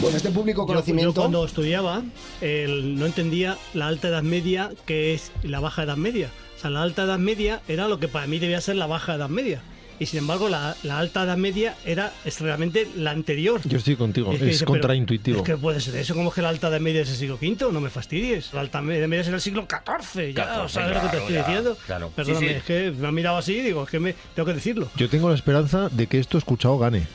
Bueno, 0.00 0.16
este 0.16 0.30
público 0.30 0.62
Yo- 0.62 0.66
conocimiento... 0.66 1.12
Yo, 1.14 1.20
cuando 1.22 1.44
estudiaba, 1.44 2.02
el- 2.40 2.98
no 2.98 3.06
entendía 3.06 3.56
la 3.72 3.86
alta 3.88 4.08
edad 4.08 4.22
media, 4.22 4.70
que 4.86 5.14
es 5.14 5.32
la 5.42 5.60
baja 5.60 5.84
edad 5.84 5.96
media. 5.96 6.30
O 6.56 6.60
sea, 6.60 6.70
la 6.70 6.82
alta 6.82 7.04
edad 7.04 7.18
media 7.18 7.60
era 7.68 7.88
lo 7.88 7.98
que 7.98 8.08
para 8.08 8.26
mí 8.26 8.38
debía 8.38 8.60
ser 8.60 8.76
la 8.76 8.86
baja 8.86 9.14
edad 9.14 9.28
media. 9.28 9.62
Y 10.00 10.06
sin 10.06 10.18
embargo, 10.18 10.48
la, 10.48 10.76
la 10.82 10.98
alta 10.98 11.22
edad 11.22 11.36
media 11.36 11.76
era 11.86 12.12
es 12.24 12.40
realmente 12.40 12.88
la 12.96 13.12
anterior. 13.12 13.60
Yo 13.64 13.78
estoy 13.78 13.94
contigo, 13.94 14.32
es, 14.32 14.40
que 14.40 14.44
dice, 14.46 14.58
pero 14.66 14.72
contraintuitivo. 14.72 15.36
Es 15.38 15.42
que 15.44 15.56
puede 15.56 15.80
ser 15.80 15.94
eso, 15.96 16.14
como 16.14 16.32
que 16.32 16.42
la 16.42 16.48
alta 16.48 16.66
edad 16.68 16.80
media 16.80 17.02
es 17.02 17.10
el 17.10 17.16
siglo 17.16 17.38
V, 17.40 17.72
no 17.72 17.80
me 17.80 17.90
fastidies. 17.90 18.52
La 18.52 18.60
alta 18.60 18.80
edad 18.80 19.06
media 19.08 19.20
es 19.22 19.28
el 19.28 19.40
siglo 19.40 19.66
XIV, 19.70 20.34
ya, 20.34 20.46
14, 20.46 20.74
¿sabes 20.74 20.88
lo 20.96 21.00
que 21.00 21.06
te 21.06 21.10
claro, 21.10 21.18
estoy 21.20 21.34
ya, 21.34 21.46
diciendo? 21.46 21.78
claro. 21.86 22.10
Perdóname, 22.14 22.46
Sí, 22.46 22.52
sí. 22.52 22.58
es 22.58 22.64
que 22.64 22.90
me 22.98 23.06
han 23.08 23.14
mirado 23.14 23.36
así 23.36 23.52
y 23.56 23.60
digo, 23.62 23.84
es 23.84 23.88
que 23.90 24.00
me, 24.00 24.14
tengo 24.34 24.46
que 24.46 24.54
decirlo. 24.54 24.88
Yo 24.96 25.08
tengo 25.08 25.28
la 25.28 25.36
esperanza 25.36 25.88
de 25.90 26.08
que 26.08 26.18
esto 26.18 26.38
escuchado 26.38 26.76
gane. 26.78 27.06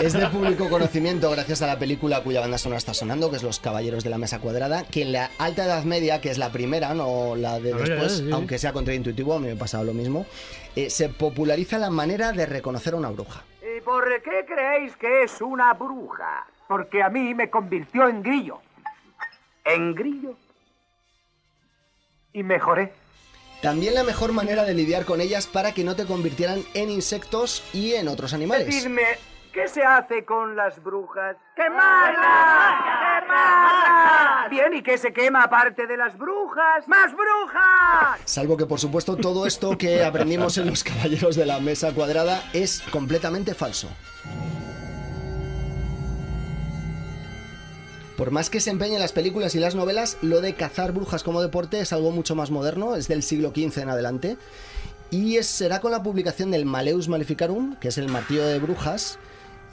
Es 0.00 0.12
de 0.12 0.26
público 0.28 0.68
conocimiento 0.68 1.30
gracias 1.30 1.62
a 1.62 1.66
la 1.66 1.78
película 1.78 2.22
cuya 2.22 2.40
banda 2.40 2.58
sonora 2.58 2.78
está 2.78 2.94
sonando, 2.94 3.30
que 3.30 3.36
es 3.36 3.42
Los 3.42 3.60
Caballeros 3.60 4.04
de 4.04 4.10
la 4.10 4.18
Mesa 4.18 4.40
Cuadrada, 4.40 4.84
que 4.84 5.02
en 5.02 5.12
la 5.12 5.30
Alta 5.38 5.64
Edad 5.64 5.84
Media, 5.84 6.20
que 6.20 6.30
es 6.30 6.38
la 6.38 6.52
primera, 6.52 6.94
no 6.94 7.34
la 7.34 7.58
de 7.58 7.72
después, 7.72 8.20
ver, 8.20 8.28
sí. 8.28 8.30
aunque 8.32 8.58
sea 8.58 8.72
contraintuitivo, 8.72 9.34
a 9.34 9.38
mí 9.40 9.46
me 9.46 9.52
ha 9.52 9.58
pasado 9.58 9.84
lo 9.84 9.94
mismo, 9.94 10.26
eh, 10.74 10.90
se 10.90 11.08
populariza 11.08 11.78
la 11.78 11.90
manera 11.90 12.32
de 12.32 12.46
reconocer 12.46 12.94
a 12.94 12.96
una 12.96 13.10
bruja. 13.10 13.42
¿Y 13.62 13.80
por 13.80 14.04
qué 14.22 14.44
creéis 14.46 14.96
que 14.96 15.22
es 15.22 15.40
una 15.40 15.72
bruja? 15.74 16.46
Porque 16.68 17.02
a 17.02 17.08
mí 17.08 17.34
me 17.34 17.48
convirtió 17.48 18.08
en 18.08 18.22
grillo. 18.22 18.60
¿En 19.64 19.94
grillo? 19.94 20.34
Y 22.32 22.42
mejoré. 22.42 22.92
También 23.62 23.94
la 23.94 24.04
mejor 24.04 24.32
manera 24.32 24.64
de 24.64 24.74
lidiar 24.74 25.04
con 25.04 25.20
ellas 25.20 25.46
para 25.46 25.72
que 25.72 25.84
no 25.84 25.96
te 25.96 26.06
convirtieran 26.06 26.62
en 26.74 26.90
insectos 26.90 27.62
y 27.72 27.94
en 27.94 28.08
otros 28.08 28.34
animales. 28.34 28.66
Decidme, 28.66 29.02
¿qué 29.52 29.66
se 29.66 29.82
hace 29.82 30.24
con 30.24 30.56
las 30.56 30.82
brujas? 30.82 31.36
¡Quemarlas! 31.56 33.22
¡Quemarlas! 33.22 34.50
Bien, 34.50 34.74
¿y 34.74 34.82
qué 34.82 34.98
se 34.98 35.12
quema 35.12 35.42
aparte 35.44 35.86
de 35.86 35.96
las 35.96 36.16
brujas? 36.16 36.86
¡Más 36.86 37.12
brujas! 37.12 38.20
Salvo 38.24 38.56
que, 38.56 38.66
por 38.66 38.78
supuesto, 38.78 39.16
todo 39.16 39.46
esto 39.46 39.76
que 39.76 40.04
aprendimos 40.04 40.58
en 40.58 40.66
los 40.66 40.84
Caballeros 40.84 41.34
de 41.34 41.46
la 41.46 41.58
Mesa 41.58 41.92
Cuadrada 41.92 42.42
es 42.52 42.82
completamente 42.92 43.54
falso. 43.54 43.88
Por 48.16 48.30
más 48.30 48.48
que 48.48 48.60
se 48.60 48.70
empeñe 48.70 48.94
en 48.94 49.00
las 49.00 49.12
películas 49.12 49.54
y 49.54 49.60
las 49.60 49.74
novelas, 49.74 50.16
lo 50.22 50.40
de 50.40 50.54
cazar 50.54 50.92
brujas 50.92 51.22
como 51.22 51.42
deporte 51.42 51.80
es 51.80 51.92
algo 51.92 52.12
mucho 52.12 52.34
más 52.34 52.50
moderno, 52.50 52.96
es 52.96 53.08
del 53.08 53.22
siglo 53.22 53.52
XV 53.54 53.82
en 53.82 53.90
adelante. 53.90 54.38
Y 55.10 55.36
será 55.42 55.82
con 55.82 55.90
la 55.90 56.02
publicación 56.02 56.50
del 56.50 56.64
Maleus 56.64 57.08
Maleficarum, 57.08 57.76
que 57.76 57.88
es 57.88 57.98
el 57.98 58.08
martillo 58.08 58.46
de 58.46 58.58
brujas, 58.58 59.18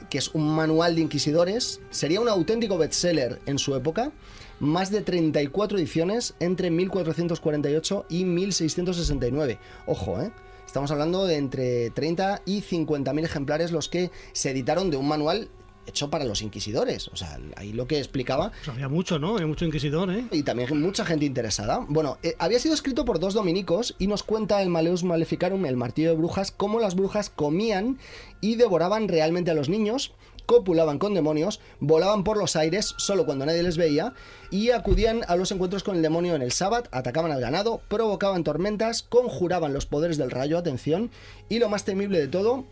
que 0.10 0.18
es 0.18 0.28
un 0.34 0.54
manual 0.54 0.96
de 0.96 1.02
inquisidores. 1.02 1.80
Sería 1.90 2.20
un 2.20 2.28
auténtico 2.28 2.78
bestseller 2.78 3.40
en 3.46 3.60
su 3.60 3.76
época. 3.76 4.12
más 4.60 4.92
de 4.92 5.02
34 5.02 5.78
ediciones 5.78 6.36
entre 6.40 6.70
1448 6.70 8.06
y 8.10 8.24
1669. 8.24 9.58
Ojo, 9.88 10.22
¿eh? 10.22 10.32
Estamos 10.66 10.92
hablando 10.92 11.26
de 11.26 11.38
entre 11.38 11.90
30 11.92 12.44
y 12.46 12.62
50.000 12.62 13.26
ejemplares 13.26 13.72
los 13.72 13.90
que 13.90 14.12
se 14.32 14.52
editaron 14.52 14.90
de 14.90 14.98
un 14.98 15.08
manual 15.08 15.50
hecho 15.88 16.10
para 16.10 16.26
los 16.26 16.42
inquisidores. 16.42 17.08
O 17.10 17.16
sea, 17.16 17.40
ahí 17.56 17.74
lo 17.74 17.88
que 17.88 17.98
explicaba 17.98 18.52
Pues 18.52 18.70
había 18.70 18.90
mucho, 18.90 19.20
¿no? 19.20 19.36
Había 19.36 19.48
mucho 19.48 19.66
inquisidor, 19.66 20.12
¿eh? 20.12 20.26
y 20.32 20.44
también 20.44 20.82
mucha 20.82 21.06
gente 21.06 21.26
interesada. 21.26 21.86
Bueno, 21.88 22.18
eh, 22.24 22.36
había 22.40 22.60
sido 22.60 22.74
escrito 22.74 23.06
por 23.06 23.20
dos 23.20 23.34
dominicos 23.34 23.96
y 24.00 24.08
nos 24.08 24.24
cuenta 24.24 24.62
el 24.62 24.70
Maleus 24.70 25.04
Maleficarum, 25.04 25.66
el 25.66 25.78
martillo 25.78 26.10
de 26.10 26.16
brujas, 26.16 26.52
cómo 26.52 26.80
las 26.80 26.96
brujas 26.96 27.30
comían 27.30 27.98
y 28.42 28.56
devoraban 28.56 29.08
realmente 29.08 29.52
a 29.52 29.54
los 29.54 29.70
niños, 29.70 30.14
copulaban 30.46 31.00
con 31.00 31.14
demonios, 31.14 31.60
volaban 31.80 32.24
por 32.24 32.38
los 32.38 32.56
aires 32.56 32.94
solo 32.98 33.26
cuando 33.26 33.46
nadie 33.46 33.64
les 33.64 33.78
veía 33.78 34.14
y 34.52 34.72
acudían 34.72 35.22
a 35.28 35.36
los 35.36 35.52
encuentros 35.52 35.84
con 35.84 35.96
el 35.96 36.02
demonio 36.02 36.36
en 36.36 36.42
el 36.42 36.52
sábado, 36.52 36.88
atacaban 36.92 37.32
al 37.32 37.42
ganado, 37.42 37.82
provocaban 37.88 38.44
tormentas, 38.44 39.04
conjuraban 39.04 39.74
los 39.74 39.86
poderes 39.86 40.18
del 40.18 40.32
rayo, 40.32 40.58
atención, 40.58 41.12
y 41.50 41.60
lo 41.60 41.70
más 41.70 41.86
temible 41.86 42.20
de 42.20 42.28
todo, 42.28 42.66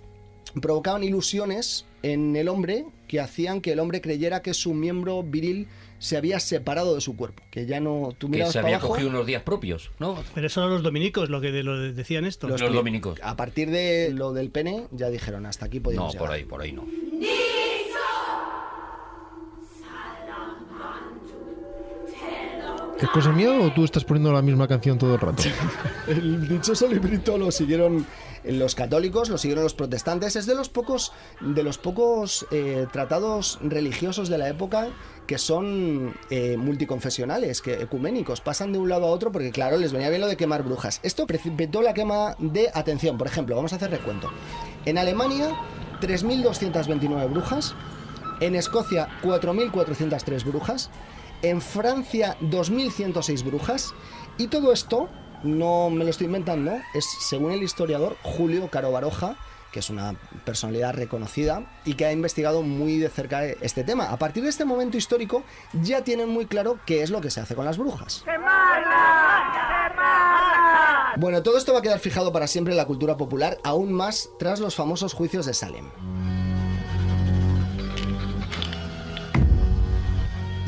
provocaban 0.62 1.03
ilusiones 1.03 1.86
en 2.04 2.36
el 2.36 2.47
hombre 2.47 2.86
que 3.08 3.20
hacían 3.20 3.62
que 3.62 3.74
el 3.74 3.80
hombre 3.80 4.02
creyera 4.02 4.41
que 4.41 4.54
su 4.54 4.74
miembro 4.74 5.22
viril 5.24 5.68
se 5.99 6.18
había 6.18 6.39
separado 6.39 6.95
de 6.95 7.02
su 7.02 7.16
cuerpo, 7.16 7.43
que 7.52 7.66
ya 7.68 7.80
no 7.80 8.10
tú 8.18 8.32
Que 8.32 8.43
se 8.47 8.54
para 8.54 8.62
había 8.66 8.76
abajo. 8.78 8.88
cogido 8.93 9.10
unos 9.10 9.26
días 9.28 9.43
propios, 9.43 9.91
¿no? 9.99 10.18
Pero 10.34 10.47
eso 10.47 10.62
eran 10.62 10.74
los 10.74 10.82
dominicos 10.84 11.30
lo 11.30 11.39
que 11.41 11.52
de- 11.52 11.62
lo 11.64 11.78
de- 11.80 11.93
decían 11.93 12.26
esto. 12.26 12.47
Los 12.47 12.60
dominicos. 12.62 13.20
A 13.22 13.36
partir 13.36 13.70
de 13.70 14.12
lo 14.12 14.34
del 14.34 14.49
pene 14.49 14.88
ya 14.91 15.10
dijeron 15.10 15.45
hasta 15.45 15.66
aquí 15.68 15.78
No, 15.78 15.84
podíamos 15.84 16.16
por 16.16 16.30
llegar. 16.30 16.38
ahí, 16.38 16.45
por 16.45 16.62
ahí 16.62 16.72
no. 16.72 16.86
¿Es 22.99 23.10
cosa 23.10 23.32
mía 23.32 23.52
o 23.60 23.74
tú 23.74 23.84
estás 23.84 24.04
poniendo 24.06 24.32
la 24.32 24.41
misma 24.43 24.68
canción 24.68 24.97
todo 24.97 25.16
el 25.16 25.20
rato? 25.22 25.43
El 26.08 26.47
dichoso 26.47 26.88
librito 26.88 27.38
lo 27.38 27.52
siguieron 27.52 28.06
los 28.44 28.76
católicos, 28.76 29.30
lo 29.30 29.38
siguieron 29.38 29.64
los 29.64 29.74
protestantes. 29.74 30.36
Es 30.36 30.46
de 30.46 30.56
los 30.56 30.70
pocos, 30.70 31.12
de 31.42 31.64
los 31.64 31.78
pocos 31.78 32.46
eh, 32.52 32.88
tratados 32.92 33.60
religiosos 33.62 34.30
de 34.30 34.38
la 34.38 34.50
época 34.50 34.89
que 35.28 35.38
son 35.38 36.14
eh, 36.30 36.58
multiconfesionales, 36.58 37.62
que 37.62 37.82
ecuménicos, 37.82 38.42
pasan 38.42 38.74
de 38.74 38.80
un 38.80 38.89
lado 38.89 39.06
a 39.06 39.10
otro 39.10 39.32
porque 39.32 39.52
claro, 39.52 39.78
les 39.78 39.94
venía 39.94 40.10
bien 40.10 40.22
lo 40.22 40.28
de 40.28 40.36
quemar 40.36 40.64
brujas. 40.64 41.00
Esto 41.04 41.26
precipitó 41.26 41.82
la 41.82 41.94
quema 41.94 42.36
de, 42.39 42.70
atención, 42.74 43.18
por 43.18 43.28
ejemplo, 43.28 43.56
vamos 43.56 43.72
a 43.74 43.78
hacer 43.78 43.92
recuento. 43.92 44.30
En 44.86 44.98
Alemania, 44.98 45.56
3.229 46.02 47.30
brujas. 47.30 47.76
En 48.42 48.56
Escocia, 48.56 49.08
4.403 49.22 50.44
brujas. 50.44 50.89
En 51.44 51.62
Francia, 51.62 52.38
2.106 52.42 53.44
brujas. 53.44 53.94
Y 54.38 54.48
todo 54.48 54.74
esto, 54.74 55.10
no 55.44 55.89
me 55.89 56.04
lo 56.04 56.10
estoy 56.10 56.28
inventando, 56.28 56.74
es 56.94 57.06
según 57.20 57.52
el 57.52 57.64
historiador 57.64 58.18
Julio 58.22 58.70
Caro 58.70 58.92
Baroja, 58.92 59.36
que 59.72 59.80
es 59.80 59.89
una 59.89 60.16
personalidad 60.46 60.94
reconocida 60.94 61.64
y 61.86 61.94
que 61.94 62.06
ha 62.06 62.12
investigado 62.12 62.62
muy 62.62 62.98
de 62.98 63.10
cerca 63.10 63.46
este 63.46 63.84
tema. 63.84 64.12
A 64.12 64.18
partir 64.18 64.44
de 64.44 64.50
este 64.50 64.66
momento 64.66 64.98
histórico, 64.98 65.44
ya 65.82 66.04
tienen 66.04 66.30
muy 66.30 66.46
claro 66.46 66.80
qué 66.86 67.04
es 67.04 67.10
lo 67.10 67.22
que 67.22 67.32
se 67.32 67.39
hace 67.39 67.56
con 67.56 67.66
las 67.66 67.78
brujas. 67.78 68.24
Bueno, 71.18 71.44
todo 71.44 71.58
esto 71.58 71.74
va 71.74 71.80
a 71.80 71.82
quedar 71.82 72.00
fijado 72.00 72.32
para 72.32 72.48
siempre 72.48 72.74
en 72.74 72.78
la 72.78 72.86
cultura 72.86 73.18
popular, 73.18 73.58
aún 73.64 73.94
más 73.94 74.30
tras 74.39 74.60
los 74.60 74.76
famosos 74.76 75.14
juicios 75.14 75.46
de 75.46 75.54
Salem. 75.54 75.89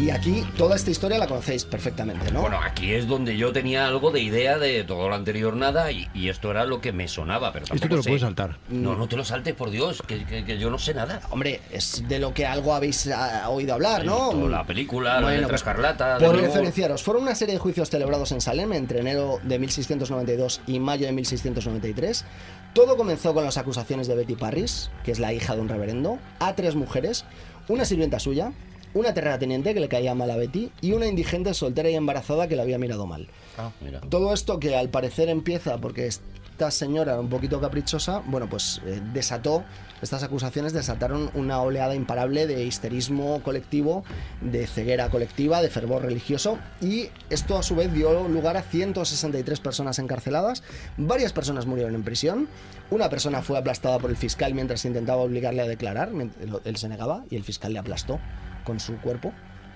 Y 0.03 0.09
aquí 0.09 0.43
toda 0.57 0.75
esta 0.75 0.91
historia 0.91 1.17
la 1.17 1.27
conocéis 1.27 1.63
perfectamente, 1.63 2.29
¿no? 2.29 2.41
Bueno, 2.41 2.59
aquí 2.61 2.91
es 2.93 3.07
donde 3.07 3.37
yo 3.37 3.53
tenía 3.53 3.87
algo 3.87 4.11
de 4.11 4.19
idea 4.19 4.57
de 4.57 4.83
todo 4.83 5.07
lo 5.07 5.15
anterior 5.15 5.55
nada 5.55 5.93
y, 5.93 6.09
y 6.13 6.27
esto 6.27 6.51
era 6.51 6.65
lo 6.65 6.81
que 6.81 6.91
me 6.91 7.07
sonaba, 7.07 7.53
pero 7.53 7.63
Esto 7.63 7.75
tampoco 7.75 7.89
te 7.89 7.95
lo 7.95 8.03
sé. 8.03 8.09
puedes 8.09 8.21
saltar. 8.23 8.57
No, 8.67 8.95
no 8.97 9.07
te 9.07 9.15
lo 9.15 9.23
saltes, 9.23 9.53
por 9.53 9.69
Dios, 9.69 10.03
que, 10.05 10.25
que- 10.25 10.43
que 10.43 10.57
yo 10.57 10.69
no 10.69 10.77
sé 10.77 10.93
nada. 10.93 11.21
Hombre, 11.29 11.61
es 11.71 12.03
de 12.05 12.19
lo 12.19 12.33
que 12.33 12.45
algo 12.45 12.73
habéis 12.75 13.07
ah, 13.07 13.47
oído 13.49 13.75
hablar, 13.75 14.03
¿no? 14.03 14.31
Toda 14.31 14.49
la 14.49 14.65
película, 14.65 15.13
la 15.13 15.21
Bueno, 15.21 15.31
letra 15.35 15.47
pues, 15.47 15.61
escarlata... 15.61 16.19
de 16.19 16.25
Por 16.25 16.35
referenciaros, 16.35 17.01
fueron 17.01 17.23
una 17.23 17.35
serie 17.35 17.53
de 17.53 17.59
juicios 17.59 17.89
celebrados 17.89 18.33
en 18.33 18.41
Salem 18.41 18.73
entre 18.73 18.99
enero 18.99 19.39
de 19.43 19.57
1692 19.57 20.59
y 20.67 20.79
mayo 20.79 21.05
de 21.05 21.13
1693. 21.13 22.25
Todo 22.73 22.97
comenzó 22.97 23.33
con 23.33 23.45
las 23.45 23.57
acusaciones 23.57 24.07
de 24.09 24.15
Betty 24.15 24.35
Parris, 24.35 24.89
que 25.05 25.11
es 25.13 25.19
la 25.19 25.31
hija 25.31 25.55
de 25.55 25.61
un 25.61 25.69
reverendo, 25.69 26.19
a 26.39 26.55
tres 26.55 26.75
mujeres, 26.75 27.23
una 27.69 27.85
sirvienta 27.85 28.19
suya, 28.19 28.51
una 28.93 29.13
terrateniente 29.13 29.73
que 29.73 29.79
le 29.79 29.89
caía 29.89 30.15
mal 30.15 30.29
a 30.31 30.37
Betty 30.37 30.71
y 30.81 30.93
una 30.93 31.07
indigente 31.07 31.53
soltera 31.53 31.89
y 31.89 31.95
embarazada 31.95 32.47
que 32.47 32.55
le 32.55 32.61
había 32.61 32.77
mirado 32.77 33.05
mal. 33.05 33.27
Ah, 33.57 33.71
mira. 33.81 34.01
Todo 34.01 34.33
esto 34.33 34.59
que 34.59 34.75
al 34.75 34.89
parecer 34.89 35.29
empieza 35.29 35.77
porque 35.79 36.07
esta 36.07 36.69
señora 36.69 37.13
era 37.13 37.21
un 37.21 37.29
poquito 37.29 37.59
caprichosa, 37.59 38.21
bueno, 38.27 38.47
pues 38.47 38.81
eh, 38.85 39.01
desató, 39.13 39.63
estas 40.03 40.21
acusaciones 40.21 40.73
desataron 40.73 41.31
una 41.33 41.59
oleada 41.61 41.95
imparable 41.95 42.45
de 42.45 42.63
histerismo 42.63 43.41
colectivo, 43.41 44.03
de 44.41 44.67
ceguera 44.67 45.09
colectiva, 45.09 45.61
de 45.61 45.69
fervor 45.69 46.03
religioso 46.03 46.59
y 46.79 47.09
esto 47.29 47.57
a 47.57 47.63
su 47.63 47.75
vez 47.75 47.91
dio 47.91 48.27
lugar 48.27 48.57
a 48.57 48.61
163 48.61 49.59
personas 49.61 49.97
encarceladas, 49.97 50.61
varias 50.97 51.33
personas 51.33 51.65
murieron 51.65 51.95
en 51.95 52.03
prisión, 52.03 52.47
una 52.91 53.09
persona 53.09 53.41
fue 53.41 53.57
aplastada 53.57 53.97
por 53.97 54.11
el 54.11 54.17
fiscal 54.17 54.53
mientras 54.53 54.85
intentaba 54.85 55.21
obligarle 55.21 55.63
a 55.63 55.67
declarar, 55.67 56.11
él 56.65 56.77
se 56.77 56.89
negaba 56.89 57.23
y 57.31 57.35
el 57.35 57.43
fiscal 57.43 57.73
le 57.73 57.79
aplastó 57.79 58.19
con 58.63 58.79
su 58.79 58.97
cuerpo. 58.97 59.33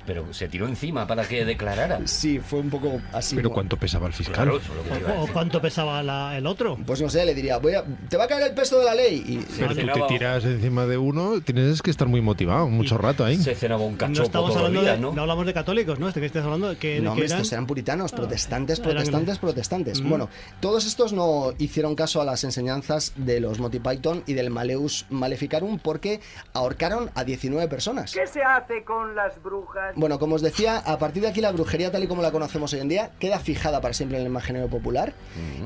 Pero 0.07 0.33
se 0.33 0.47
tiró 0.47 0.67
encima 0.67 1.05
para 1.05 1.27
que 1.27 1.45
declarara. 1.45 1.99
Sí, 2.07 2.39
fue 2.39 2.59
un 2.59 2.69
poco 2.71 2.99
así. 3.13 3.35
Pero. 3.35 3.51
¿cuánto 3.51 3.77
pesaba 3.77 4.07
el 4.07 4.13
fiscal? 4.13 4.35
Claro, 4.35 5.21
¿O 5.21 5.27
cuánto 5.27 5.61
pesaba 5.61 6.01
la- 6.01 6.35
el 6.37 6.47
otro? 6.47 6.77
Pues 6.87 7.01
no 7.01 7.09
sé, 7.09 7.25
le 7.25 7.35
diría, 7.35 7.57
voy 7.57 7.73
a- 7.75 7.83
te 8.09 8.15
va 8.17 8.23
a 8.23 8.27
caer 8.27 8.47
el 8.47 8.53
peso 8.55 8.79
de 8.79 8.85
la 8.85 8.95
ley. 8.95 9.23
Y, 9.27 9.37
Pero 9.59 9.75
tú 9.75 9.85
te 10.07 10.07
tiras 10.07 10.45
encima 10.45 10.85
de 10.85 10.97
uno, 10.97 11.41
tienes 11.41 11.81
que 11.81 11.91
estar 11.91 12.07
muy 12.07 12.21
motivado, 12.21 12.67
mucho 12.69 12.97
rato 12.97 13.25
ahí. 13.25 13.35
Se 13.37 13.53
cenaba 13.53 13.83
un 13.83 13.91
No 13.93 13.97
cachopo 13.97 14.23
estamos 14.23 14.49
todos 14.53 14.61
los 14.61 14.67
hablando 14.69 14.91
de, 14.91 14.97
¿no? 14.99 15.11
no 15.13 15.21
hablamos 15.21 15.45
de 15.45 15.53
católicos, 15.53 15.99
¿no? 15.99 16.07
Este 16.07 16.21
que 16.21 16.25
estás 16.27 16.45
hablando 16.45 16.69
de 16.69 16.77
que, 16.77 17.01
no, 17.01 17.13
que 17.13 17.25
eran... 17.25 17.37
estos 17.39 17.51
eran 17.51 17.67
puritanos, 17.67 18.13
protestantes, 18.13 18.79
eran- 18.79 18.91
protestantes, 18.93 19.37
protestantes. 19.39 20.01
Mm. 20.01 20.09
Bueno, 20.09 20.29
todos 20.61 20.85
estos 20.85 21.11
no 21.11 21.51
hicieron 21.57 21.95
caso 21.95 22.21
a 22.21 22.25
las 22.25 22.45
enseñanzas 22.45 23.11
de 23.17 23.41
los 23.41 23.59
Monty 23.59 23.79
Python 23.79 24.23
y 24.25 24.33
del 24.35 24.51
Maleus 24.51 25.05
Maleficarum 25.09 25.79
porque 25.79 26.21
ahorcaron 26.53 27.09
a 27.15 27.25
19 27.25 27.67
personas. 27.67 28.13
¿Qué 28.13 28.25
se 28.27 28.41
hace 28.41 28.83
con 28.85 29.15
las 29.15 29.41
brujas? 29.43 29.96
Bueno, 29.99 30.19
como 30.19 30.35
os 30.35 30.43
decía, 30.43 30.77
a 30.77 30.99
partir 30.99 31.23
de 31.23 31.29
aquí 31.29 31.41
la 31.41 31.51
brujería 31.51 31.91
tal 31.91 32.03
y 32.03 32.07
como 32.07 32.21
la 32.21 32.31
conocemos 32.31 32.71
hoy 32.71 32.81
en 32.81 32.87
día 32.87 33.09
queda 33.19 33.39
fijada 33.39 33.81
para 33.81 33.95
siempre 33.95 34.17
en 34.19 34.21
el 34.25 34.29
imaginario 34.29 34.69
popular. 34.69 35.13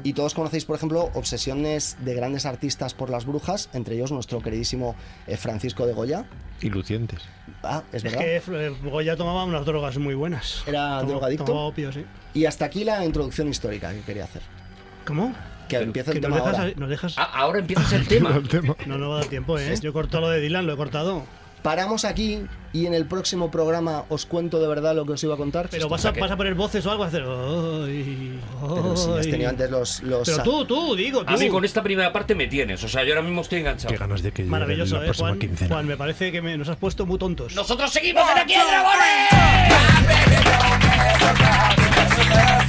Y 0.05 0.13
todos 0.13 0.33
conocéis, 0.33 0.63
por 0.63 0.77
ejemplo, 0.77 1.11
obsesiones 1.13 1.97
de 1.99 2.13
grandes 2.15 2.45
artistas 2.45 2.93
por 2.93 3.09
las 3.09 3.25
brujas, 3.25 3.69
entre 3.73 3.95
ellos 3.95 4.09
nuestro 4.13 4.41
queridísimo 4.41 4.95
eh, 5.27 5.35
Francisco 5.35 5.85
de 5.85 5.91
Goya. 5.93 6.25
Y 6.61 6.69
lucientes. 6.69 7.21
Ah, 7.61 7.83
es 7.91 7.97
Es 7.97 8.03
verdad. 8.03 8.19
que 8.19 8.37
eh, 8.37 8.69
Goya 8.89 9.17
tomaba 9.17 9.43
unas 9.43 9.65
drogas 9.65 9.97
muy 9.97 10.15
buenas. 10.15 10.63
Era 10.65 11.03
drogadicto. 11.03 11.43
Tomaba 11.43 11.65
opio, 11.67 11.91
sí. 11.91 12.05
Y 12.33 12.45
hasta 12.45 12.63
aquí 12.65 12.85
la 12.85 13.03
introducción 13.03 13.49
histórica 13.49 13.91
que 13.93 13.99
quería 14.01 14.23
hacer. 14.23 14.41
¿Cómo? 15.05 15.35
Que 15.67 15.77
empieza 15.77 16.11
el 16.11 16.21
Que 16.21 16.27
nos 16.27 16.37
tema 16.37 16.45
dejas, 16.49 16.59
ahora. 16.61 16.73
nos 16.77 16.89
dejas... 16.89 17.15
Ah, 17.17 17.31
ahora 17.33 17.59
empiezas 17.59 17.91
el 17.91 18.07
tema. 18.07 18.35
El 18.37 18.47
tema. 18.47 18.75
No, 18.85 18.97
no 18.97 19.09
va 19.09 19.15
a 19.17 19.19
dar 19.19 19.27
tiempo, 19.29 19.59
¿eh? 19.59 19.75
Yo 19.81 19.89
he 19.89 19.93
cortado 19.93 20.21
lo 20.21 20.29
de 20.29 20.39
Dylan, 20.39 20.65
lo 20.67 20.73
he 20.73 20.77
cortado. 20.77 21.25
Paramos 21.61 22.05
aquí 22.05 22.41
y 22.73 22.85
en 22.87 22.93
el 22.95 23.05
próximo 23.05 23.51
programa 23.51 24.05
os 24.09 24.25
cuento 24.25 24.59
de 24.59 24.67
verdad 24.67 24.95
lo 24.95 25.05
que 25.05 25.11
os 25.13 25.23
iba 25.23 25.35
a 25.35 25.37
contar. 25.37 25.67
Pero 25.69 25.87
vas 25.89 26.03
a, 26.05 26.11
vas 26.11 26.31
a 26.31 26.37
poner 26.37 26.55
voces 26.55 26.83
o 26.85 26.91
algo, 26.91 27.03
vas 27.03 27.13
a 27.13 27.17
hacer... 27.17 27.27
"Ay, 27.27 28.39
Pero 28.61 28.97
si 28.97 29.09
has 29.11 29.25
ay". 29.25 29.31
tenido 29.31 29.49
antes 29.49 29.69
los... 29.69 30.01
los 30.03 30.27
Pero 30.29 30.41
tú, 30.43 30.65
tú, 30.65 30.95
digo, 30.95 31.23
tú. 31.23 31.33
A 31.33 31.37
mí 31.37 31.49
con 31.49 31.63
esta 31.63 31.83
primera 31.83 32.11
parte 32.11 32.33
me 32.33 32.47
tienes, 32.47 32.83
o 32.83 32.87
sea, 32.87 33.03
yo 33.03 33.11
ahora 33.13 33.21
mismo 33.21 33.41
estoy 33.41 33.59
enganchado. 33.59 33.93
Qué 33.93 33.97
ganas 33.99 34.23
de 34.23 34.31
que 34.31 34.43
Maravilloso, 34.43 34.95
la 34.95 35.01
¿eh, 35.01 35.05
próxima 35.05 35.27
Juan? 35.29 35.39
quincena. 35.39 35.75
Juan, 35.75 35.85
me 35.85 35.97
parece 35.97 36.31
que 36.31 36.41
me- 36.41 36.57
nos 36.57 36.67
has 36.69 36.77
puesto 36.77 37.05
muy 37.05 37.19
tontos. 37.19 37.53
Nosotros 37.55 37.91
seguimos 37.91 38.23
en 38.31 38.37
Aquí 38.39 38.53
Dragones. 38.55 39.31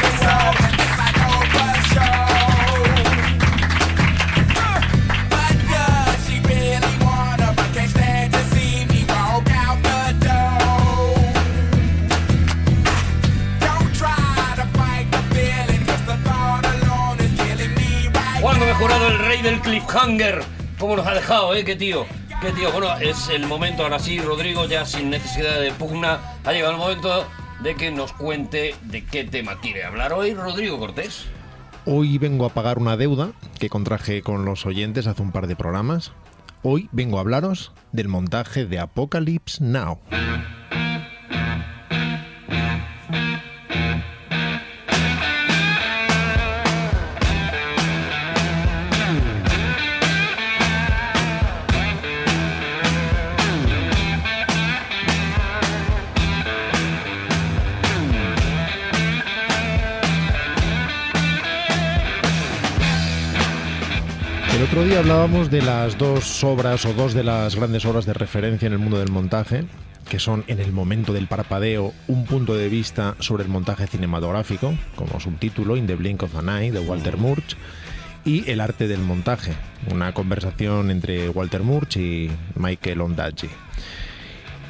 del 19.43 19.61
cliffhanger. 19.61 20.41
¿Cómo 20.79 20.97
nos 20.97 21.07
ha 21.07 21.15
dejado, 21.15 21.55
eh? 21.55 21.65
Qué 21.65 21.75
tío. 21.75 22.07
Qué 22.41 22.53
tío. 22.53 22.71
Bueno, 22.71 22.97
es 22.99 23.29
el 23.29 23.47
momento 23.47 23.83
ahora 23.83 23.99
sí, 23.99 24.21
Rodrigo, 24.21 24.67
ya 24.67 24.87
sin 24.87 25.11
necesidad 25.11 25.61
de 25.61 25.73
pugna. 25.73 26.21
Ha 26.45 26.53
llegado 26.53 26.73
el 26.73 26.79
momento 26.79 27.27
de 27.63 27.75
que 27.75 27.91
nos 27.91 28.13
cuente 28.13 28.75
de 28.85 29.05
qué 29.05 29.25
tema 29.25 29.61
quiere 29.61 29.85
hablar 29.85 30.13
hoy 30.13 30.35
Rodrigo 30.35 30.79
Cortés. 30.79 31.27
Hoy 31.85 32.19
vengo 32.19 32.47
a 32.47 32.51
pagar 32.51 32.79
una 32.79 32.97
deuda 32.97 33.33
que 33.59 33.69
contraje 33.69 34.23
con 34.23 34.45
los 34.45 34.65
oyentes 34.65 35.09
hace 35.09 35.23
un 35.23 35.33
par 35.33 35.49
de 35.49 35.57
programas. 35.57 36.13
Hoy 36.63 36.89
vengo 36.93 37.19
a 37.19 37.23
hablaros 37.23 37.73
del 37.91 38.09
montaje 38.09 38.67
de 38.67 38.79
Apocalypse 38.79 39.63
Now. 39.63 39.99
Otro 64.83 64.95
día 64.95 64.99
hablábamos 64.99 65.49
de 65.49 65.63
las 65.63 65.97
dos 65.97 66.43
obras 66.43 66.85
o 66.87 66.93
dos 66.93 67.15
de 67.15 67.23
las 67.23 67.55
grandes 67.55 67.85
obras 67.85 68.05
de 68.05 68.15
referencia 68.15 68.67
en 68.67 68.73
el 68.73 68.81
mundo 68.81 68.99
del 68.99 69.13
montaje, 69.13 69.65
que 70.09 70.19
son 70.19 70.43
en 70.49 70.59
el 70.59 70.73
momento 70.73 71.13
del 71.13 71.29
parpadeo 71.29 71.93
un 72.09 72.25
punto 72.27 72.57
de 72.57 72.69
vista 72.69 73.15
sobre 73.21 73.45
el 73.45 73.49
montaje 73.49 73.87
cinematográfico, 73.87 74.75
como 74.97 75.21
subtítulo 75.21 75.77
In 75.77 75.87
the 75.87 75.95
Blink 75.95 76.25
of 76.25 76.35
an 76.35 76.49
Eye 76.49 76.73
de 76.73 76.81
Walter 76.81 77.17
Murch, 77.17 77.57
y 78.25 78.51
El 78.51 78.61
arte 78.61 78.89
del 78.89 78.99
montaje, 78.99 79.53
una 79.89 80.13
conversación 80.15 80.91
entre 80.91 81.29
Walter 81.29 81.63
Murch 81.63 81.99
y 81.99 82.33
Michael 82.57 83.03
Ondaatje. 83.03 83.51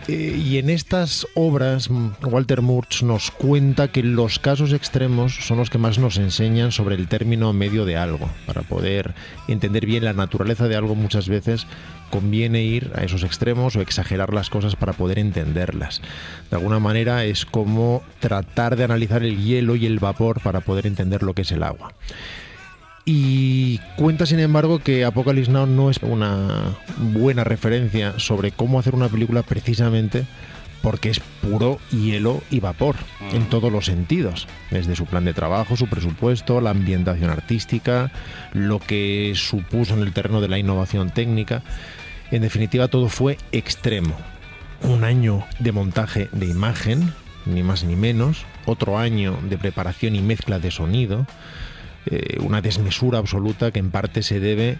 Eh, 0.08 0.36
y 0.36 0.58
en 0.58 0.68
estas 0.68 1.26
obras, 1.34 1.88
mm, 1.88 2.10
Walter 2.22 2.60
Murch 2.60 3.02
nos 3.02 3.30
cuenta 3.30 3.88
que 3.88 4.02
los 4.02 4.38
casos 4.38 4.72
extremos 4.72 5.34
son 5.34 5.58
los 5.58 5.70
que 5.70 5.78
más 5.78 5.98
nos 5.98 6.16
enseñan 6.16 6.72
sobre 6.72 6.96
el 6.96 7.06
término 7.06 7.52
medio 7.52 7.84
de 7.84 7.96
algo. 7.96 8.28
Para 8.46 8.62
poder 8.62 9.14
entender 9.46 9.86
bien 9.86 10.04
la 10.04 10.12
naturaleza 10.12 10.66
de 10.66 10.76
algo 10.76 10.94
muchas 10.94 11.28
veces 11.28 11.66
conviene 12.10 12.62
ir 12.62 12.90
a 12.94 13.04
esos 13.04 13.22
extremos 13.22 13.74
o 13.76 13.80
exagerar 13.80 14.34
las 14.34 14.50
cosas 14.50 14.76
para 14.76 14.92
poder 14.92 15.18
entenderlas. 15.18 16.02
De 16.50 16.56
alguna 16.56 16.78
manera 16.78 17.24
es 17.24 17.46
como 17.46 18.02
tratar 18.20 18.76
de 18.76 18.84
analizar 18.84 19.22
el 19.22 19.42
hielo 19.42 19.76
y 19.76 19.86
el 19.86 19.98
vapor 19.98 20.40
para 20.42 20.60
poder 20.60 20.86
entender 20.86 21.22
lo 21.22 21.32
que 21.32 21.42
es 21.42 21.52
el 21.52 21.62
agua. 21.62 21.94
Y 23.04 23.78
cuenta, 23.96 24.26
sin 24.26 24.38
embargo, 24.38 24.78
que 24.78 25.04
Apocalypse 25.04 25.50
Now 25.50 25.66
no 25.66 25.90
es 25.90 25.98
una 26.02 26.76
buena 26.98 27.42
referencia 27.42 28.18
sobre 28.18 28.52
cómo 28.52 28.78
hacer 28.78 28.94
una 28.94 29.08
película 29.08 29.42
precisamente 29.42 30.24
porque 30.82 31.10
es 31.10 31.20
puro 31.20 31.78
hielo 31.90 32.42
y 32.50 32.60
vapor 32.60 32.96
en 33.32 33.48
todos 33.48 33.72
los 33.72 33.86
sentidos, 33.86 34.48
desde 34.70 34.96
su 34.96 35.06
plan 35.06 35.24
de 35.24 35.32
trabajo, 35.32 35.76
su 35.76 35.86
presupuesto, 35.86 36.60
la 36.60 36.70
ambientación 36.70 37.30
artística, 37.30 38.10
lo 38.52 38.80
que 38.80 39.32
supuso 39.36 39.94
en 39.94 40.00
el 40.00 40.12
terreno 40.12 40.40
de 40.40 40.48
la 40.48 40.58
innovación 40.58 41.10
técnica. 41.10 41.62
En 42.30 42.42
definitiva, 42.42 42.88
todo 42.88 43.08
fue 43.08 43.38
extremo. 43.52 44.16
Un 44.82 45.04
año 45.04 45.44
de 45.60 45.70
montaje 45.70 46.28
de 46.32 46.46
imagen, 46.46 47.12
ni 47.46 47.62
más 47.62 47.84
ni 47.84 47.94
menos, 47.94 48.44
otro 48.66 48.98
año 48.98 49.38
de 49.48 49.58
preparación 49.58 50.16
y 50.16 50.20
mezcla 50.20 50.58
de 50.58 50.72
sonido, 50.72 51.26
eh, 52.06 52.38
una 52.40 52.60
desmesura 52.60 53.18
absoluta 53.18 53.70
que 53.70 53.78
en 53.78 53.90
parte 53.90 54.22
se 54.22 54.40
debe 54.40 54.78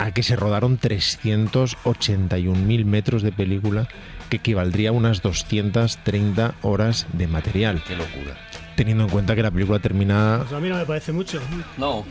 a 0.00 0.12
que 0.12 0.22
se 0.22 0.34
rodaron 0.34 0.80
381.000 0.80 2.84
metros 2.86 3.22
de 3.22 3.32
película, 3.32 3.86
que 4.30 4.38
equivaldría 4.38 4.88
a 4.90 4.92
unas 4.92 5.20
230 5.20 6.54
horas 6.62 7.06
de 7.12 7.26
material. 7.26 7.82
Qué 7.86 7.96
locura. 7.96 8.34
Teniendo 8.76 9.04
en 9.04 9.10
cuenta 9.10 9.36
que 9.36 9.42
la 9.42 9.50
película 9.50 9.78
termina 9.78 10.38
Pues 10.38 10.54
a 10.54 10.60
mí 10.60 10.70
no 10.70 10.76
me 10.76 10.86
parece 10.86 11.12
mucho. 11.12 11.38
No. 11.76 12.06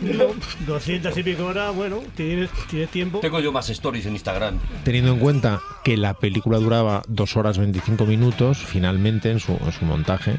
200 0.67 1.17
y 1.17 1.23
pico 1.23 1.45
horas, 1.45 1.73
bueno, 1.73 2.03
tienes, 2.15 2.51
tienes 2.69 2.89
tiempo. 2.89 3.21
Tengo 3.21 3.39
yo 3.39 3.51
más 3.51 3.71
stories 3.71 4.05
en 4.05 4.13
Instagram. 4.13 4.59
teniendo 4.83 5.13
en 5.13 5.19
cuenta 5.19 5.59
que 5.83 5.97
la 5.97 6.13
película 6.13 6.59
duraba 6.59 7.01
2 7.07 7.37
horas 7.37 7.57
25 7.57 8.05
minutos, 8.05 8.59
finalmente 8.59 9.31
en 9.31 9.39
su, 9.39 9.53
en 9.53 9.71
su 9.71 9.85
montaje 9.85 10.37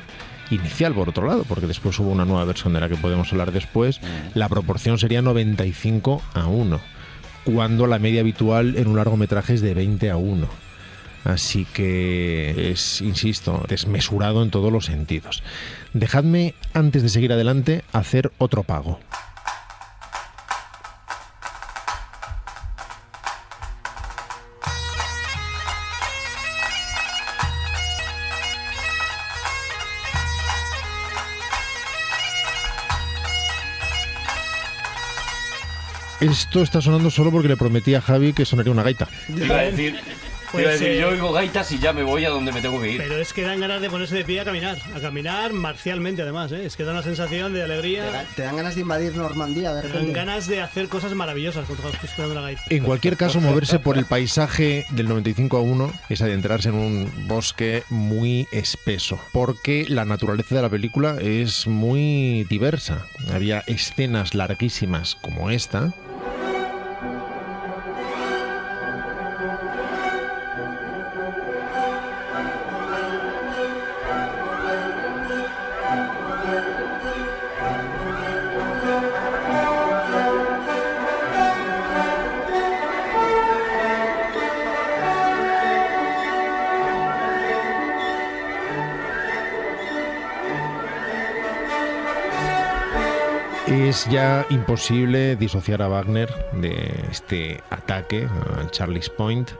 inicial, 0.51 0.95
por 0.95 1.09
otro 1.09 1.27
lado, 1.27 1.45
porque 1.45 1.67
después 1.67 1.99
hubo 1.99 2.11
una 2.11 2.25
nueva 2.25 2.45
versión 2.45 2.73
de 2.73 2.81
la 2.81 2.89
que 2.89 2.97
podemos 2.97 3.33
hablar 3.33 3.53
después, 3.53 4.01
la 4.35 4.49
proporción 4.49 4.99
sería 4.99 5.23
95 5.23 6.23
a 6.35 6.47
1, 6.47 6.81
cuando 7.45 7.87
la 7.87 7.99
media 7.99 8.21
habitual 8.21 8.77
en 8.77 8.89
un 8.89 8.97
largometraje 8.97 9.55
es 9.55 9.61
de 9.61 9.75
20 9.75 10.11
a 10.11 10.17
1. 10.17 10.47
Así 11.25 11.67
que 11.67 12.71
es, 12.71 13.03
insisto, 13.03 13.65
desmesurado 13.69 14.43
en 14.43 14.51
todos 14.51 14.73
los 14.73 14.87
sentidos. 14.87 15.43
Dejadme, 15.93 16.55
antes 16.73 17.03
de 17.03 17.11
seguir 17.11 17.33
adelante, 17.33 17.85
hacer 17.93 18.33
otro 18.39 18.63
pago. 18.63 18.99
Esto 36.21 36.63
está 36.63 36.81
sonando 36.81 37.11
solo 37.11 37.31
porque 37.31 37.49
le 37.49 37.57
prometí 37.57 37.95
a 37.95 38.01
Javi 38.01 38.33
que 38.33 38.45
sonaría 38.45 38.73
una 38.73 38.83
gaita. 38.83 39.09
Te 39.35 39.45
iba 39.47 39.57
a 39.57 39.63
decir, 39.63 39.95
te 39.97 40.03
Pues, 40.53 40.63
iba 40.63 40.71
a 40.71 40.73
decir 40.75 40.89
eh, 40.89 41.01
yo 41.01 41.09
oigo 41.09 41.33
gaitas 41.33 41.71
y 41.73 41.79
ya 41.79 41.93
me 41.95 42.03
voy 42.03 42.25
a 42.27 42.29
donde 42.31 42.53
me 42.53 42.61
tengo 42.61 42.79
que 42.81 42.91
ir. 42.93 42.99
Pero 42.99 43.17
es 43.17 43.33
que 43.33 43.41
dan 43.43 43.59
ganas 43.61 43.81
de 43.81 43.89
ponerse 43.89 44.17
de 44.17 44.25
pie 44.25 44.41
a 44.41 44.45
caminar, 44.45 44.77
a 44.95 45.01
caminar 45.01 45.53
marcialmente 45.55 46.21
además, 46.21 46.53
¿eh? 46.53 46.67
es 46.67 46.77
que 46.77 46.85
da 46.85 46.93
una 46.93 47.03
sensación 47.03 47.55
de 47.55 47.61
Te, 47.61 47.65
alegría, 47.65 48.05
da- 48.11 48.25
te 48.37 48.43
dan 48.43 48.57
ganas 48.57 48.75
de 48.75 48.83
invadir 48.83 49.17
Normandía 49.17 49.73
de 49.73 49.81
te 49.81 49.89
dan 49.89 49.97
repente. 49.97 50.13
ganas 50.19 50.47
de 50.47 50.61
hacer 50.61 50.89
cosas 50.89 51.15
maravillosas 51.15 51.65
con 52.17 52.35
la 52.35 52.41
gaita. 52.43 52.63
En 52.69 52.85
cualquier 52.85 53.17
caso, 53.17 53.41
moverse 53.41 53.79
por 53.79 53.97
el 53.97 54.05
paisaje 54.05 54.85
del 54.91 55.09
95 55.09 55.57
a 55.57 55.61
1 55.63 55.93
es 56.11 56.21
adentrarse 56.21 56.69
en 56.69 56.75
un 56.75 57.29
bosque 57.29 57.85
muy 57.89 58.47
espeso, 58.53 59.19
porque 59.33 59.87
la 59.89 60.05
naturaleza 60.05 60.55
de 60.57 60.63
la 60.63 60.69
película 60.69 61.17
es 61.21 61.67
muy 61.67 62.45
diversa. 62.51 63.07
Había 63.33 63.61
escenas 63.67 64.35
larguísimas 64.35 65.15
como 65.23 65.51
esta, 65.51 65.95
Es 93.91 94.09
ya 94.09 94.47
imposible 94.51 95.35
disociar 95.35 95.83
a 95.83 95.89
Wagner 95.89 96.33
de 96.53 96.95
este 97.11 97.61
ataque 97.71 98.29
al 98.57 98.71
Charlie's 98.71 99.11
Point. 99.11 99.51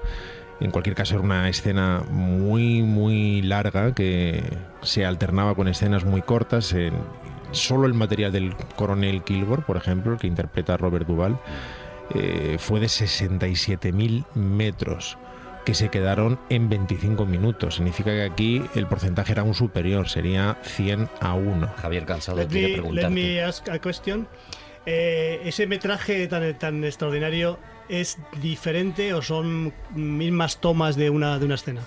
En 0.61 0.71
cualquier 0.71 0.95
caso, 0.95 1.17
era 1.17 1.25
una 1.25 1.49
escena 1.49 2.05
muy, 2.09 2.83
muy 2.83 3.43
larga 3.43 3.93
que 3.93 4.41
se 4.83 5.05
alternaba 5.05 5.57
con 5.57 5.67
escenas 5.67 6.05
muy 6.05 6.23
cortas. 6.23 6.73
Solo 7.51 7.89
el 7.89 7.95
material 7.95 8.31
del 8.31 8.55
coronel 8.77 9.25
Kilgore, 9.25 9.63
por 9.63 9.77
ejemplo, 9.77 10.17
que 10.17 10.29
interpreta 10.29 10.77
Robert 10.77 11.09
Duvall, 11.09 11.37
eh, 12.15 12.55
fue 12.61 12.79
de 12.79 12.87
67.000 12.87 14.27
metros 14.35 15.19
que 15.65 15.75
se 15.75 15.89
quedaron 15.89 16.39
en 16.49 16.69
25 16.69 17.27
minutos. 17.27 17.77
Significa 17.77 18.11
que 18.11 18.23
aquí 18.23 18.63
el 18.75 18.87
porcentaje 18.87 19.33
era 19.33 19.43
aún 19.43 19.55
superior, 19.55 20.09
sería 20.09 20.59
100 20.63 21.09
a 21.21 21.35
1. 21.35 21.69
Javier 21.77 22.07
Cansado 22.07 22.39
Let 22.39 22.49
quiere 22.49 22.63
me, 22.67 22.69
let 22.69 22.79
preguntarte. 22.81 23.15
me 23.15 23.43
ask 23.43 23.69
a 23.69 23.79
question. 23.79 24.29
Eh, 24.87 25.41
¿Ese 25.45 25.67
metraje 25.67 26.27
tan, 26.27 26.59
tan 26.59 26.85
extraordinario 26.85 27.59
es 27.89 28.19
diferente 28.41 29.13
o 29.15 29.23
son 29.23 29.73
mismas 29.95 30.61
tomas 30.61 30.97
de 30.97 31.11
una, 31.11 31.39
de 31.39 31.45
una 31.45 31.57
escena? 31.57 31.83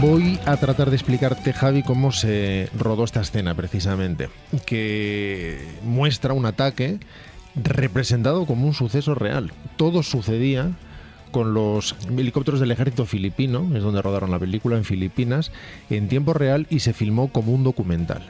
Voy 0.00 0.38
a 0.46 0.56
tratar 0.56 0.90
de 0.90 0.96
explicarte, 0.96 1.52
Javi, 1.52 1.82
cómo 1.82 2.12
se 2.12 2.70
rodó 2.78 3.02
esta 3.02 3.20
escena 3.20 3.56
precisamente, 3.56 4.28
que 4.64 5.58
muestra 5.82 6.34
un 6.34 6.46
ataque 6.46 7.00
representado 7.56 8.46
como 8.46 8.68
un 8.68 8.74
suceso 8.74 9.16
real. 9.16 9.50
Todo 9.76 10.04
sucedía 10.04 10.70
con 11.32 11.52
los 11.52 11.96
helicópteros 12.16 12.60
del 12.60 12.70
ejército 12.70 13.06
filipino, 13.06 13.68
es 13.74 13.82
donde 13.82 14.00
rodaron 14.00 14.30
la 14.30 14.38
película 14.38 14.76
en 14.76 14.84
Filipinas, 14.84 15.50
en 15.90 16.06
tiempo 16.06 16.32
real 16.32 16.68
y 16.70 16.78
se 16.78 16.92
filmó 16.92 17.32
como 17.32 17.52
un 17.52 17.64
documental. 17.64 18.22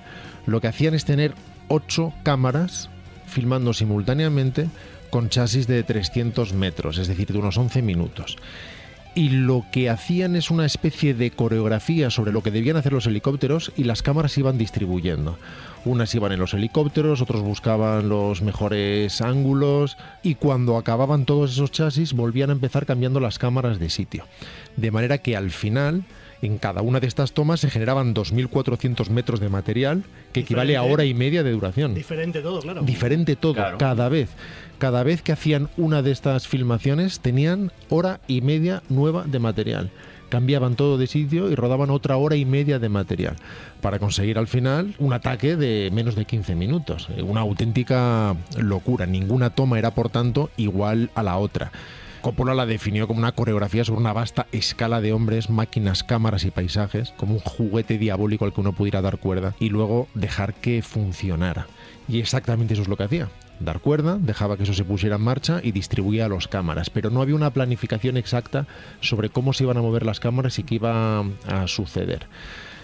Lo 0.46 0.62
que 0.62 0.68
hacían 0.68 0.94
es 0.94 1.04
tener 1.04 1.34
ocho 1.68 2.14
cámaras 2.22 2.88
filmando 3.26 3.74
simultáneamente 3.74 4.70
con 5.10 5.28
chasis 5.28 5.66
de 5.66 5.82
300 5.82 6.54
metros, 6.54 6.96
es 6.96 7.08
decir, 7.08 7.30
de 7.30 7.38
unos 7.38 7.58
11 7.58 7.82
minutos 7.82 8.38
y 9.14 9.30
lo 9.30 9.64
que 9.72 9.90
hacían 9.90 10.36
es 10.36 10.50
una 10.50 10.64
especie 10.66 11.14
de 11.14 11.30
coreografía 11.30 12.10
sobre 12.10 12.32
lo 12.32 12.42
que 12.42 12.50
debían 12.50 12.76
hacer 12.76 12.92
los 12.92 13.06
helicópteros 13.06 13.72
y 13.76 13.84
las 13.84 14.02
cámaras 14.02 14.32
se 14.32 14.40
iban 14.40 14.58
distribuyendo. 14.58 15.38
Unas 15.84 16.14
iban 16.14 16.32
en 16.32 16.40
los 16.40 16.54
helicópteros, 16.54 17.20
otros 17.22 17.42
buscaban 17.42 18.08
los 18.08 18.42
mejores 18.42 19.20
ángulos 19.20 19.96
y 20.22 20.34
cuando 20.34 20.76
acababan 20.76 21.24
todos 21.24 21.52
esos 21.52 21.72
chasis 21.72 22.12
volvían 22.12 22.50
a 22.50 22.52
empezar 22.52 22.86
cambiando 22.86 23.20
las 23.20 23.38
cámaras 23.38 23.78
de 23.78 23.90
sitio. 23.90 24.24
De 24.76 24.90
manera 24.90 25.18
que 25.18 25.36
al 25.36 25.50
final, 25.50 26.04
en 26.42 26.58
cada 26.58 26.82
una 26.82 27.00
de 27.00 27.06
estas 27.06 27.32
tomas 27.32 27.60
se 27.60 27.70
generaban 27.70 28.14
2.400 28.14 29.08
metros 29.10 29.40
de 29.40 29.48
material 29.48 30.04
que 30.32 30.40
equivale 30.40 30.76
a 30.76 30.82
hora 30.82 31.04
y 31.04 31.14
media 31.14 31.42
de 31.42 31.52
duración. 31.52 31.94
Diferente 31.94 32.40
todo, 32.42 32.60
claro. 32.60 32.82
Diferente 32.82 33.36
todo, 33.36 33.54
Claro. 33.54 33.78
cada 33.78 34.08
vez. 34.08 34.28
Cada 34.78 35.02
vez 35.02 35.22
que 35.22 35.32
hacían 35.32 35.68
una 35.76 36.02
de 36.02 36.12
estas 36.12 36.46
filmaciones 36.46 37.18
tenían 37.18 37.72
hora 37.88 38.20
y 38.28 38.42
media 38.42 38.82
nueva 38.88 39.24
de 39.24 39.38
material. 39.40 39.90
cambiaban 40.28 40.76
todo 40.76 40.98
de 40.98 41.06
sitio 41.06 41.50
y 41.50 41.54
rodaban 41.54 41.88
otra 41.88 42.18
hora 42.18 42.36
y 42.36 42.44
media 42.44 42.78
de 42.78 42.90
material 42.90 43.36
para 43.80 43.98
conseguir 43.98 44.36
al 44.38 44.46
final 44.46 44.94
un 44.98 45.14
ataque 45.14 45.56
de 45.56 45.90
menos 45.90 46.16
de 46.16 46.26
15 46.26 46.54
minutos. 46.54 47.08
Eh, 47.16 47.22
Una 47.22 47.40
auténtica 47.40 48.36
locura. 48.58 49.06
Ninguna 49.06 49.50
toma 49.50 49.78
era, 49.78 49.94
por 49.94 50.10
tanto, 50.10 50.50
igual 50.58 51.10
a 51.14 51.22
la 51.22 51.38
otra. 51.38 51.72
Coppola 52.20 52.54
la 52.54 52.66
definió 52.66 53.06
como 53.06 53.20
una 53.20 53.32
coreografía 53.32 53.84
sobre 53.84 54.00
una 54.02 54.12
vasta 54.12 54.46
escala 54.52 55.00
de 55.00 55.14
hombres, 55.14 55.48
máquinas, 55.48 56.04
cámaras 56.04 56.44
y 56.44 56.50
paisajes, 56.50 57.14
como 57.16 57.32
un 57.32 57.40
juguete 57.40 57.96
diabólico 57.96 58.44
al 58.44 58.52
que 58.52 58.60
uno 58.60 58.74
pudiera 58.74 59.00
dar 59.00 59.16
cuerda 59.16 59.54
y 59.58 59.70
luego 59.70 60.08
dejar 60.14 60.52
que 60.52 60.82
funcionara. 60.82 61.68
Y 62.06 62.18
exactamente 62.20 62.74
eso 62.74 62.82
es 62.82 62.88
lo 62.88 62.98
que 62.98 63.04
hacía. 63.04 63.28
Dar 63.60 63.80
cuerda, 63.80 64.18
dejaba 64.20 64.56
que 64.56 64.62
eso 64.62 64.74
se 64.74 64.84
pusiera 64.84 65.16
en 65.16 65.22
marcha 65.22 65.60
y 65.62 65.72
distribuía 65.72 66.28
los 66.28 66.46
cámaras, 66.46 66.90
pero 66.90 67.10
no 67.10 67.22
había 67.22 67.34
una 67.34 67.52
planificación 67.52 68.16
exacta 68.16 68.66
sobre 69.00 69.30
cómo 69.30 69.52
se 69.52 69.64
iban 69.64 69.76
a 69.76 69.82
mover 69.82 70.06
las 70.06 70.20
cámaras 70.20 70.58
y 70.58 70.62
qué 70.62 70.76
iba 70.76 71.20
a 71.20 71.66
suceder. 71.66 72.26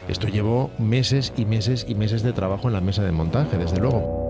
Esto 0.08 0.28
llevó 0.28 0.70
meses 0.78 1.32
y 1.36 1.44
meses 1.44 1.86
y 1.88 1.94
meses 1.94 2.22
de 2.22 2.32
trabajo 2.32 2.66
en 2.68 2.74
la 2.74 2.80
mesa 2.80 3.04
de 3.04 3.12
montaje, 3.12 3.56
desde 3.56 3.78
luego. 3.78 4.24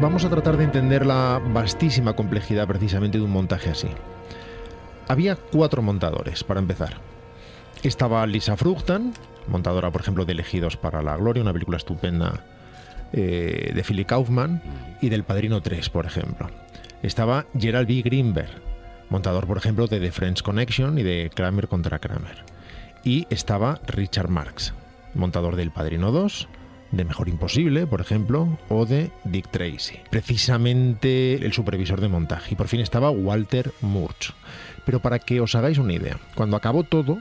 Vamos 0.00 0.24
a 0.24 0.30
tratar 0.30 0.56
de 0.56 0.64
entender 0.64 1.06
la 1.06 1.40
vastísima 1.52 2.14
complejidad 2.14 2.66
precisamente 2.66 3.18
de 3.18 3.24
un 3.24 3.30
montaje 3.30 3.70
así. 3.70 3.88
Había 5.08 5.36
cuatro 5.36 5.82
montadores, 5.82 6.44
para 6.44 6.60
empezar. 6.60 7.17
Estaba 7.82 8.26
Lisa 8.26 8.56
Fruchtan, 8.56 9.12
montadora, 9.46 9.90
por 9.90 10.00
ejemplo, 10.00 10.24
de 10.24 10.32
Elegidos 10.32 10.76
para 10.76 11.00
la 11.00 11.16
Gloria, 11.16 11.42
una 11.42 11.52
película 11.52 11.76
estupenda 11.76 12.44
eh, 13.12 13.70
de 13.72 13.84
Philip 13.84 14.06
Kaufman, 14.06 14.60
y 15.00 15.08
del 15.08 15.22
Padrino 15.22 15.62
3, 15.62 15.88
por 15.90 16.04
ejemplo. 16.04 16.50
Estaba 17.02 17.46
Gerald 17.56 17.86
B. 17.86 18.02
Greenberg, 18.02 18.50
montador, 19.10 19.46
por 19.46 19.56
ejemplo, 19.56 19.86
de 19.86 20.00
The 20.00 20.10
French 20.10 20.42
Connection 20.42 20.98
y 20.98 21.04
de 21.04 21.30
Kramer 21.32 21.68
contra 21.68 22.00
Kramer. 22.00 22.44
Y 23.04 23.26
estaba 23.30 23.80
Richard 23.86 24.28
Marx, 24.28 24.74
montador 25.14 25.54
del 25.54 25.70
Padrino 25.70 26.10
2, 26.10 26.48
de 26.90 27.04
Mejor 27.04 27.28
Imposible, 27.28 27.86
por 27.86 28.00
ejemplo, 28.00 28.58
o 28.68 28.86
de 28.86 29.12
Dick 29.24 29.50
Tracy. 29.50 30.00
Precisamente 30.10 31.34
el 31.34 31.52
supervisor 31.52 32.00
de 32.00 32.08
montaje. 32.08 32.54
Y 32.54 32.56
por 32.56 32.66
fin 32.66 32.80
estaba 32.80 33.10
Walter 33.10 33.72
Murch. 33.82 34.34
Pero 34.84 35.00
para 35.00 35.18
que 35.18 35.40
os 35.40 35.54
hagáis 35.54 35.78
una 35.78 35.92
idea, 35.92 36.18
cuando 36.34 36.56
acabó 36.56 36.82
todo 36.82 37.18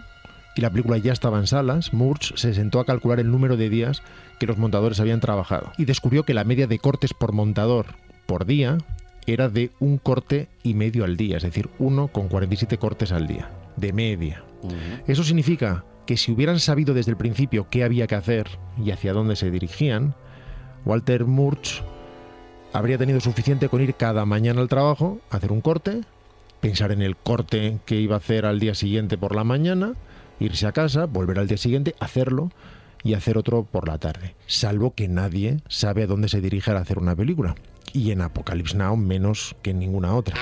y 0.58 0.62
la 0.62 0.70
película 0.70 0.98
ya 0.98 1.14
estaba 1.14 1.40
en 1.40 1.48
salas, 1.48 1.94
Murch 1.94 2.36
se 2.36 2.54
sentó 2.54 2.80
a 2.80 2.86
calcular 2.86 3.20
el 3.20 3.32
número 3.32 3.58
de 3.58 3.70
días 3.70 4.02
que 4.40 4.48
los 4.48 4.58
montadores 4.58 5.00
habían 5.00 5.20
trabajado 5.20 5.72
y 5.78 5.86
descubrió 5.86 6.24
que 6.24 6.34
la 6.34 6.44
media 6.44 6.68
de 6.68 6.80
cortes 6.80 7.14
por 7.14 7.34
montador 7.34 7.96
por 8.26 8.46
día 8.46 8.78
era 9.26 9.50
de 9.50 9.72
un 9.80 9.98
corte 9.98 10.48
y 10.64 10.74
medio 10.74 11.04
al 11.04 11.18
día, 11.18 11.38
es 11.38 11.44
decir, 11.44 11.70
1,47 11.80 12.78
cortes 12.78 13.12
al 13.12 13.28
día, 13.28 13.52
de 13.76 13.94
media. 13.94 14.44
Eso 15.06 15.24
significa 15.24 15.84
que 16.06 16.18
si 16.18 16.32
hubieran 16.32 16.60
sabido 16.60 16.94
desde 16.94 17.12
el 17.12 17.18
principio 17.18 17.68
qué 17.70 17.84
había 17.84 18.08
que 18.08 18.16
hacer 18.16 18.48
y 18.84 18.92
hacia 18.92 19.14
dónde 19.14 19.36
se 19.36 19.52
dirigían, 19.52 20.16
Walter 20.86 21.26
Murch 21.26 21.84
habría 22.74 22.98
tenido 22.98 23.20
suficiente 23.20 23.70
con 23.70 23.82
ir 23.82 23.96
cada 23.96 24.26
mañana 24.26 24.62
al 24.62 24.70
trabajo, 24.70 25.20
hacer 25.30 25.52
un 25.52 25.62
corte, 25.62 26.02
pensar 26.62 26.92
en 26.92 27.02
el 27.02 27.18
corte 27.18 27.80
que 27.86 28.00
iba 28.00 28.16
a 28.16 28.20
hacer 28.20 28.46
al 28.46 28.60
día 28.60 28.76
siguiente 28.76 29.18
por 29.18 29.36
la 29.36 29.44
mañana, 29.44 29.94
irse 30.40 30.68
a 30.68 30.72
casa, 30.72 31.06
volver 31.06 31.40
al 31.40 31.48
día 31.48 31.58
siguiente, 31.58 31.96
hacerlo 32.00 32.52
y 33.04 33.14
hacer 33.14 33.38
otro 33.38 33.64
por 33.64 33.88
la 33.88 33.98
tarde. 33.98 34.36
Salvo 34.48 34.94
que 34.94 35.08
nadie 35.08 35.62
sabe 35.68 36.04
a 36.04 36.08
dónde 36.08 36.30
se 36.30 36.42
dirige 36.42 36.72
al 36.72 36.78
hacer 36.78 37.00
una 37.00 37.16
película. 37.16 37.56
Y 37.94 38.12
en 38.12 38.22
Apocalypse 38.22 38.76
Now 38.76 38.98
menos 38.98 39.56
que 39.62 39.72
en 39.72 39.80
ninguna 39.80 40.14
otra. 40.14 40.36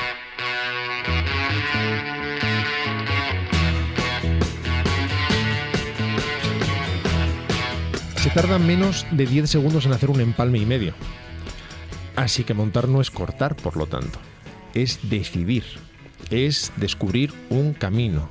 Se 8.16 8.32
tarda 8.32 8.58
menos 8.58 9.06
de 9.12 9.28
10 9.28 9.48
segundos 9.48 9.86
en 9.86 9.94
hacer 9.94 10.10
un 10.10 10.20
empalme 10.20 10.58
y 10.58 10.66
medio. 10.66 10.96
Así 12.16 12.44
que 12.44 12.56
montar 12.56 12.88
no 12.88 13.00
es 13.00 13.12
cortar, 13.12 13.56
por 13.56 13.78
lo 13.78 13.86
tanto. 13.86 14.20
Es 14.74 15.00
decidir. 15.10 15.64
Es 16.32 16.74
descubrir 16.78 17.32
un 17.52 17.74
camino. 17.74 18.30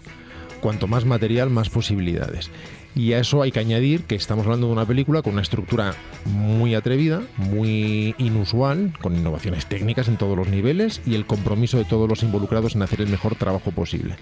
Cuanto 0.64 0.86
más 0.86 1.04
material, 1.04 1.50
más 1.50 1.68
posibilidades. 1.68 2.50
Y 2.94 3.12
a 3.12 3.18
eso 3.18 3.42
hay 3.42 3.52
que 3.52 3.60
añadir 3.60 4.04
que 4.04 4.14
estamos 4.14 4.46
hablando 4.46 4.68
de 4.68 4.72
una 4.72 4.86
película 4.86 5.20
con 5.20 5.34
una 5.34 5.42
estructura 5.42 5.94
muy 6.24 6.74
atrevida, 6.74 7.20
muy 7.36 8.14
inusual, 8.16 8.94
con 9.02 9.14
innovaciones 9.14 9.66
técnicas 9.66 10.08
en 10.08 10.16
todos 10.16 10.38
los 10.38 10.48
niveles 10.48 11.02
y 11.04 11.16
el 11.16 11.26
compromiso 11.26 11.76
de 11.76 11.84
todos 11.84 12.08
los 12.08 12.22
involucrados 12.22 12.74
en 12.74 12.80
hacer 12.80 13.02
el 13.02 13.08
mejor 13.08 13.34
trabajo 13.34 13.72
posible. 13.72 14.16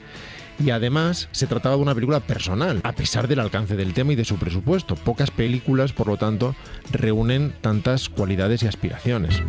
Y 0.59 0.71
además 0.71 1.29
se 1.31 1.47
trataba 1.47 1.77
de 1.77 1.83
una 1.83 1.95
película 1.95 2.19
personal, 2.19 2.81
a 2.83 2.91
pesar 2.91 3.29
del 3.29 3.39
alcance 3.39 3.77
del 3.77 3.95
tema 3.95 4.15
y 4.15 4.17
de 4.17 4.25
su 4.25 4.35
presupuesto. 4.35 4.97
Pocas 4.97 5.31
películas, 5.31 5.93
por 5.93 6.09
lo 6.09 6.17
tanto, 6.17 6.57
reúnen 6.91 7.55
tantas 7.61 8.09
cualidades 8.09 8.65
y 8.65 8.67
aspiraciones. 8.67 9.41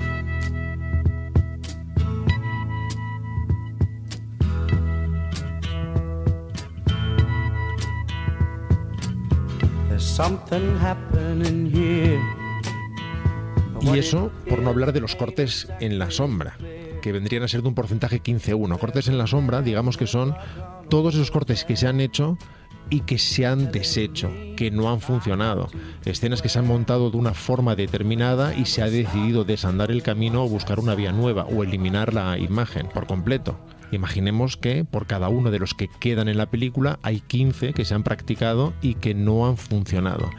Something 10.04 10.78
here. 11.74 12.20
Y 13.82 13.98
eso 13.98 14.32
por 14.48 14.60
no 14.60 14.70
hablar 14.70 14.94
de 14.94 15.02
los 15.02 15.16
cortes 15.16 15.68
en 15.80 16.00
la 16.00 16.12
sombra, 16.12 16.58
que 17.02 17.12
vendrían 17.12 17.44
a 17.44 17.48
ser 17.48 17.62
de 17.62 17.68
un 17.68 17.76
porcentaje 17.76 18.22
15-1. 18.22 18.80
Cortes 18.80 19.08
en 19.08 19.18
la 19.18 19.28
sombra, 19.28 19.62
digamos 19.62 19.98
que 19.98 20.08
son 20.08 20.36
todos 20.90 21.16
esos 21.16 21.32
cortes 21.32 21.66
que 21.66 21.76
se 21.76 21.88
han 21.88 22.00
hecho 22.00 22.38
y 22.90 23.02
que 23.02 23.18
se 23.18 23.46
han 23.46 23.72
deshecho, 23.72 24.32
que 24.56 24.72
no 24.72 24.90
han 24.92 25.02
funcionado. 25.02 25.70
Escenas 26.06 26.42
que 26.42 26.50
se 26.50 26.60
han 26.60 26.68
montado 26.68 27.10
de 27.10 27.18
una 27.18 27.34
forma 27.34 27.76
determinada 27.76 28.56
y 28.56 28.66
se 28.66 28.82
ha 28.82 28.90
decidido 28.90 29.44
desandar 29.44 29.92
el 29.92 30.04
camino 30.04 30.44
o 30.44 30.50
buscar 30.50 30.80
una 30.80 30.96
vía 30.96 31.12
nueva 31.12 31.46
o 31.46 31.64
eliminar 31.64 32.14
la 32.14 32.38
imagen 32.38 32.88
por 32.88 33.08
completo. 33.08 33.58
Imaginemos 33.94 34.58
que 34.58 34.86
por 34.86 35.08
cada 35.08 35.30
uno 35.30 35.52
de 35.52 35.60
los 35.60 35.74
que 35.74 35.88
quedan 35.88 36.28
en 36.28 36.38
la 36.38 36.50
película 36.50 37.00
hay 37.02 37.22
15 37.22 37.74
que 37.74 37.86
se 37.86 37.94
han 37.94 38.04
practicado 38.04 38.74
y 38.82 38.96
que 38.96 39.14
no 39.14 39.48
han 39.48 39.58
funcionado. 39.58 40.30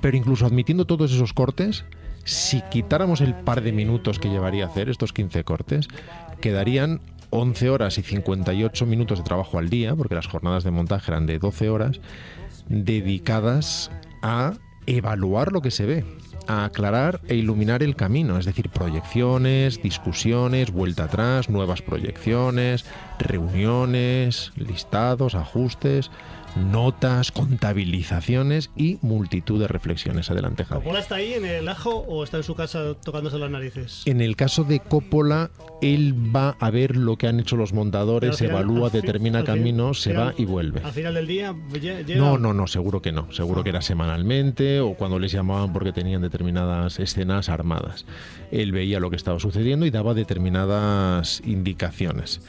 Pero 0.00 0.16
incluso 0.16 0.46
admitiendo 0.46 0.86
todos 0.86 1.12
esos 1.12 1.32
cortes, 1.32 1.84
si 2.24 2.62
quitáramos 2.70 3.20
el 3.20 3.34
par 3.34 3.62
de 3.62 3.72
minutos 3.72 4.18
que 4.18 4.28
llevaría 4.28 4.64
a 4.64 4.68
hacer 4.68 4.88
estos 4.88 5.12
15 5.12 5.44
cortes, 5.44 5.88
quedarían 6.40 7.00
11 7.30 7.70
horas 7.70 7.98
y 7.98 8.02
58 8.02 8.86
minutos 8.86 9.18
de 9.18 9.24
trabajo 9.24 9.58
al 9.58 9.68
día, 9.68 9.94
porque 9.94 10.14
las 10.14 10.26
jornadas 10.26 10.64
de 10.64 10.70
montaje 10.70 11.10
eran 11.10 11.26
de 11.26 11.38
12 11.38 11.68
horas, 11.68 12.00
dedicadas 12.68 13.90
a 14.22 14.54
evaluar 14.86 15.52
lo 15.52 15.60
que 15.60 15.70
se 15.70 15.86
ve, 15.86 16.04
a 16.46 16.64
aclarar 16.64 17.20
e 17.28 17.34
iluminar 17.34 17.82
el 17.82 17.96
camino, 17.96 18.38
es 18.38 18.44
decir, 18.44 18.70
proyecciones, 18.70 19.82
discusiones, 19.82 20.72
vuelta 20.72 21.04
atrás, 21.04 21.48
nuevas 21.48 21.82
proyecciones, 21.82 22.84
reuniones, 23.18 24.52
listados, 24.56 25.34
ajustes, 25.34 26.10
notas, 26.56 27.32
contabilizaciones 27.32 28.70
y 28.76 28.98
multitud 29.02 29.60
de 29.60 29.68
reflexiones. 29.68 30.30
Adelante, 30.30 30.64
Javi. 30.64 30.82
¿Coppola 30.82 31.00
está 31.00 31.16
ahí 31.16 31.34
en 31.34 31.44
el 31.44 31.68
ajo 31.68 31.90
o 32.08 32.22
está 32.24 32.36
en 32.38 32.42
su 32.42 32.54
casa 32.54 32.94
tocándose 33.02 33.38
las 33.38 33.50
narices? 33.50 34.02
En 34.06 34.20
el 34.20 34.36
caso 34.36 34.64
de 34.64 34.80
Coppola, 34.80 35.50
él 35.82 36.14
va 36.34 36.56
a 36.60 36.70
ver 36.70 36.96
lo 36.96 37.16
que 37.16 37.26
han 37.26 37.40
hecho 37.40 37.56
los 37.56 37.72
montadores, 37.72 38.38
final- 38.38 38.52
evalúa, 38.52 38.86
al 38.86 38.90
fin- 38.92 39.00
determina 39.00 39.44
camino, 39.44 39.94
se 39.94 40.10
final- 40.10 40.28
va 40.28 40.34
y 40.38 40.44
vuelve. 40.44 40.80
Al 40.84 40.92
final 40.92 41.14
del 41.14 41.26
día 41.26 41.52
lle- 41.52 42.04
llega... 42.04 42.20
No, 42.20 42.38
no, 42.38 42.54
no, 42.54 42.66
seguro 42.66 43.02
que 43.02 43.12
no. 43.12 43.32
Seguro 43.32 43.62
que 43.64 43.70
era 43.70 43.82
semanalmente 43.82 44.80
o 44.80 44.94
cuando 44.94 45.18
les 45.18 45.32
llamaban 45.32 45.72
porque 45.72 45.92
tenían 45.92 46.22
determinadas 46.22 46.98
escenas 47.00 47.48
armadas. 47.48 48.06
Él 48.50 48.72
veía 48.72 49.00
lo 49.00 49.10
que 49.10 49.16
estaba 49.16 49.40
sucediendo 49.40 49.86
y 49.86 49.90
daba 49.90 50.14
determinadas 50.14 51.42
indicaciones. 51.44 52.40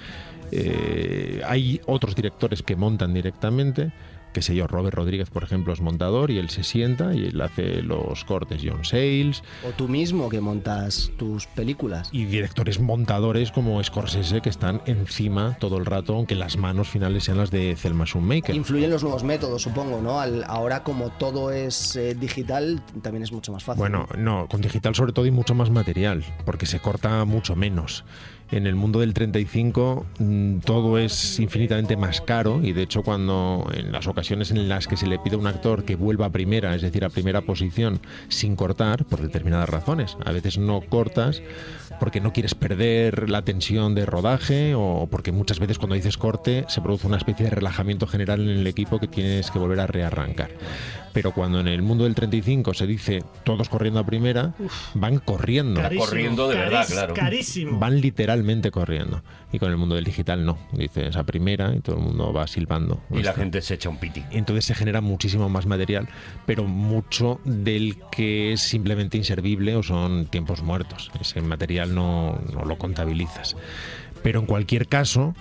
Eh, 0.51 1.41
hay 1.45 1.81
otros 1.85 2.15
directores 2.15 2.61
que 2.63 2.75
montan 2.75 3.13
directamente. 3.13 3.91
Que 4.33 4.41
sé 4.41 4.53
yo, 4.53 4.67
Robert 4.67 4.93
Rodríguez, 4.93 5.29
por 5.29 5.43
ejemplo, 5.45 5.71
es 5.71 5.79
montador 5.79 6.29
y 6.29 6.39
él 6.39 6.49
se 6.49 6.61
sienta 6.65 7.13
y 7.15 7.23
él 7.27 7.39
hace 7.39 7.81
los 7.81 8.25
cortes. 8.25 8.61
John 8.65 8.83
Sayles 8.83 9.41
O 9.65 9.69
tú 9.71 9.87
mismo 9.87 10.27
que 10.27 10.41
montas 10.41 11.09
tus 11.17 11.47
películas. 11.47 12.09
y 12.11 12.25
directores 12.25 12.81
montadores 12.81 13.53
como 13.53 13.81
Scorsese 13.81 14.41
que 14.41 14.49
están 14.49 14.81
encima 14.87 15.55
todo 15.57 15.77
el 15.77 15.85
rato, 15.85 16.15
aunque 16.15 16.35
las 16.35 16.57
manos 16.57 16.89
finales 16.89 17.23
sean 17.23 17.37
las 17.37 17.49
de 17.49 17.77
Thelma 17.81 18.05
Schoonmaker. 18.05 18.53
Influyen 18.53 18.89
los 18.89 19.03
nuevos 19.03 19.23
métodos, 19.23 19.61
supongo, 19.61 20.01
¿no? 20.01 20.19
Al- 20.19 20.43
ahora 20.49 20.83
como 20.83 21.11
todo 21.11 21.51
es 21.53 21.95
eh, 21.95 22.13
digital, 22.13 22.81
también 23.01 23.23
es 23.23 23.31
mucho 23.31 23.53
más 23.53 23.63
fácil. 23.63 23.79
Bueno, 23.79 24.05
no, 24.17 24.49
con 24.49 24.59
digital 24.59 24.95
sobre 24.95 25.13
todo 25.13 25.23
hay 25.23 25.31
mucho 25.31 25.55
más 25.55 25.69
material, 25.69 26.25
porque 26.43 26.65
se 26.65 26.81
corta 26.81 27.23
mucho 27.23 27.55
menos. 27.55 28.03
En 28.51 28.67
el 28.67 28.75
mundo 28.75 28.99
del 28.99 29.13
35 29.13 30.05
mm, 30.19 30.57
todo 30.59 30.99
es 30.99 31.39
infinitamente 31.39 31.97
más 31.97 32.21
caro 32.21 32.61
y 32.61 32.73
de 32.73 32.83
hecho 32.83 33.01
cuando 33.01 33.67
en 33.73 33.91
las 33.91 34.07
ocasiones 34.07 34.51
en 34.51 34.69
las 34.69 34.87
que 34.87 34.97
se 34.97 35.07
le 35.07 35.17
pide 35.17 35.35
a 35.35 35.39
un 35.39 35.47
actor 35.47 35.83
que 35.83 35.95
vuelva 35.95 36.27
a 36.27 36.29
primera, 36.29 36.75
es 36.75 36.83
decir, 36.83 37.03
a 37.05 37.09
primera 37.09 37.41
posición 37.41 37.99
sin 38.27 38.55
cortar, 38.55 39.05
por 39.05 39.21
determinadas 39.21 39.69
razones, 39.69 40.15
a 40.23 40.31
veces 40.31 40.59
no 40.59 40.81
cortas 40.81 41.41
porque 41.99 42.21
no 42.21 42.33
quieres 42.33 42.55
perder 42.55 43.29
la 43.29 43.41
tensión 43.43 43.95
de 43.95 44.05
rodaje 44.05 44.73
o 44.75 45.07
porque 45.09 45.31
muchas 45.31 45.59
veces 45.59 45.77
cuando 45.77 45.95
dices 45.95 46.17
corte 46.17 46.65
se 46.67 46.81
produce 46.81 47.07
una 47.07 47.17
especie 47.17 47.45
de 47.45 47.51
relajamiento 47.51 48.07
general 48.07 48.41
en 48.41 48.49
el 48.49 48.67
equipo 48.67 48.99
que 48.99 49.07
tienes 49.07 49.51
que 49.51 49.59
volver 49.59 49.79
a 49.79 49.87
rearrancar. 49.87 50.51
Pero 51.13 51.31
cuando 51.31 51.61
en 51.61 51.69
el 51.69 51.81
mundo 51.81 52.03
del 52.03 52.13
35 52.13 52.73
se 52.73 52.85
dice 52.85 53.23
todos 53.45 53.69
corriendo 53.69 54.01
a 54.01 54.05
primera, 54.05 54.53
van 54.95 55.19
corriendo. 55.19 55.79
Carísimo, 55.81 56.05
Corriendo 56.05 56.47
de 56.49 56.55
verdad, 56.57 56.85
claro. 56.89 57.13
carísimo. 57.13 57.79
Van 57.79 58.01
literalmente 58.01 58.69
corriendo. 58.69 59.23
Y 59.53 59.59
con 59.59 59.71
el 59.71 59.77
mundo 59.77 59.95
del 59.95 60.03
digital 60.03 60.45
no. 60.45 60.57
Dices 60.73 61.15
a 61.15 61.23
primera 61.23 61.73
y 61.73 61.79
todo 61.79 61.95
el 61.95 62.01
mundo 62.01 62.33
va 62.33 62.45
silbando. 62.47 62.99
Y 63.11 63.21
la 63.23 63.29
Esto. 63.29 63.41
gente 63.41 63.61
se 63.61 63.75
echa 63.75 63.87
un 63.87 63.97
piti. 63.97 64.25
Entonces 64.31 64.65
se 64.65 64.75
genera 64.75 64.99
muchísimo 64.99 65.47
más 65.47 65.65
material, 65.65 66.09
pero 66.45 66.65
mucho 66.65 67.39
del 67.45 67.95
que 68.11 68.51
es 68.51 68.59
simplemente 68.59 69.17
inservible 69.17 69.77
o 69.77 69.83
son 69.83 70.25
tiempos 70.25 70.63
muertos. 70.63 71.11
Ese 71.21 71.39
material 71.39 71.84
no, 71.85 72.39
no 72.53 72.65
lo 72.65 72.77
contabilizas. 72.77 73.55
Pero 74.23 74.39
en 74.39 74.45
cualquier 74.45 74.87
caso, 74.87 75.35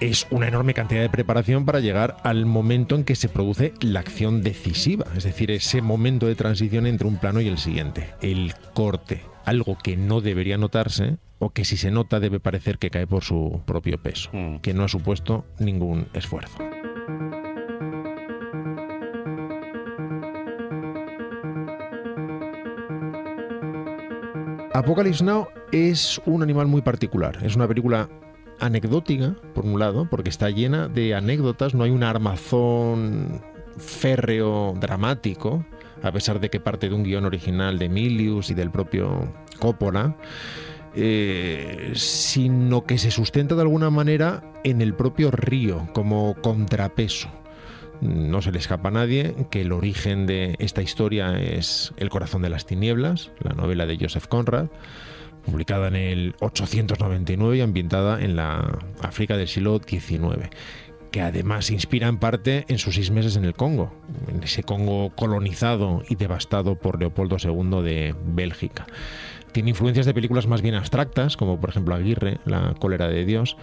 es 0.00 0.26
una 0.30 0.48
enorme 0.48 0.74
cantidad 0.74 1.02
de 1.02 1.10
preparación 1.10 1.64
para 1.64 1.80
llegar 1.80 2.16
al 2.24 2.46
momento 2.46 2.94
en 2.94 3.04
que 3.04 3.14
se 3.14 3.28
produce 3.28 3.74
la 3.80 4.00
acción 4.00 4.42
decisiva, 4.42 5.06
es 5.16 5.24
decir, 5.24 5.50
ese 5.50 5.82
momento 5.82 6.26
de 6.26 6.34
transición 6.34 6.86
entre 6.86 7.06
un 7.06 7.18
plano 7.18 7.40
y 7.40 7.48
el 7.48 7.58
siguiente, 7.58 8.14
el 8.22 8.54
corte, 8.74 9.22
algo 9.44 9.76
que 9.76 9.96
no 9.96 10.20
debería 10.20 10.56
notarse 10.56 11.18
o 11.38 11.50
que 11.50 11.64
si 11.64 11.76
se 11.76 11.90
nota 11.90 12.20
debe 12.20 12.40
parecer 12.40 12.78
que 12.78 12.90
cae 12.90 13.06
por 13.06 13.24
su 13.24 13.62
propio 13.66 13.98
peso, 13.98 14.30
que 14.62 14.74
no 14.74 14.84
ha 14.84 14.88
supuesto 14.88 15.44
ningún 15.58 16.06
esfuerzo. 16.12 16.58
Apocalypse 24.80 25.22
Now 25.22 25.48
es 25.72 26.22
un 26.24 26.42
animal 26.42 26.66
muy 26.66 26.80
particular. 26.80 27.38
Es 27.44 27.54
una 27.54 27.68
película 27.68 28.08
anecdótica, 28.60 29.36
por 29.54 29.66
un 29.66 29.78
lado, 29.78 30.08
porque 30.08 30.30
está 30.30 30.48
llena 30.48 30.88
de 30.88 31.14
anécdotas. 31.14 31.74
No 31.74 31.84
hay 31.84 31.90
un 31.90 32.02
armazón 32.02 33.42
férreo 33.76 34.72
dramático, 34.80 35.66
a 36.02 36.10
pesar 36.12 36.40
de 36.40 36.48
que 36.48 36.60
parte 36.60 36.88
de 36.88 36.94
un 36.94 37.02
guion 37.02 37.26
original 37.26 37.78
de 37.78 37.90
Milius 37.90 38.48
y 38.48 38.54
del 38.54 38.70
propio 38.70 39.30
Coppola. 39.58 40.16
eh, 40.94 41.92
sino 41.94 42.84
que 42.84 42.96
se 42.96 43.10
sustenta 43.10 43.54
de 43.54 43.62
alguna 43.62 43.90
manera 43.90 44.42
en 44.64 44.80
el 44.80 44.94
propio 44.94 45.30
río 45.30 45.88
como 45.92 46.34
contrapeso. 46.40 47.28
No 48.00 48.40
se 48.40 48.52
le 48.52 48.58
escapa 48.58 48.88
a 48.88 48.92
nadie 48.92 49.34
que 49.50 49.60
el 49.60 49.72
origen 49.72 50.26
de 50.26 50.56
esta 50.58 50.82
historia 50.82 51.38
es 51.38 51.92
El 51.96 52.08
corazón 52.08 52.42
de 52.42 52.50
las 52.50 52.66
tinieblas, 52.66 53.30
la 53.40 53.52
novela 53.52 53.86
de 53.86 53.98
Joseph 54.00 54.26
Conrad, 54.26 54.68
publicada 55.44 55.88
en 55.88 55.96
el 55.96 56.34
899 56.40 57.58
y 57.58 57.60
ambientada 57.60 58.22
en 58.22 58.36
la 58.36 58.78
África 59.02 59.36
del 59.36 59.48
siglo 59.48 59.80
XIX 59.86 60.50
que 61.10 61.20
además 61.22 61.66
se 61.66 61.74
inspira 61.74 62.08
en 62.08 62.18
parte 62.18 62.64
en 62.68 62.78
sus 62.78 62.94
seis 62.94 63.10
meses 63.10 63.36
en 63.36 63.44
el 63.44 63.54
Congo, 63.54 63.92
en 64.28 64.42
ese 64.42 64.62
Congo 64.62 65.10
colonizado 65.16 66.02
y 66.08 66.14
devastado 66.14 66.76
por 66.76 67.00
Leopoldo 67.00 67.36
II 67.42 67.82
de 67.82 68.14
Bélgica. 68.26 68.86
Tiene 69.52 69.70
influencias 69.70 70.06
de 70.06 70.14
películas 70.14 70.46
más 70.46 70.62
bien 70.62 70.76
abstractas, 70.76 71.36
como 71.36 71.58
por 71.58 71.70
ejemplo 71.70 71.94
Aguirre, 71.94 72.38
La 72.44 72.74
cólera 72.78 73.08
de 73.08 73.24
Dios, 73.24 73.56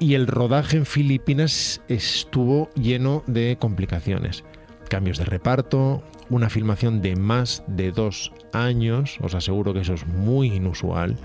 y 0.00 0.14
el 0.14 0.26
rodaje 0.26 0.76
en 0.76 0.86
Filipinas 0.86 1.80
estuvo 1.88 2.70
lleno 2.74 3.22
de 3.26 3.56
complicaciones. 3.58 4.44
Cambios 4.88 5.18
de 5.18 5.24
reparto, 5.24 6.02
una 6.30 6.48
filmación 6.48 7.02
de 7.02 7.16
más 7.16 7.62
de 7.66 7.92
dos 7.92 8.32
años, 8.52 9.18
os 9.22 9.34
aseguro 9.34 9.74
que 9.74 9.80
eso 9.80 9.94
es 9.94 10.06
muy 10.06 10.54
inusual, 10.54 11.16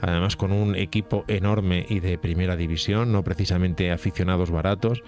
además 0.00 0.36
con 0.36 0.52
un 0.52 0.74
equipo 0.74 1.24
enorme 1.28 1.86
y 1.88 2.00
de 2.00 2.18
primera 2.18 2.56
división, 2.56 3.12
no 3.12 3.22
precisamente 3.22 3.92
aficionados 3.92 4.50
baratos, 4.50 5.02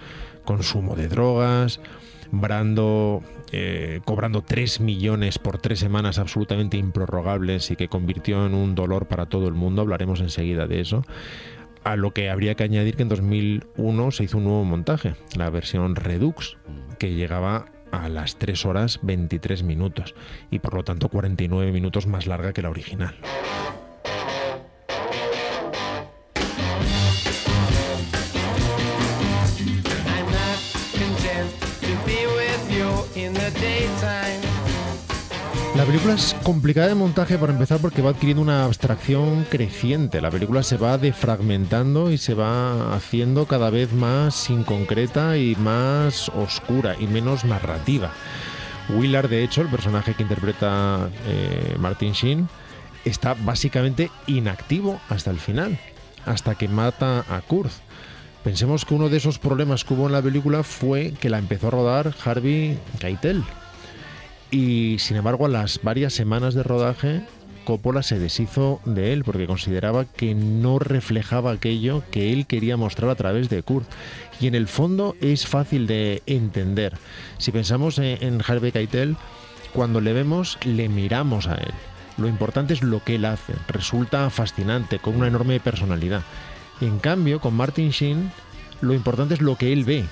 consumo 0.45 0.95
de 0.95 1.09
drogas, 1.09 1.81
Brando 2.31 3.23
eh, 3.53 4.01
cobrando 4.05 4.43
3 4.43 4.81
millones 4.81 5.39
por 5.39 5.59
tres 5.59 5.79
semanas 5.79 6.19
absolutamente 6.19 6.77
improrrogables 6.77 7.71
y 7.71 7.77
que 7.77 7.89
convirtió 7.89 8.45
en 8.47 8.55
un 8.55 8.75
dolor 8.75 9.07
para 9.07 9.27
todo 9.27 9.47
el 9.47 9.55
mundo, 9.55 9.83
hablaremos 9.83 10.21
enseguida 10.21 10.67
de 10.67 10.81
eso. 10.81 11.05
A 11.87 11.95
lo 11.95 12.13
que 12.13 12.31
habría 12.31 12.57
que 12.57 12.65
añadir 12.65 12.97
que 12.97 13.05
en 13.05 13.09
2001 13.09 14.11
se 14.11 14.25
hizo 14.25 14.39
un 14.39 14.45
nuevo 14.45 14.65
montaje, 14.65 15.15
la 15.37 15.51
versión 15.51 15.95
Redux, 15.95 16.57
que 16.99 17.15
llegaba 17.15 17.67
a 17.93 18.09
las 18.09 18.41
3 18.41 18.67
horas 18.67 18.99
23 19.03 19.63
minutos 19.63 20.17
y 20.51 20.59
por 20.59 20.75
lo 20.75 20.83
tanto 20.83 21.09
49 21.09 21.71
minutos 21.71 22.09
más 22.09 22.27
larga 22.27 22.53
que 22.53 22.63
la 22.63 22.71
original. 22.71 23.15
Película 35.87 36.15
es 36.15 36.35
complicada 36.43 36.89
de 36.89 36.97
montaje 36.97 37.39
para 37.39 37.53
empezar 37.53 37.79
porque 37.79 38.03
va 38.03 38.11
adquiriendo 38.11 38.43
una 38.43 38.65
abstracción 38.65 39.47
creciente. 39.49 40.21
La 40.21 40.33
película 40.33 40.65
se 40.65 40.77
va 40.77 40.99
defragmentando 40.99 42.11
y 42.11 42.19
se 42.19 42.35
va 42.35 42.93
haciendo 42.97 43.47
cada 43.47 43.71
vez 43.71 43.93
más 43.93 44.51
inconcreta 44.51 45.37
y 45.39 45.55
más 45.55 46.29
oscura 46.31 46.97
y 46.99 47.07
menos 47.07 47.45
narrativa. 47.45 48.11
Willard, 48.89 49.29
de 49.29 49.45
hecho, 49.45 49.63
el 49.63 49.69
personaje 49.69 50.15
que 50.15 50.25
interpreta 50.25 51.09
eh, 51.29 51.77
Martin 51.79 52.13
Sheen, 52.13 52.49
está 53.05 53.35
básicamente 53.35 54.11
inactivo 54.27 55.01
hasta 55.09 55.31
el 55.31 55.39
final, 55.39 55.79
hasta 56.25 56.57
que 56.57 56.67
mata 56.67 57.25
a 57.29 57.41
Kurt. 57.43 57.71
Pensemos 58.43 58.85
que 58.85 58.95
uno 58.95 59.09
de 59.09 59.19
esos 59.19 59.39
problemas 59.39 59.85
que 59.85 59.95
hubo 59.95 60.07
en 60.07 60.13
la 60.13 60.23
película 60.23 60.65
fue 60.65 61.13
que 61.21 61.31
la 61.31 61.39
empezó 61.39 61.69
a 61.69 61.71
rodar 61.71 62.15
Harvey 62.25 62.77
Keitel. 62.99 63.45
Y 64.51 64.99
sin 64.99 65.17
embargo, 65.17 65.47
a 65.47 65.49
las 65.49 65.81
varias 65.83 66.13
semanas 66.13 66.55
de 66.55 66.63
rodaje, 66.63 67.23
Coppola 67.67 68.05
se 68.05 68.21
deshizo 68.21 68.81
de 68.85 69.13
él 69.13 69.25
porque 69.25 69.49
consideraba 69.49 70.05
que 70.05 70.35
no 70.35 70.79
reflejaba 70.79 71.51
aquello 71.51 72.05
que 72.13 72.33
él 72.33 72.47
quería 72.47 72.77
mostrar 72.77 73.11
a 73.11 73.17
través 73.17 73.51
de 73.51 73.63
Kurt. 73.63 73.89
Y 74.41 74.47
en 74.47 74.55
el 74.55 74.69
fondo 74.69 75.17
es 75.21 75.47
fácil 75.47 75.89
de 75.89 76.23
entender. 76.27 76.95
Si 77.39 77.51
pensamos 77.51 77.99
en, 77.99 78.41
Harvey 78.47 78.71
Keitel, 78.71 79.17
cuando 79.73 80.01
le 80.01 80.13
vemos, 80.13 80.59
le 80.65 80.89
miramos 80.89 81.49
a 81.49 81.57
él. 81.57 81.73
Lo 82.17 82.29
importante 82.29 82.73
es 82.73 82.83
lo 82.83 83.03
que 83.03 83.17
él 83.17 83.25
hace. 83.25 83.55
Resulta 83.67 84.31
fascinante, 84.31 85.01
con 85.01 85.17
una 85.17 85.27
enorme 85.27 85.59
personalidad. 85.59 86.23
En 86.81 87.01
cambio, 87.01 87.41
con 87.41 87.55
Martin 87.55 87.91
Sheen, 87.91 88.31
lo 88.81 88.95
importante 88.95 89.35
es 89.35 89.41
lo 89.41 89.57
que 89.57 89.73
él 89.73 89.85
ve, 89.85 90.05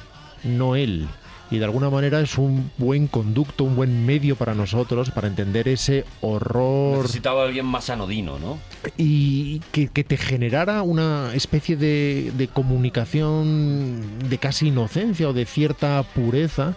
no 0.42 0.74
él. 0.74 1.06
Y 1.50 1.58
de 1.58 1.64
alguna 1.64 1.90
manera 1.90 2.20
es 2.20 2.38
un 2.38 2.70
buen 2.78 3.06
conducto, 3.06 3.64
un 3.64 3.76
buen 3.76 4.06
medio 4.06 4.34
para 4.34 4.54
nosotros 4.54 5.10
para 5.10 5.28
entender 5.28 5.68
ese 5.68 6.04
horror 6.20 7.02
Necesitaba 7.02 7.44
alguien 7.44 7.66
más 7.66 7.90
anodino, 7.90 8.38
¿no? 8.38 8.58
y 8.96 9.60
que, 9.72 9.88
que 9.88 10.04
te 10.04 10.16
generara 10.16 10.82
una 10.82 11.34
especie 11.34 11.76
de, 11.76 12.32
de 12.36 12.48
comunicación 12.48 14.00
de 14.28 14.38
casi 14.38 14.68
inocencia 14.68 15.28
o 15.28 15.32
de 15.32 15.46
cierta 15.46 16.02
pureza 16.02 16.74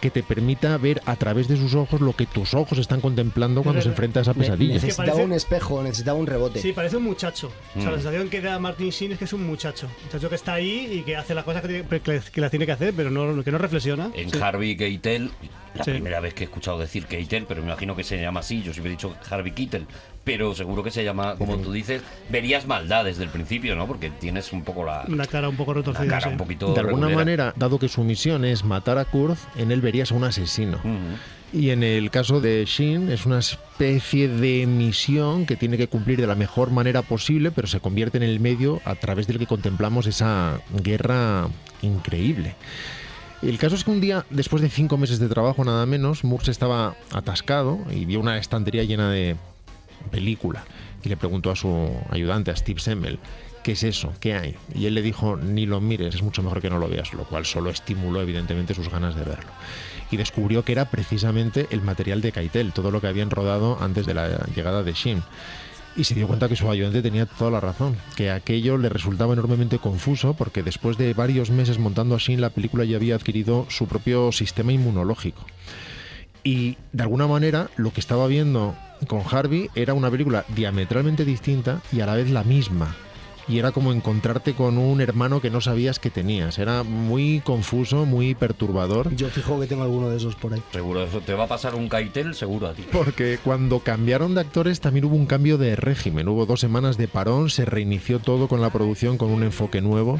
que 0.00 0.10
te 0.10 0.22
permita 0.22 0.76
ver 0.78 1.00
a 1.06 1.16
través 1.16 1.48
de 1.48 1.56
sus 1.56 1.74
ojos 1.74 2.00
lo 2.00 2.14
que 2.14 2.26
tus 2.26 2.54
ojos 2.54 2.78
están 2.78 3.00
contemplando 3.00 3.62
cuando 3.62 3.82
se 3.82 3.88
enfrenta 3.88 4.20
a 4.20 4.22
esa 4.22 4.34
pesadilla. 4.34 4.74
necesitaba 4.74 5.06
parece- 5.08 5.24
un 5.24 5.32
espejo, 5.32 5.82
necesitaba 5.82 6.18
un 6.18 6.26
rebote. 6.26 6.60
Sí, 6.60 6.72
parece 6.72 6.96
un 6.96 7.04
muchacho. 7.04 7.50
O 7.76 7.80
sea, 7.80 7.82
Mm. 7.90 7.92
la 7.92 7.96
sensación 8.00 8.28
que 8.30 8.40
da 8.40 8.58
Martin 8.58 8.90
Sheen 8.90 9.12
es 9.12 9.18
que 9.18 9.24
es 9.24 9.32
un 9.32 9.46
muchacho. 9.46 9.86
Un 9.86 10.04
muchacho 10.06 10.28
que 10.28 10.34
está 10.34 10.54
ahí 10.54 10.88
y 10.92 11.02
que 11.02 11.16
hace 11.16 11.34
las 11.34 11.44
cosas 11.44 11.62
que, 11.62 11.68
tiene- 11.68 11.84
que, 12.00 12.20
que 12.32 12.40
las 12.40 12.50
tiene 12.50 12.66
que 12.66 12.72
hacer, 12.72 12.94
pero 12.96 13.10
no, 13.10 13.42
que 13.42 13.50
no 13.52 13.58
reflexiona. 13.58 14.10
En 14.14 14.30
Sí. 14.30 14.38
Harvey 14.40 14.76
Keitel, 14.76 15.30
la 15.74 15.84
Sí. 15.84 15.90
primera 15.92 16.20
vez 16.20 16.34
que 16.34 16.44
he 16.44 16.46
escuchado 16.46 16.78
decir 16.78 17.06
Keitel, 17.06 17.44
pero 17.46 17.60
me 17.62 17.68
imagino 17.68 17.94
que 17.96 18.04
se 18.04 18.20
llama 18.20 18.40
así, 18.40 18.62
yo 18.62 18.72
siempre 18.72 18.92
he 18.92 18.96
dicho 18.96 19.14
Harvey 19.30 19.52
Keitel, 19.52 19.86
pero 20.28 20.54
seguro 20.54 20.82
que 20.82 20.90
se 20.90 21.02
llama, 21.04 21.36
como 21.36 21.56
tú 21.56 21.72
dices, 21.72 22.02
verías 22.28 22.66
maldad 22.66 23.06
desde 23.06 23.24
el 23.24 23.30
principio, 23.30 23.74
¿no? 23.74 23.86
Porque 23.86 24.10
tienes 24.10 24.52
un 24.52 24.62
poco 24.62 24.84
la, 24.84 25.06
Una 25.08 25.24
cara 25.24 25.48
un 25.48 25.56
poco 25.56 25.72
la 25.72 25.78
retorcida. 25.78 26.06
cara 26.06 26.20
sí. 26.20 26.28
un 26.28 26.36
poquito 26.36 26.74
De 26.74 26.80
alguna 26.80 27.06
regulera. 27.06 27.16
manera, 27.16 27.54
dado 27.56 27.78
que 27.78 27.88
su 27.88 28.04
misión 28.04 28.44
es 28.44 28.62
matar 28.62 28.98
a 28.98 29.06
Kurt, 29.06 29.38
en 29.56 29.72
él 29.72 29.80
verías 29.80 30.12
a 30.12 30.16
un 30.16 30.24
asesino. 30.24 30.80
Y 31.50 31.70
en 31.70 31.82
el 31.82 32.10
caso 32.10 32.42
de 32.42 32.62
Shin 32.66 33.10
es 33.10 33.24
una 33.24 33.38
especie 33.38 34.28
de 34.28 34.66
misión 34.66 35.46
que 35.46 35.56
tiene 35.56 35.78
que 35.78 35.88
cumplir 35.88 36.20
de 36.20 36.26
la 36.26 36.34
mejor 36.34 36.72
manera 36.72 37.00
posible, 37.00 37.50
pero 37.50 37.66
se 37.66 37.80
convierte 37.80 38.18
en 38.18 38.24
el 38.24 38.38
medio 38.38 38.82
a 38.84 38.96
través 38.96 39.26
del 39.28 39.38
que 39.38 39.46
contemplamos 39.46 40.06
esa 40.06 40.60
guerra 40.82 41.48
increíble. 41.80 42.54
El 43.40 43.56
caso 43.56 43.76
es 43.76 43.84
que 43.84 43.90
un 43.92 44.02
día, 44.02 44.26
después 44.28 44.60
de 44.60 44.68
cinco 44.68 44.98
meses 44.98 45.20
de 45.20 45.28
trabajo 45.28 45.64
nada 45.64 45.86
menos, 45.86 46.22
Murs 46.22 46.48
estaba 46.48 46.96
atascado 47.14 47.78
y 47.90 48.04
vio 48.04 48.20
una 48.20 48.36
estantería 48.36 48.84
llena 48.84 49.10
de 49.10 49.36
película 50.08 50.64
y 51.02 51.08
le 51.08 51.16
preguntó 51.16 51.50
a 51.50 51.56
su 51.56 51.90
ayudante, 52.10 52.50
a 52.50 52.56
Steve 52.56 52.80
Semmel, 52.80 53.18
¿qué 53.62 53.72
es 53.72 53.82
eso? 53.82 54.12
¿Qué 54.20 54.34
hay? 54.34 54.56
Y 54.74 54.86
él 54.86 54.94
le 54.94 55.02
dijo, 55.02 55.36
ni 55.36 55.66
lo 55.66 55.80
mires, 55.80 56.14
es 56.14 56.22
mucho 56.22 56.42
mejor 56.42 56.60
que 56.60 56.70
no 56.70 56.78
lo 56.78 56.88
veas, 56.88 57.12
lo 57.14 57.24
cual 57.24 57.44
solo 57.46 57.70
estimuló 57.70 58.20
evidentemente 58.20 58.74
sus 58.74 58.88
ganas 58.88 59.14
de 59.14 59.24
verlo. 59.24 59.50
Y 60.10 60.16
descubrió 60.16 60.64
que 60.64 60.72
era 60.72 60.86
precisamente 60.90 61.66
el 61.70 61.82
material 61.82 62.20
de 62.20 62.32
Keitel, 62.32 62.72
todo 62.72 62.90
lo 62.90 63.00
que 63.00 63.08
habían 63.08 63.30
rodado 63.30 63.78
antes 63.80 64.06
de 64.06 64.14
la 64.14 64.46
llegada 64.54 64.82
de 64.82 64.92
Shin. 64.92 65.22
Y 65.96 66.04
se 66.04 66.14
dio 66.14 66.28
cuenta 66.28 66.48
que 66.48 66.56
su 66.56 66.70
ayudante 66.70 67.02
tenía 67.02 67.26
toda 67.26 67.50
la 67.50 67.60
razón, 67.60 67.96
que 68.16 68.30
aquello 68.30 68.78
le 68.78 68.88
resultaba 68.88 69.32
enormemente 69.32 69.78
confuso 69.78 70.34
porque 70.34 70.62
después 70.62 70.96
de 70.96 71.12
varios 71.12 71.50
meses 71.50 71.78
montando 71.78 72.14
a 72.14 72.18
Shin 72.18 72.40
la 72.40 72.50
película 72.50 72.84
ya 72.84 72.96
había 72.96 73.16
adquirido 73.16 73.66
su 73.68 73.86
propio 73.86 74.30
sistema 74.32 74.72
inmunológico. 74.72 75.44
Y 76.48 76.78
de 76.94 77.02
alguna 77.02 77.26
manera 77.26 77.68
lo 77.76 77.92
que 77.92 78.00
estaba 78.00 78.26
viendo 78.26 78.74
con 79.06 79.20
Harvey 79.30 79.68
era 79.74 79.92
una 79.92 80.10
película 80.10 80.46
diametralmente 80.48 81.26
distinta 81.26 81.82
y 81.92 82.00
a 82.00 82.06
la 82.06 82.14
vez 82.14 82.30
la 82.30 82.42
misma. 82.42 82.96
Y 83.48 83.58
era 83.58 83.70
como 83.70 83.92
encontrarte 83.92 84.54
con 84.54 84.78
un 84.78 85.02
hermano 85.02 85.42
que 85.42 85.50
no 85.50 85.60
sabías 85.60 85.98
que 85.98 86.08
tenías. 86.08 86.58
Era 86.58 86.84
muy 86.84 87.42
confuso, 87.44 88.06
muy 88.06 88.34
perturbador. 88.34 89.14
Yo 89.14 89.28
fijo 89.28 89.60
que 89.60 89.66
tengo 89.66 89.82
alguno 89.82 90.08
de 90.08 90.16
esos 90.16 90.36
por 90.36 90.54
ahí. 90.54 90.62
Seguro, 90.72 91.02
eso 91.04 91.20
te 91.20 91.34
va 91.34 91.44
a 91.44 91.48
pasar 91.48 91.74
un 91.74 91.90
Keitel, 91.90 92.34
seguro 92.34 92.68
a 92.68 92.72
ti. 92.72 92.86
Porque 92.92 93.38
cuando 93.44 93.80
cambiaron 93.80 94.34
de 94.34 94.40
actores 94.40 94.80
también 94.80 95.04
hubo 95.04 95.16
un 95.16 95.26
cambio 95.26 95.58
de 95.58 95.76
régimen. 95.76 96.28
Hubo 96.28 96.46
dos 96.46 96.60
semanas 96.60 96.96
de 96.96 97.08
parón, 97.08 97.50
se 97.50 97.66
reinició 97.66 98.20
todo 98.20 98.48
con 98.48 98.62
la 98.62 98.70
producción 98.70 99.18
con 99.18 99.30
un 99.30 99.42
enfoque 99.42 99.82
nuevo 99.82 100.18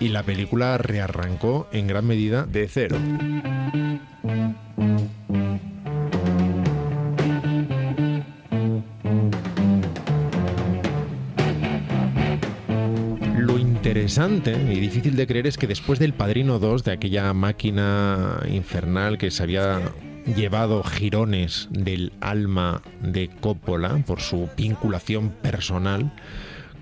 y 0.00 0.08
la 0.08 0.22
película 0.22 0.78
rearrancó 0.78 1.68
en 1.72 1.86
gran 1.86 2.06
medida 2.06 2.44
de 2.44 2.68
cero. 2.68 2.96
Lo 13.38 13.58
interesante 13.58 14.52
y 14.52 14.80
difícil 14.80 15.16
de 15.16 15.26
creer 15.26 15.46
es 15.46 15.56
que 15.56 15.66
después 15.66 15.98
del 15.98 16.12
Padrino 16.12 16.58
2, 16.58 16.84
de 16.84 16.92
aquella 16.92 17.32
máquina 17.32 18.40
infernal 18.48 19.18
que 19.18 19.30
se 19.30 19.42
había 19.42 19.80
llevado 20.34 20.82
girones 20.82 21.68
del 21.70 22.12
alma 22.20 22.82
de 23.00 23.28
Coppola 23.28 24.02
por 24.06 24.20
su 24.20 24.48
vinculación 24.56 25.30
personal 25.30 26.12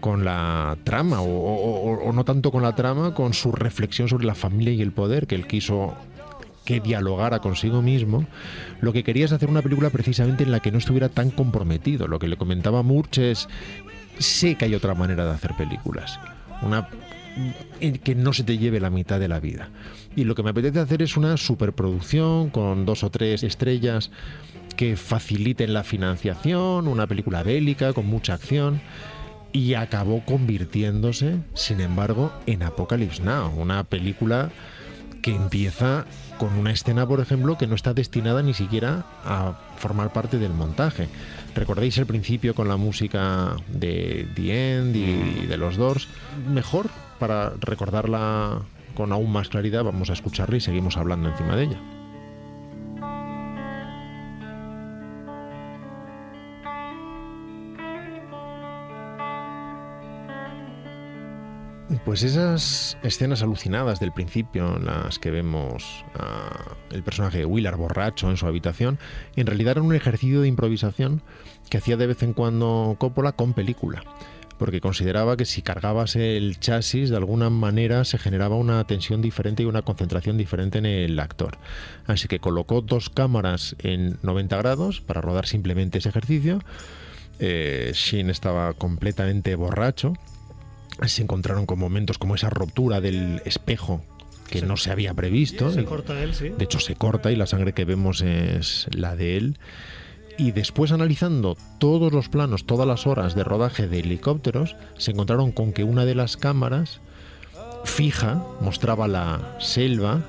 con 0.05 0.23
la 0.23 0.77
trama, 0.85 1.23
o, 1.23 2.13
no 2.13 2.25
tanto 2.27 2.53
con 2.53 2.63
la 2.63 2.75
trama, 2.75 3.15
con 3.15 3.33
su 3.33 3.53
reflexión 3.53 4.07
sobre 4.07 4.27
la 4.27 4.35
familia 4.35 4.75
y 4.75 4.83
el 4.83 4.93
poder, 4.93 5.27
que 5.27 5.35
él 5.35 5.47
quiso 5.47 5.95
que 6.67 6.81
dialogara 6.81 7.39
consigo 7.39 7.81
mismo, 7.81 8.27
lo 8.83 8.93
que 8.93 9.03
quería 9.03 9.25
es 9.25 9.33
hacer 9.33 9.49
una 9.49 9.63
película 9.63 9.89
precisamente 9.89 10.45
en 10.45 10.53
la 10.53 10.61
que 10.61 10.71
no 10.71 10.77
estuviera 10.77 11.09
tan 11.09 11.31
comprometido. 11.31 12.07
Lo 12.07 12.19
que 12.19 12.29
le 12.29 12.37
comentaba 12.37 12.83
Murch 12.83 13.17
es, 13.17 13.49
sé 14.19 14.57
que 14.57 14.67
hay 14.67 14.75
otra 14.75 14.95
manera 14.95 15.25
de 15.25 15.31
hacer 15.31 15.53
películas, 15.57 16.21
una 16.61 16.87
en 17.81 17.97
que 17.97 18.15
no 18.15 18.35
se 18.35 18.45
te 18.45 18.59
lleve 18.59 18.81
la 18.81 18.91
mitad 18.91 19.19
de 19.19 19.29
la 19.29 19.41
vida. 19.41 19.71
Y 20.15 20.25
lo 20.25 20.35
que 20.35 20.43
me 20.43 20.51
apetece 20.51 20.81
hacer 20.81 21.01
es 21.01 21.17
una 21.17 21.39
superproducción 21.39 22.51
con 22.51 22.85
dos 22.85 23.05
o 23.05 23.11
tres 23.11 23.43
estrellas 23.43 24.11
que 24.77 24.99
faciliten 24.99 25.73
la 25.73 25.83
financiación, 25.83 26.89
una 26.89 27.07
película 27.07 27.43
bélica 27.43 27.95
con 27.95 28.05
mucha 28.05 28.35
acción. 28.35 28.83
Y 29.55 29.75
acabó 29.75 30.25
convirtiéndose, 30.25 31.39
sin 31.55 31.81
embargo, 31.81 32.33
en 32.47 32.65
Apocalypse 32.65 33.23
Now, 33.23 33.53
una 33.57 33.85
película 33.85 34.51
que 35.23 35.33
empieza 35.33 36.07
con 36.39 36.59
una 36.59 36.73
escena, 36.73 37.07
por 37.07 37.21
ejemplo, 37.21 37.57
que 37.57 37.69
no 37.69 37.77
está 37.77 37.95
destinada 37.95 38.43
ni 38.43 38.53
siquiera 38.53 39.07
a 39.25 39.57
formar 39.77 40.13
parte 40.13 40.39
del 40.39 40.53
montaje. 40.53 41.07
¿Recordáis 41.55 41.97
el 41.99 42.07
principio 42.07 42.57
con 42.57 42.67
la 42.67 42.77
música 42.77 43.55
de 43.69 44.27
The 44.35 44.79
End 44.79 44.97
y 44.97 45.47
de 45.47 45.57
los 45.57 45.77
Doors? 45.77 46.09
Mejor, 46.53 46.91
para 47.21 47.51
recordarla 47.61 48.59
con 48.97 49.13
aún 49.13 49.31
más 49.31 49.51
claridad, 49.51 49.85
vamos 49.85 50.11
a 50.11 50.15
escucharla 50.15 50.57
y 50.57 50.63
seguimos 50.63 50.97
hablando 50.97 51.29
encima 51.29 51.55
de 51.55 51.63
ella. 51.63 52.04
Pues 62.05 62.23
esas 62.23 62.97
escenas 63.03 63.43
alucinadas 63.43 64.01
del 64.01 64.13
principio, 64.13 64.77
en 64.77 64.87
las 64.87 65.19
que 65.19 65.31
vemos 65.31 66.05
a 66.15 66.77
el 66.91 67.03
personaje 67.03 67.39
de 67.39 67.45
Willard 67.45 67.77
borracho 67.77 68.31
en 68.31 68.39
su 68.39 68.47
habitación, 68.47 68.99
en 69.37 69.47
realidad 69.47 69.73
eran 69.73 69.85
un 69.85 69.95
ejercicio 69.95 70.41
de 70.41 70.49
improvisación 70.49 71.23
que 71.69 71.79
hacía 71.79 71.97
de 71.99 72.07
vez 72.07 72.23
en 72.23 72.33
cuando 72.33 72.97
Coppola 72.99 73.33
con 73.33 73.53
película, 73.53 74.03
porque 74.59 74.81
consideraba 74.81 75.37
que 75.37 75.45
si 75.45 75.61
cargabas 75.61 76.17
el 76.17 76.59
chasis 76.59 77.11
de 77.11 77.17
alguna 77.17 77.51
manera 77.51 78.05
se 78.05 78.17
generaba 78.17 78.57
una 78.57 78.83
tensión 78.85 79.21
diferente 79.21 79.63
y 79.63 79.67
una 79.67 79.83
concentración 79.83 80.39
diferente 80.39 80.79
en 80.79 80.87
el 80.87 81.19
actor. 81.19 81.59
Así 82.07 82.29
que 82.29 82.41
colocó 82.41 82.81
dos 82.81 83.11
cámaras 83.11 83.77
en 83.79 84.19
90 84.23 84.57
grados 84.57 85.03
para 85.03 85.21
rodar 85.21 85.47
simplemente 85.47 85.99
ese 85.99 86.09
ejercicio. 86.09 86.61
Eh, 87.41 87.93
Shin 87.95 88.31
estaba 88.31 88.73
completamente 88.73 89.55
borracho 89.55 90.15
se 91.07 91.23
encontraron 91.23 91.67
con 91.67 91.79
momentos 91.79 92.19
como 92.19 92.35
esa 92.35 92.51
ruptura 92.51 93.01
del 93.01 93.43
espejo 93.45 94.03
que 94.49 94.63
no 94.63 94.77
se 94.77 94.91
había 94.91 95.15
previsto. 95.15 95.71
Se 95.71 95.85
corta 95.85 96.23
él, 96.23 96.35
sí. 96.35 96.51
De 96.51 96.65
hecho, 96.65 96.79
se 96.79 96.95
corta 96.95 97.33
y 97.33 97.37
la 97.37 97.47
sangre 97.47 97.73
que 97.73 97.85
vemos 97.85 98.23
es 98.23 98.87
la 98.93 99.17
de 99.17 99.37
él. 99.37 99.59
Y 100.37 100.51
después 100.51 100.93
analizando 100.93 101.57
todos 101.79 102.13
los 102.13 102.29
planos, 102.29 102.67
todas 102.67 102.87
las 102.87 103.07
horas 103.07 103.35
de 103.35 103.45
rodaje 103.45 103.87
de 103.87 104.01
helicópteros, 104.01 104.77
se 104.99 105.13
encontraron 105.13 105.53
con 105.53 105.73
que 105.73 105.85
una 105.85 106.05
de 106.05 106.15
las 106.15 106.37
cámaras 106.37 107.01
fija 107.85 108.43
mostraba 108.61 109.07
la 109.07 109.57
selva 109.61 110.23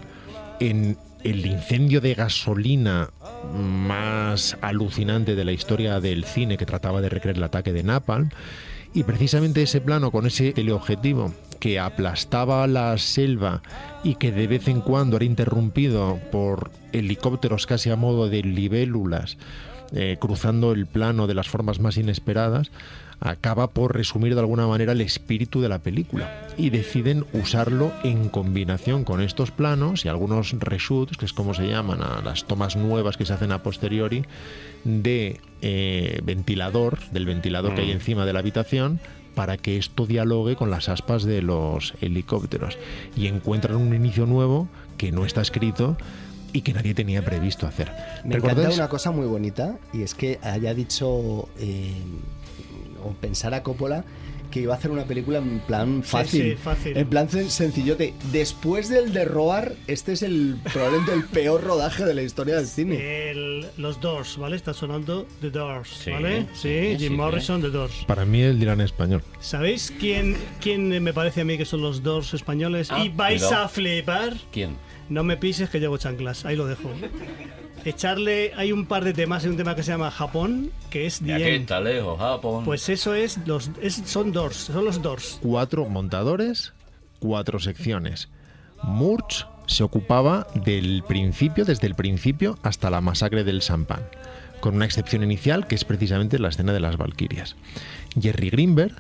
en 0.59 0.97
el 1.23 1.45
incendio 1.45 2.01
de 2.01 2.13
gasolina 2.13 3.09
más 3.51 4.57
alucinante 4.61 5.35
de 5.35 5.43
la 5.43 5.51
historia 5.51 5.99
del 5.99 6.23
cine 6.23 6.57
que 6.57 6.67
trataba 6.67 7.01
de 7.01 7.09
recrear 7.09 7.37
el 7.37 7.43
ataque 7.43 7.73
de 7.73 7.83
Napalm. 7.83 8.29
Y 8.95 9.03
precisamente 9.03 9.61
ese 9.61 9.81
plano 9.81 10.09
con 10.09 10.25
ese 10.25 10.53
teleobjetivo 10.53 11.33
que 11.59 11.79
aplastaba 11.79 12.65
la 12.65 12.97
selva 12.97 13.61
y 14.05 14.15
que 14.15 14.31
de 14.31 14.47
vez 14.47 14.69
en 14.69 14.79
cuando 14.79 15.17
era 15.17 15.25
interrumpido 15.25 16.17
por 16.31 16.71
helicópteros 16.93 17.67
casi 17.67 17.89
a 17.89 17.97
modo 17.97 18.29
de 18.29 18.41
libélulas 18.41 19.37
eh, 19.91 20.15
cruzando 20.19 20.71
el 20.71 20.87
plano 20.87 21.27
de 21.27 21.33
las 21.33 21.49
formas 21.49 21.79
más 21.81 21.97
inesperadas, 21.97 22.71
acaba 23.19 23.71
por 23.71 23.95
resumir 23.95 24.33
de 24.35 24.41
alguna 24.41 24.67
manera 24.67 24.91
el 24.91 25.01
espíritu 25.01 25.61
de 25.61 25.69
la 25.69 25.79
película. 25.79 26.47
Y 26.57 26.69
deciden 26.69 27.25
usarlo 27.33 27.91
en 28.03 28.29
combinación 28.29 29.03
con 29.03 29.21
estos 29.21 29.51
planos 29.51 30.05
y 30.05 30.09
algunos 30.09 30.53
reshoots, 30.59 31.17
que 31.17 31.25
es 31.25 31.33
como 31.33 31.53
se 31.53 31.67
llaman 31.67 32.01
a 32.01 32.21
las 32.21 32.45
tomas 32.45 32.75
nuevas 32.75 33.17
que 33.17 33.25
se 33.25 33.33
hacen 33.33 33.51
a 33.51 33.63
posteriori, 33.63 34.23
de 34.83 35.39
eh, 35.61 36.19
ventilador, 36.23 36.99
del 37.11 37.25
ventilador 37.25 37.73
que 37.75 37.81
hay 37.81 37.87
Mm. 37.87 37.91
encima 37.91 38.25
de 38.25 38.33
la 38.33 38.39
habitación, 38.39 38.99
para 39.33 39.57
que 39.57 39.77
esto 39.77 40.05
dialogue 40.05 40.55
con 40.55 40.69
las 40.69 40.87
aspas 40.87 41.23
de 41.23 41.41
los 41.41 41.93
helicópteros. 42.01 42.77
Y 43.17 43.27
encuentran 43.27 43.75
un 43.77 43.93
inicio 43.93 44.25
nuevo 44.25 44.69
que 44.97 45.11
no 45.11 45.25
está 45.25 45.41
escrito 45.41 45.97
y 46.53 46.61
que 46.61 46.71
nadie 46.71 46.93
tenía 46.93 47.25
previsto 47.25 47.67
hacer. 47.67 47.91
Me 48.23 48.35
encanta 48.35 48.47
¿Recordáis? 48.49 48.75
una 48.77 48.87
cosa 48.87 49.11
muy 49.11 49.25
bonita 49.25 49.77
y 49.91 50.03
es 50.03 50.13
que 50.15 50.39
haya 50.41 50.73
dicho 50.73 51.49
eh, 51.59 51.91
o 53.05 53.11
pensara 53.13 53.63
Coppola 53.63 54.03
que 54.51 54.61
iba 54.61 54.73
a 54.73 54.77
hacer 54.77 54.91
una 54.91 55.03
película 55.05 55.39
en 55.39 55.59
plan 55.59 56.01
fácil, 56.03 56.51
sí, 56.51 56.55
fácil. 56.55 56.95
en 56.95 57.07
plan 57.09 57.27
sen- 57.27 57.49
sencillote. 57.49 58.13
Después 58.31 58.87
del 58.87 59.11
de 59.11 59.25
Roar, 59.25 59.73
este 59.87 60.13
es 60.13 60.21
el 60.21 60.57
probablemente 60.71 61.13
el 61.13 61.25
peor 61.25 61.61
rodaje 61.63 62.05
de 62.05 62.13
la 62.13 62.21
historia 62.21 62.55
del 62.55 62.67
cine. 62.67 63.31
El- 63.31 63.65
los 63.77 63.99
Doors, 63.99 64.37
¿vale? 64.37 64.55
Está 64.55 64.73
sonando 64.73 65.25
The 65.41 65.49
Doors, 65.49 65.89
Sí, 65.89 66.11
¿vale? 66.11 66.45
Sí, 66.53 66.69
sí, 66.91 66.95
Jim 66.99 67.09
sí, 67.13 67.17
Morrison, 67.17 67.61
The 67.61 67.69
Doors. 67.69 68.05
Para 68.07 68.23
mí 68.23 68.41
el 68.43 68.57
dirán 68.59 68.79
en 68.79 68.85
español. 68.85 69.23
¿Sabéis 69.41 69.91
quién, 69.99 70.37
quién 70.61 71.03
me 71.03 71.11
parece 71.11 71.41
a 71.41 71.43
mí 71.43 71.57
que 71.57 71.65
son 71.65 71.81
los 71.81 72.01
Doors 72.03 72.33
españoles? 72.33 72.89
Ah, 72.91 73.03
y 73.03 73.09
vais 73.09 73.43
a 73.43 73.67
flipar. 73.67 74.35
¿Quién? 74.53 74.77
No 75.09 75.23
me 75.23 75.37
pises 75.37 75.69
que 75.69 75.79
llevo 75.79 75.97
chanclas, 75.97 76.45
ahí 76.45 76.55
lo 76.55 76.65
dejo. 76.65 76.89
Echarle, 77.83 78.51
hay 78.55 78.71
un 78.71 78.87
par 78.87 79.03
de 79.03 79.13
temas, 79.13 79.43
hay 79.43 79.51
un 79.51 79.57
tema 79.57 79.75
que 79.75 79.83
se 79.83 79.91
llama 79.91 80.09
Japón, 80.09 80.71
que 80.89 81.05
es 81.05 81.23
De 81.23 81.33
aquí 81.35 81.43
End. 81.43 81.61
está 81.61 81.79
lejos, 81.79 82.17
Japón. 82.17 82.65
Pues 82.65 82.89
eso 82.89 83.13
es, 83.13 83.37
los, 83.45 83.69
es- 83.81 84.01
son 84.05 84.31
Doors, 84.31 84.55
son 84.55 84.85
los 84.85 85.01
Doors. 85.01 85.37
Cuatro 85.41 85.85
montadores, 85.87 86.73
cuatro 87.19 87.59
secciones. 87.59 88.29
Murch 88.83 89.45
se 89.67 89.83
ocupaba 89.83 90.47
del 90.55 91.03
principio, 91.07 91.65
desde 91.65 91.85
el 91.87 91.95
principio 91.95 92.57
hasta 92.63 92.89
la 92.89 93.01
masacre 93.01 93.43
del 93.43 93.61
Sampan, 93.61 94.01
con 94.61 94.75
una 94.75 94.85
excepción 94.85 95.23
inicial 95.23 95.67
que 95.67 95.75
es 95.75 95.85
precisamente 95.85 96.39
la 96.39 96.49
escena 96.49 96.73
de 96.73 96.79
las 96.79 96.97
Valquirias. 96.97 97.55
Jerry 98.19 98.49
Greenberg 98.49 98.95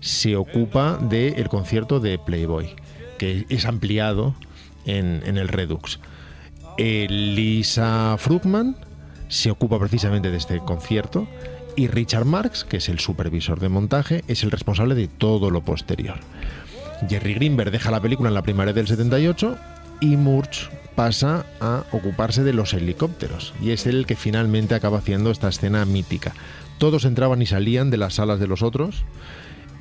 se 0.00 0.36
ocupa 0.36 0.96
del 0.96 1.48
concierto 1.48 2.00
de 2.00 2.18
Playboy, 2.18 2.74
que 3.18 3.44
es 3.50 3.66
ampliado 3.66 4.34
en, 4.86 5.36
el 5.36 5.48
Redux. 5.48 5.98
Eh, 6.78 7.06
Lisa 7.08 8.16
Frugman 8.18 8.76
se 9.28 9.50
ocupa 9.50 9.78
precisamente 9.78 10.30
de 10.30 10.36
este 10.36 10.58
concierto 10.58 11.26
Y 11.76 11.86
Richard 11.86 12.24
Marx, 12.24 12.64
que 12.64 12.78
es 12.78 12.88
el 12.88 12.98
supervisor 12.98 13.60
de 13.60 13.68
montaje, 13.68 14.24
es 14.28 14.42
el 14.42 14.50
responsable 14.50 14.94
de 14.94 15.08
todo 15.08 15.50
lo 15.50 15.62
posterior. 15.62 16.16
Jerry 17.08 17.34
Greenberg 17.34 17.70
deja 17.70 17.90
la 17.90 18.00
película 18.00 18.28
en 18.28 18.34
la 18.34 18.42
primavera 18.42 18.72
del 18.72 18.86
78 18.86 19.56
y 20.00 20.16
Murch 20.16 20.70
pasa 20.94 21.46
a 21.60 21.84
ocuparse 21.92 22.44
de 22.44 22.52
los 22.52 22.74
helicópteros 22.74 23.54
y 23.62 23.70
es 23.70 23.86
él 23.86 23.96
el 23.96 24.06
que 24.06 24.16
finalmente 24.16 24.74
acaba 24.74 24.98
haciendo 24.98 25.30
esta 25.30 25.48
escena 25.48 25.84
mítica. 25.84 26.34
Todos 26.78 27.04
entraban 27.04 27.40
y 27.40 27.46
salían 27.46 27.90
de 27.90 27.96
las 27.96 28.14
salas 28.14 28.38
de 28.38 28.46
los 28.46 28.62
otros 28.62 29.04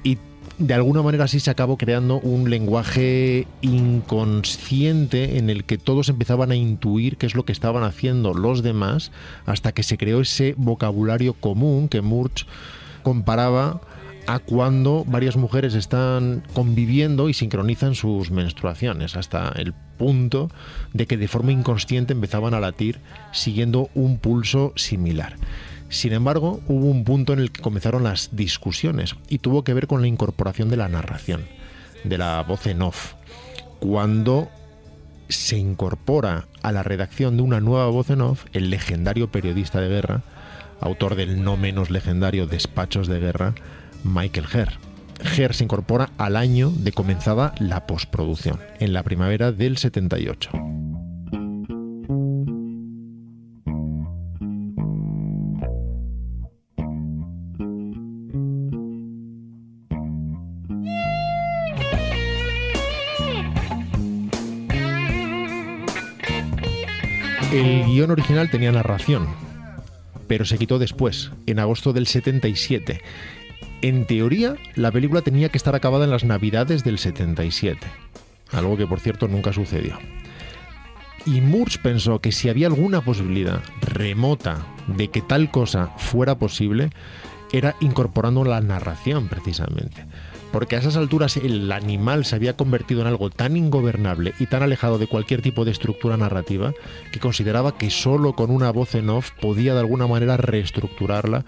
y 0.03 0.17
de 0.57 0.73
alguna 0.73 1.01
manera 1.01 1.25
así 1.25 1.39
se 1.39 1.49
acabó 1.49 1.77
creando 1.77 2.19
un 2.19 2.49
lenguaje 2.49 3.47
inconsciente 3.61 5.37
en 5.37 5.49
el 5.49 5.63
que 5.63 5.77
todos 5.77 6.09
empezaban 6.09 6.51
a 6.51 6.55
intuir 6.55 7.17
qué 7.17 7.25
es 7.25 7.35
lo 7.35 7.45
que 7.45 7.51
estaban 7.51 7.83
haciendo 7.83 8.33
los 8.33 8.61
demás 8.61 9.11
hasta 9.45 9.71
que 9.71 9.83
se 9.83 9.97
creó 9.97 10.21
ese 10.21 10.53
vocabulario 10.57 11.33
común 11.33 11.89
que 11.89 12.01
Murch 12.01 12.45
comparaba 13.03 13.81
a 14.27 14.39
cuando 14.39 15.03
varias 15.05 15.35
mujeres 15.35 15.73
están 15.73 16.43
conviviendo 16.53 17.29
y 17.29 17.33
sincronizan 17.33 17.95
sus 17.95 18.31
menstruaciones, 18.31 19.15
hasta 19.15 19.49
el 19.55 19.73
punto 19.97 20.49
de 20.93 21.07
que 21.07 21.17
de 21.17 21.27
forma 21.27 21.51
inconsciente 21.51 22.13
empezaban 22.13 22.53
a 22.53 22.59
latir 22.59 22.99
siguiendo 23.31 23.89
un 23.93 24.19
pulso 24.19 24.73
similar. 24.75 25.35
Sin 25.91 26.13
embargo, 26.13 26.61
hubo 26.67 26.85
un 26.85 27.03
punto 27.03 27.33
en 27.33 27.39
el 27.39 27.51
que 27.51 27.61
comenzaron 27.61 28.03
las 28.03 28.29
discusiones 28.31 29.17
y 29.27 29.39
tuvo 29.39 29.65
que 29.65 29.73
ver 29.73 29.87
con 29.87 30.01
la 30.01 30.07
incorporación 30.07 30.69
de 30.69 30.77
la 30.77 30.87
narración, 30.87 31.45
de 32.05 32.17
la 32.17 32.41
voz 32.43 32.65
en 32.65 32.81
off. 32.81 33.15
Cuando 33.79 34.49
se 35.27 35.57
incorpora 35.57 36.47
a 36.63 36.71
la 36.71 36.81
redacción 36.81 37.35
de 37.35 37.43
una 37.43 37.59
nueva 37.59 37.87
voz 37.87 38.09
en 38.09 38.21
off 38.21 38.45
el 38.53 38.69
legendario 38.69 39.31
periodista 39.31 39.81
de 39.81 39.89
guerra, 39.89 40.23
autor 40.79 41.15
del 41.15 41.43
no 41.43 41.57
menos 41.57 41.89
legendario 41.89 42.47
Despachos 42.47 43.07
de 43.07 43.19
Guerra, 43.19 43.53
Michael 44.05 44.47
Herr. 44.51 44.73
Herr 45.37 45.53
se 45.53 45.65
incorpora 45.65 46.11
al 46.17 46.37
año 46.37 46.71
de 46.71 46.93
comenzada 46.93 47.53
la 47.59 47.85
postproducción, 47.85 48.61
en 48.79 48.93
la 48.93 49.03
primavera 49.03 49.51
del 49.51 49.77
78. 49.77 50.51
El 67.51 67.85
guion 67.85 68.11
original 68.11 68.49
tenía 68.49 68.71
narración, 68.71 69.27
pero 70.27 70.45
se 70.45 70.57
quitó 70.57 70.79
después, 70.79 71.31
en 71.47 71.59
agosto 71.59 71.91
del 71.91 72.07
77. 72.07 73.01
En 73.81 74.05
teoría, 74.05 74.55
la 74.75 74.89
película 74.89 75.21
tenía 75.21 75.49
que 75.49 75.57
estar 75.57 75.75
acabada 75.75 76.05
en 76.05 76.11
las 76.11 76.23
Navidades 76.23 76.85
del 76.85 76.97
77, 76.97 77.85
algo 78.53 78.77
que 78.77 78.87
por 78.87 79.01
cierto 79.01 79.27
nunca 79.27 79.51
sucedió. 79.51 79.99
Y 81.25 81.41
Murch 81.41 81.81
pensó 81.81 82.19
que 82.19 82.31
si 82.31 82.47
había 82.47 82.67
alguna 82.67 83.01
posibilidad 83.01 83.61
remota 83.81 84.65
de 84.87 85.09
que 85.09 85.21
tal 85.21 85.51
cosa 85.51 85.87
fuera 85.97 86.35
posible, 86.35 86.89
era 87.51 87.75
incorporando 87.81 88.45
la 88.45 88.61
narración 88.61 89.27
precisamente. 89.27 90.05
Porque 90.51 90.75
a 90.75 90.79
esas 90.79 90.97
alturas 90.97 91.37
el 91.37 91.71
animal 91.71 92.25
se 92.25 92.35
había 92.35 92.57
convertido 92.57 93.01
en 93.01 93.07
algo 93.07 93.29
tan 93.29 93.55
ingobernable 93.55 94.33
y 94.39 94.47
tan 94.47 94.63
alejado 94.63 94.97
de 94.97 95.07
cualquier 95.07 95.41
tipo 95.41 95.63
de 95.63 95.71
estructura 95.71 96.17
narrativa 96.17 96.73
que 97.11 97.19
consideraba 97.19 97.77
que 97.77 97.89
solo 97.89 98.33
con 98.33 98.51
una 98.51 98.71
voz 98.71 98.95
en 98.95 99.09
off 99.09 99.31
podía 99.39 99.73
de 99.73 99.79
alguna 99.79 100.07
manera 100.07 100.37
reestructurarla 100.37 101.45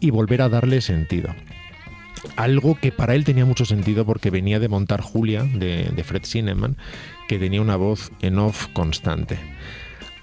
y 0.00 0.10
volver 0.10 0.42
a 0.42 0.48
darle 0.48 0.80
sentido. 0.80 1.34
Algo 2.36 2.74
que 2.74 2.92
para 2.92 3.14
él 3.14 3.24
tenía 3.24 3.44
mucho 3.44 3.64
sentido 3.64 4.04
porque 4.04 4.30
venía 4.30 4.58
de 4.58 4.68
montar 4.68 5.00
Julia 5.00 5.44
de, 5.44 6.04
Fred 6.04 6.24
Zinnemann, 6.24 6.76
que 7.28 7.38
tenía 7.38 7.62
una 7.62 7.76
voz 7.76 8.10
en 8.20 8.38
off 8.38 8.66
constante. 8.72 9.38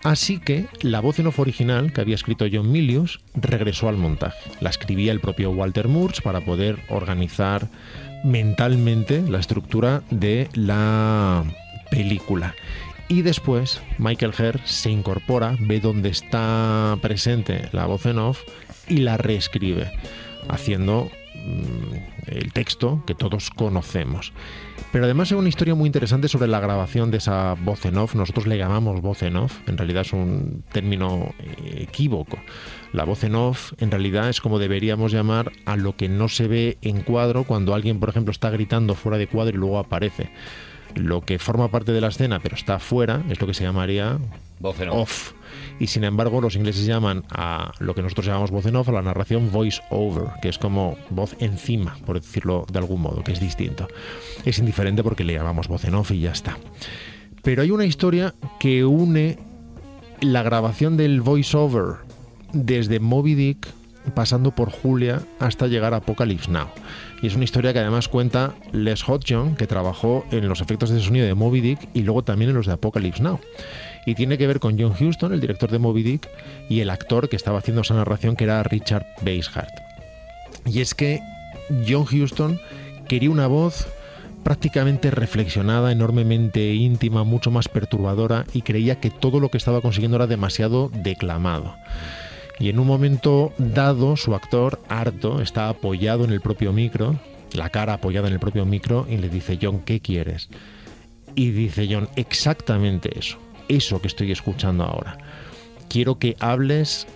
Así 0.03 0.39
que 0.39 0.67
la 0.81 0.99
voz 0.99 1.19
en 1.19 1.27
off 1.27 1.39
original 1.39 1.91
que 1.91 2.01
había 2.01 2.15
escrito 2.15 2.45
John 2.51 2.71
Milius 2.71 3.19
regresó 3.33 3.89
al 3.89 3.97
montaje. 3.97 4.37
La 4.61 4.69
escribía 4.69 5.11
el 5.11 5.19
propio 5.19 5.51
Walter 5.51 5.87
Murch 5.87 6.21
para 6.21 6.41
poder 6.41 6.77
organizar 6.89 7.67
mentalmente 8.27 9.21
la 9.21 9.39
estructura 9.39 10.03
de 10.11 10.49
la 10.53 11.43
película. 11.89 12.53
Y 13.07 13.21
después 13.21 13.81
Michael 13.97 14.33
Herr 14.37 14.59
se 14.65 14.91
incorpora, 14.91 15.55
ve 15.61 15.79
dónde 15.79 16.09
está 16.09 16.97
presente 17.01 17.69
la 17.71 17.85
voz 17.85 18.05
en 18.05 18.19
off 18.19 18.41
y 18.89 18.97
la 18.97 19.15
reescribe, 19.15 19.89
haciendo 20.49 21.09
mm, 21.35 22.27
el 22.27 22.51
texto 22.51 23.01
que 23.07 23.15
todos 23.15 23.49
conocemos. 23.49 24.33
Pero 24.91 25.05
además 25.05 25.31
hay 25.31 25.37
una 25.37 25.47
historia 25.47 25.73
muy 25.73 25.87
interesante 25.87 26.27
sobre 26.27 26.47
la 26.47 26.59
grabación 26.59 27.09
de 27.09 27.17
esa 27.17 27.53
voz 27.53 27.85
en 27.85 27.97
off. 27.97 28.13
Nosotros 28.13 28.45
le 28.45 28.57
llamamos 28.57 29.01
voz 29.01 29.23
en 29.23 29.37
off, 29.37 29.53
en 29.67 29.77
realidad 29.77 30.01
es 30.01 30.11
un 30.11 30.65
término 30.73 31.33
eh, 31.39 31.85
equívoco. 31.87 32.37
La 32.93 33.03
voz 33.03 33.23
en 33.23 33.35
off 33.35 33.73
en 33.79 33.91
realidad 33.91 34.29
es 34.29 34.41
como 34.41 34.59
deberíamos 34.59 35.11
llamar 35.11 35.51
a 35.65 35.75
lo 35.75 35.95
que 35.95 36.09
no 36.09 36.29
se 36.29 36.47
ve 36.47 36.77
en 36.81 37.01
cuadro 37.01 37.43
cuando 37.43 37.73
alguien, 37.73 37.99
por 37.99 38.09
ejemplo, 38.09 38.31
está 38.31 38.49
gritando 38.49 38.95
fuera 38.95 39.17
de 39.17 39.27
cuadro 39.27 39.55
y 39.55 39.59
luego 39.59 39.79
aparece. 39.79 40.29
Lo 40.95 41.21
que 41.21 41.37
forma 41.37 41.69
parte 41.69 41.91
de 41.91 42.01
la 42.01 42.07
escena 42.07 42.39
pero 42.39 42.55
está 42.55 42.79
fuera 42.79 43.23
es 43.29 43.39
lo 43.39 43.47
que 43.47 43.53
se 43.53 43.63
llamaría 43.63 44.17
Voz 44.59 44.79
en 44.79 44.89
off. 44.89 44.97
off. 44.97 45.33
Y 45.79 45.87
sin 45.87 46.03
embargo, 46.03 46.41
los 46.41 46.55
ingleses 46.55 46.85
llaman 46.85 47.23
a 47.29 47.71
lo 47.79 47.93
que 47.93 48.01
nosotros 48.01 48.25
llamamos 48.25 48.49
voz 48.49 48.65
en 48.65 48.75
off, 48.75 48.89
a 48.89 48.93
la 48.93 49.01
narración 49.03 49.51
voice 49.51 49.81
over, 49.91 50.29
que 50.41 50.49
es 50.49 50.57
como 50.57 50.97
voz 51.09 51.35
encima, 51.39 51.97
por 52.05 52.19
decirlo 52.19 52.65
de 52.71 52.79
algún 52.79 53.01
modo, 53.01 53.23
que 53.23 53.33
es 53.33 53.39
distinto. 53.39 53.87
Es 54.45 54.57
indiferente 54.57 55.03
porque 55.03 55.23
le 55.23 55.33
llamamos 55.33 55.67
voz 55.67 55.85
en 55.85 55.93
off 55.93 56.11
y 56.11 56.21
ya 56.21 56.31
está. 56.31 56.57
Pero 57.43 57.61
hay 57.61 57.69
una 57.69 57.85
historia 57.85 58.33
que 58.59 58.83
une 58.85 59.37
la 60.21 60.41
grabación 60.41 60.97
del 60.97 61.21
voice 61.21 61.55
over 61.55 62.06
desde 62.65 62.99
Moby 62.99 63.35
Dick 63.35 63.67
pasando 64.13 64.51
por 64.51 64.71
Julia 64.71 65.21
hasta 65.39 65.67
llegar 65.67 65.93
a 65.93 65.97
Apocalypse 65.97 66.49
Now. 66.49 66.67
Y 67.21 67.27
es 67.27 67.35
una 67.35 67.43
historia 67.43 67.73
que 67.73 67.79
además 67.79 68.07
cuenta 68.07 68.53
Les 68.71 69.07
Hodgson, 69.07 69.55
que 69.55 69.67
trabajó 69.67 70.25
en 70.31 70.47
los 70.47 70.61
efectos 70.61 70.89
de 70.89 70.99
sonido 70.99 71.25
de 71.25 71.33
Moby 71.33 71.61
Dick 71.61 71.89
y 71.93 72.01
luego 72.01 72.23
también 72.23 72.49
en 72.49 72.55
los 72.55 72.67
de 72.67 72.73
Apocalypse 72.73 73.21
Now. 73.21 73.39
Y 74.05 74.15
tiene 74.15 74.37
que 74.37 74.47
ver 74.47 74.59
con 74.59 74.79
John 74.79 74.93
Huston, 74.97 75.33
el 75.33 75.41
director 75.41 75.69
de 75.69 75.79
Moby 75.79 76.03
Dick, 76.03 76.29
y 76.69 76.79
el 76.79 76.89
actor 76.89 77.27
que 77.27 77.35
estaba 77.35 77.59
haciendo 77.59 77.81
esa 77.81 77.95
narración, 77.95 78.35
que 78.35 78.45
era 78.45 78.63
Richard 78.63 79.05
Basehart. 79.21 79.73
Y 80.65 80.79
es 80.79 80.93
que 80.93 81.19
John 81.87 82.05
Huston 82.09 82.59
quería 83.09 83.29
una 83.29 83.47
voz 83.47 83.87
prácticamente 84.43 85.11
reflexionada, 85.11 85.91
enormemente 85.91 86.73
íntima, 86.73 87.25
mucho 87.25 87.51
más 87.51 87.67
perturbadora, 87.67 88.45
y 88.53 88.61
creía 88.61 89.01
que 89.01 89.09
todo 89.09 89.41
lo 89.41 89.49
que 89.49 89.57
estaba 89.57 89.81
consiguiendo 89.81 90.15
era 90.15 90.27
demasiado 90.27 90.89
declamado. 90.93 91.75
Y 92.59 92.69
en 92.69 92.79
un 92.79 92.87
momento 92.87 93.53
dado, 93.57 94.17
su 94.17 94.33
actor, 94.33 94.81
harto, 94.89 95.41
está 95.41 95.69
apoyado 95.69 96.25
en 96.25 96.31
el 96.31 96.41
propio 96.41 96.73
micro, 96.73 97.15
la 97.53 97.69
cara 97.69 97.93
apoyada 97.93 98.27
en 98.27 98.33
el 98.33 98.39
propio 98.39 98.65
micro, 98.65 99.05
y 99.09 99.17
le 99.17 99.29
dice, 99.29 99.59
John, 99.61 99.81
¿qué 99.81 99.99
quieres? 99.99 100.49
Y 101.35 101.51
dice 101.51 101.87
John, 101.89 102.09
exactamente 102.15 103.17
eso, 103.17 103.37
eso 103.67 104.01
que 104.01 104.07
estoy 104.07 104.31
escuchando 104.31 104.83
ahora. 104.83 105.17
Quiero 105.87 106.17
que 106.17 106.35
hables 106.39 107.07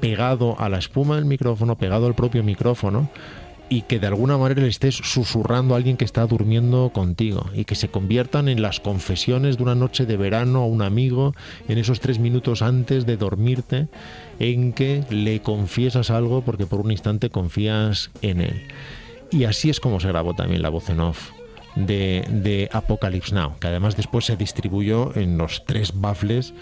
pegado 0.00 0.58
a 0.58 0.68
la 0.68 0.78
espuma 0.78 1.16
del 1.16 1.24
micrófono, 1.24 1.78
pegado 1.78 2.06
al 2.06 2.14
propio 2.14 2.42
micrófono, 2.42 3.08
y 3.68 3.82
que 3.82 3.98
de 3.98 4.06
alguna 4.06 4.38
manera 4.38 4.62
le 4.62 4.68
estés 4.68 4.96
susurrando 4.96 5.74
a 5.74 5.76
alguien 5.76 5.96
que 5.96 6.04
está 6.04 6.26
durmiendo 6.26 6.90
contigo 6.90 7.46
y 7.54 7.64
que 7.64 7.74
se 7.74 7.88
conviertan 7.88 8.48
en 8.48 8.62
las 8.62 8.80
confesiones 8.80 9.56
de 9.56 9.62
una 9.62 9.74
noche 9.74 10.06
de 10.06 10.16
verano 10.16 10.60
a 10.60 10.66
un 10.66 10.82
amigo 10.82 11.34
en 11.68 11.78
esos 11.78 12.00
tres 12.00 12.18
minutos 12.18 12.62
antes 12.62 13.04
de 13.06 13.16
dormirte 13.16 13.88
en 14.38 14.72
que 14.72 15.04
le 15.10 15.40
confiesas 15.40 16.10
algo 16.10 16.42
porque 16.42 16.66
por 16.66 16.80
un 16.80 16.90
instante 16.90 17.30
confías 17.30 18.10
en 18.22 18.40
él. 18.40 18.68
Y 19.30 19.44
así 19.44 19.68
es 19.68 19.80
como 19.80 20.00
se 20.00 20.08
grabó 20.08 20.34
también 20.34 20.62
la 20.62 20.70
voz 20.70 20.88
en 20.88 21.00
off 21.00 21.30
de, 21.74 22.24
de 22.30 22.70
Apocalypse 22.72 23.34
Now, 23.34 23.58
que 23.60 23.68
además 23.68 23.96
después 23.96 24.24
se 24.24 24.36
distribuyó 24.36 25.14
en 25.16 25.36
los 25.36 25.64
tres 25.66 25.92
baffles 25.94 26.54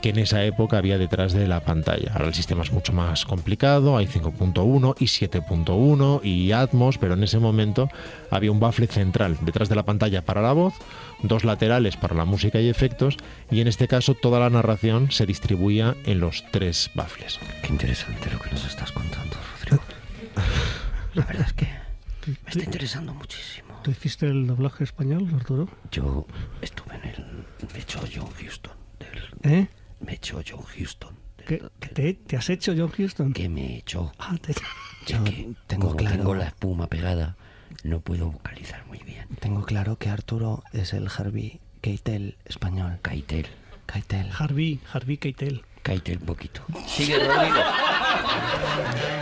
que 0.00 0.10
en 0.10 0.18
esa 0.18 0.44
época 0.44 0.78
había 0.78 0.98
detrás 0.98 1.32
de 1.32 1.46
la 1.46 1.60
pantalla. 1.60 2.12
Ahora 2.12 2.28
el 2.28 2.34
sistema 2.34 2.62
es 2.62 2.72
mucho 2.72 2.92
más 2.92 3.24
complicado, 3.24 3.96
hay 3.96 4.06
5.1 4.06 4.94
y 4.98 5.04
7.1 5.04 6.24
y 6.24 6.52
Atmos, 6.52 6.98
pero 6.98 7.14
en 7.14 7.22
ese 7.22 7.38
momento 7.38 7.88
había 8.30 8.52
un 8.52 8.60
baffle 8.60 8.86
central 8.86 9.36
detrás 9.42 9.68
de 9.68 9.74
la 9.74 9.84
pantalla 9.84 10.22
para 10.22 10.42
la 10.42 10.52
voz, 10.52 10.74
dos 11.22 11.44
laterales 11.44 11.96
para 11.96 12.14
la 12.14 12.24
música 12.24 12.60
y 12.60 12.68
efectos, 12.68 13.16
y 13.50 13.60
en 13.60 13.68
este 13.68 13.88
caso 13.88 14.14
toda 14.14 14.40
la 14.40 14.50
narración 14.50 15.10
se 15.10 15.26
distribuía 15.26 15.96
en 16.04 16.20
los 16.20 16.44
tres 16.50 16.90
baffles. 16.94 17.38
Qué 17.62 17.68
interesante 17.68 18.30
lo 18.30 18.38
que 18.38 18.50
nos 18.50 18.64
estás 18.64 18.92
contando, 18.92 19.36
Rodrigo. 19.64 19.82
La 21.14 21.24
verdad 21.24 21.46
es 21.46 21.52
que 21.52 21.66
me 22.26 22.50
está 22.50 22.64
interesando 22.64 23.14
muchísimo. 23.14 23.68
¿Tú 23.82 23.90
hiciste 23.90 24.26
el 24.26 24.46
doblaje 24.46 24.84
español, 24.84 25.28
Arturo? 25.34 25.68
Yo 25.90 26.26
estuve 26.60 26.96
en 26.96 27.04
el... 27.08 27.24
Me 27.72 27.80
echó 27.80 28.00
John 28.14 28.30
Houston. 28.38 28.72
Del, 28.98 29.52
¿Eh? 29.52 29.68
Me 30.00 30.14
echó 30.14 30.40
John 30.48 30.62
Houston. 30.76 31.14
¿Qué, 31.46 31.62
te, 31.94 32.14
te 32.14 32.36
has 32.36 32.48
hecho, 32.50 32.74
John 32.76 32.90
Houston? 32.90 33.32
¿Qué 33.32 33.48
me 33.48 33.66
he 33.74 33.76
hecho? 33.78 34.12
Ah, 34.18 34.36
te- 34.40 34.54
Yo 35.06 35.18
tengo 35.66 35.86
Como 35.86 35.96
claro. 35.96 36.16
tengo 36.16 36.34
la 36.34 36.44
espuma 36.46 36.86
pegada, 36.86 37.36
no 37.82 38.00
puedo 38.00 38.30
vocalizar 38.30 38.86
muy 38.86 38.98
bien. 38.98 39.26
Tengo 39.40 39.62
claro 39.64 39.96
que 39.96 40.08
Arturo 40.10 40.62
es 40.72 40.92
el 40.92 41.08
Harvey 41.08 41.60
Keitel 41.80 42.36
español. 42.44 42.98
Keitel. 43.02 43.46
Keitel. 43.86 44.30
Harvey, 44.38 44.80
Harvey 44.92 45.16
Keitel. 45.16 45.64
Keitel 45.82 46.18
un 46.18 46.26
poquito. 46.26 46.62
Sigue, 46.86 47.18
Rodrigo. 47.18 47.56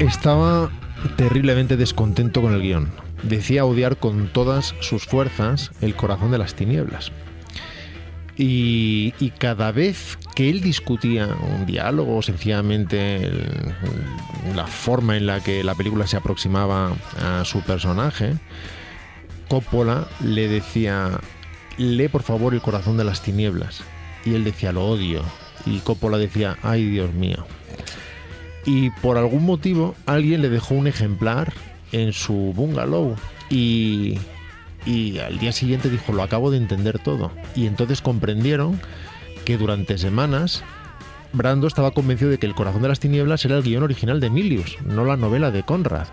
Estaba 0.00 0.68
terriblemente 1.16 1.76
descontento 1.76 2.42
con 2.42 2.54
el 2.54 2.60
guion. 2.60 2.90
Decía 3.22 3.64
odiar 3.64 3.98
con 3.98 4.32
todas 4.32 4.74
sus 4.80 5.04
fuerzas 5.04 5.70
el 5.80 5.94
corazón 5.94 6.32
de 6.32 6.38
las 6.38 6.56
tinieblas. 6.56 7.12
Y, 8.36 9.12
cada 9.38 9.70
vez 9.70 10.18
que 10.34 10.50
él 10.50 10.60
discutía 10.60 11.28
un 11.28 11.66
diálogo 11.66 12.20
sencillamente 12.20 13.30
la 14.56 14.66
forma 14.66 15.16
en 15.16 15.26
la 15.26 15.38
que 15.38 15.62
la 15.62 15.76
película 15.76 16.08
se 16.08 16.16
aproximaba 16.16 16.92
a 17.22 17.44
su 17.44 17.60
personaje, 17.60 18.34
Coppola 19.48 20.08
le 20.20 20.48
decía, 20.48 21.20
lee 21.78 22.08
por 22.08 22.24
favor 22.24 22.54
el 22.54 22.60
corazón 22.60 22.96
de 22.96 23.04
las 23.04 23.22
tinieblas. 23.22 23.82
Y 24.24 24.34
él 24.34 24.42
decía, 24.42 24.72
lo 24.72 24.84
odio. 24.84 25.22
Y 25.64 25.78
Coppola 25.78 26.18
decía, 26.18 26.56
ay 26.64 26.86
Dios 26.86 27.14
mío. 27.14 27.46
Y 28.66 28.90
por 28.90 29.16
algún 29.16 29.44
motivo 29.44 29.94
alguien 30.04 30.42
le 30.42 30.50
dejó 30.50 30.74
un 30.74 30.86
ejemplar 30.86 31.52
en 31.92 32.12
su 32.12 32.52
bungalow. 32.54 33.16
Y, 33.48 34.18
y 34.84 35.18
al 35.18 35.38
día 35.38 35.52
siguiente 35.52 35.88
dijo, 35.88 36.12
lo 36.12 36.22
acabo 36.22 36.50
de 36.50 36.58
entender 36.58 36.98
todo. 36.98 37.30
Y 37.54 37.66
entonces 37.66 38.02
comprendieron 38.02 38.80
que 39.44 39.56
durante 39.56 39.96
semanas 39.96 40.64
Brando 41.32 41.66
estaba 41.66 41.90
convencido 41.90 42.30
de 42.30 42.38
que 42.38 42.46
El 42.46 42.54
corazón 42.54 42.82
de 42.82 42.88
las 42.88 43.00
tinieblas 43.00 43.44
era 43.44 43.56
el 43.56 43.62
guion 43.62 43.82
original 43.82 44.20
de 44.20 44.30
Milius, 44.30 44.78
no 44.84 45.04
la 45.04 45.16
novela 45.16 45.50
de 45.50 45.62
Conrad, 45.62 46.06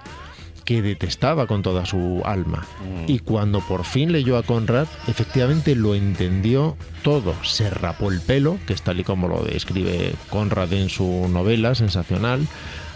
que 0.65 0.81
detestaba 0.81 1.47
con 1.47 1.61
toda 1.61 1.85
su 1.85 2.21
alma. 2.25 2.65
Y 3.07 3.19
cuando 3.19 3.59
por 3.59 3.83
fin 3.83 4.11
leyó 4.11 4.37
a 4.37 4.43
Conrad, 4.43 4.87
efectivamente 5.07 5.75
lo 5.75 5.95
entendió 5.95 6.77
todo. 7.03 7.35
Se 7.43 7.69
rapó 7.69 8.11
el 8.11 8.21
pelo, 8.21 8.57
que 8.65 8.73
es 8.73 8.81
tal 8.81 8.99
y 8.99 9.03
como 9.03 9.27
lo 9.27 9.43
describe 9.43 10.13
Conrad 10.29 10.73
en 10.73 10.89
su 10.89 11.27
novela 11.29 11.75
sensacional. 11.75 12.47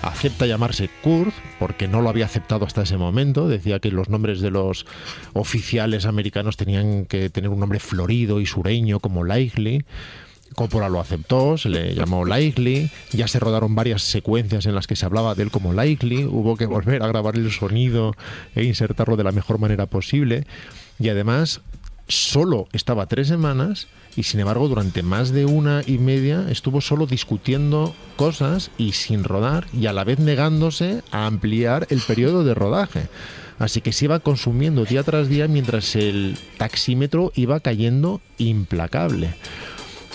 Acepta 0.02 0.45
llamarse 0.45 0.89
Kurt, 1.02 1.34
porque 1.60 1.88
no 1.88 2.02
lo 2.02 2.10
había 2.10 2.26
aceptado 2.26 2.65
hasta 2.65 2.84
ese 2.84 2.98
momento. 2.98 3.48
Decía 3.48 3.80
que 3.80 3.91
los 3.91 4.10
nombres 4.10 4.41
de 4.41 4.52
los 4.52 4.85
oficiales 5.34 6.06
americanos 6.06 6.56
tenían 6.56 7.06
que 7.06 7.30
tener 7.30 7.49
un 7.49 7.60
nombre 7.60 7.80
florido 7.80 8.39
y 8.39 8.45
sureño, 8.45 8.99
como 8.99 9.23
Likely. 9.23 9.84
Coppola 10.58 10.90
lo 10.90 11.00
aceptó, 11.00 11.56
se 11.56 11.70
le 11.70 11.94
llamó 11.94 12.26
Likely, 12.26 12.90
ya 13.12 13.28
se 13.28 13.40
rodaron 13.40 13.76
varias 13.76 14.02
secuencias 14.02 14.66
en 14.66 14.74
las 14.74 14.88
que 14.88 14.96
se 14.96 15.06
hablaba 15.06 15.36
de 15.36 15.44
él 15.44 15.52
como 15.52 15.72
Likely, 15.72 16.26
hubo 16.26 16.58
que 16.58 16.66
volver 16.66 17.04
a 17.04 17.08
grabar 17.08 17.36
el 17.36 17.52
sonido 17.52 18.16
e 18.56 18.64
insertarlo 18.64 19.18
de 19.18 19.24
la 19.24 19.32
mejor 19.32 19.60
manera 19.60 19.86
posible 19.86 20.48
y 20.98 21.10
además 21.10 21.62
solo 22.08 22.68
estaba 22.74 23.06
tres 23.06 23.28
semanas 23.28 23.88
y 24.16 24.24
sin 24.24 24.40
embargo 24.40 24.68
durante 24.68 25.04
más 25.04 25.32
de 25.32 25.46
una 25.46 25.84
y 25.86 26.00
media 26.00 26.48
estuvo 26.50 26.82
solo 26.82 27.06
discutiendo 27.06 27.96
cosas 28.16 28.72
y 28.80 28.94
sin 28.94 29.24
rodar 29.24 29.68
y 29.74 29.86
a 29.86 29.94
la 29.94 30.06
vez 30.06 30.18
negándose 30.18 31.04
a 31.12 31.28
ampliar 31.28 31.86
el 31.92 32.00
periodo 32.00 32.44
de 32.44 32.56
rodaje. 32.56 33.10
Así 33.60 33.82
que 33.82 33.94
se 33.94 34.06
iba 34.06 34.22
consumiendo 34.22 34.86
día 34.86 35.04
tras 35.04 35.30
día 35.30 35.48
mientras 35.48 35.96
el 35.96 36.36
taxímetro 36.58 37.32
iba 37.36 37.60
cayendo 37.60 38.22
implacable. 38.40 39.36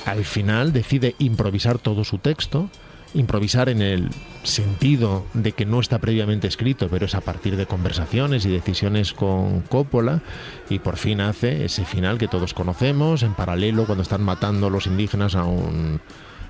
Al 0.07 0.25
final 0.25 0.73
decide 0.73 1.15
improvisar 1.19 1.79
todo 1.79 2.05
su 2.05 2.19
texto, 2.19 2.69
improvisar 3.15 3.69
en 3.69 3.83
el 3.83 4.11
sentido 4.43 5.25
de 5.35 5.53
que 5.53 5.67
no 5.67 5.81
está 5.81 5.99
previamente 5.99 6.49
escrito, 6.49 6.89
pero 6.91 7.07
es 7.07 7.15
a 7.15 7.21
partir 7.21 7.57
de 7.57 7.67
conversaciones 7.67 8.45
y 8.45 8.51
decisiones 8.51 9.13
con 9.13 9.61
Coppola, 9.61 10.21
y 10.69 10.79
por 10.79 10.97
fin 10.97 11.21
hace 11.21 11.65
ese 11.65 11.85
final 11.85 12.19
que 12.19 12.29
todos 12.29 12.55
conocemos, 12.55 13.23
en 13.23 13.35
paralelo 13.35 13.85
cuando 13.85 14.03
están 14.03 14.23
matando 14.23 14.71
los 14.71 14.87
indígenas 14.87 15.35
a 15.35 15.45
un 15.45 16.01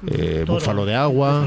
eh, 0.07 0.45
búfalo 0.47 0.87
de 0.87 0.95
agua. 0.95 1.47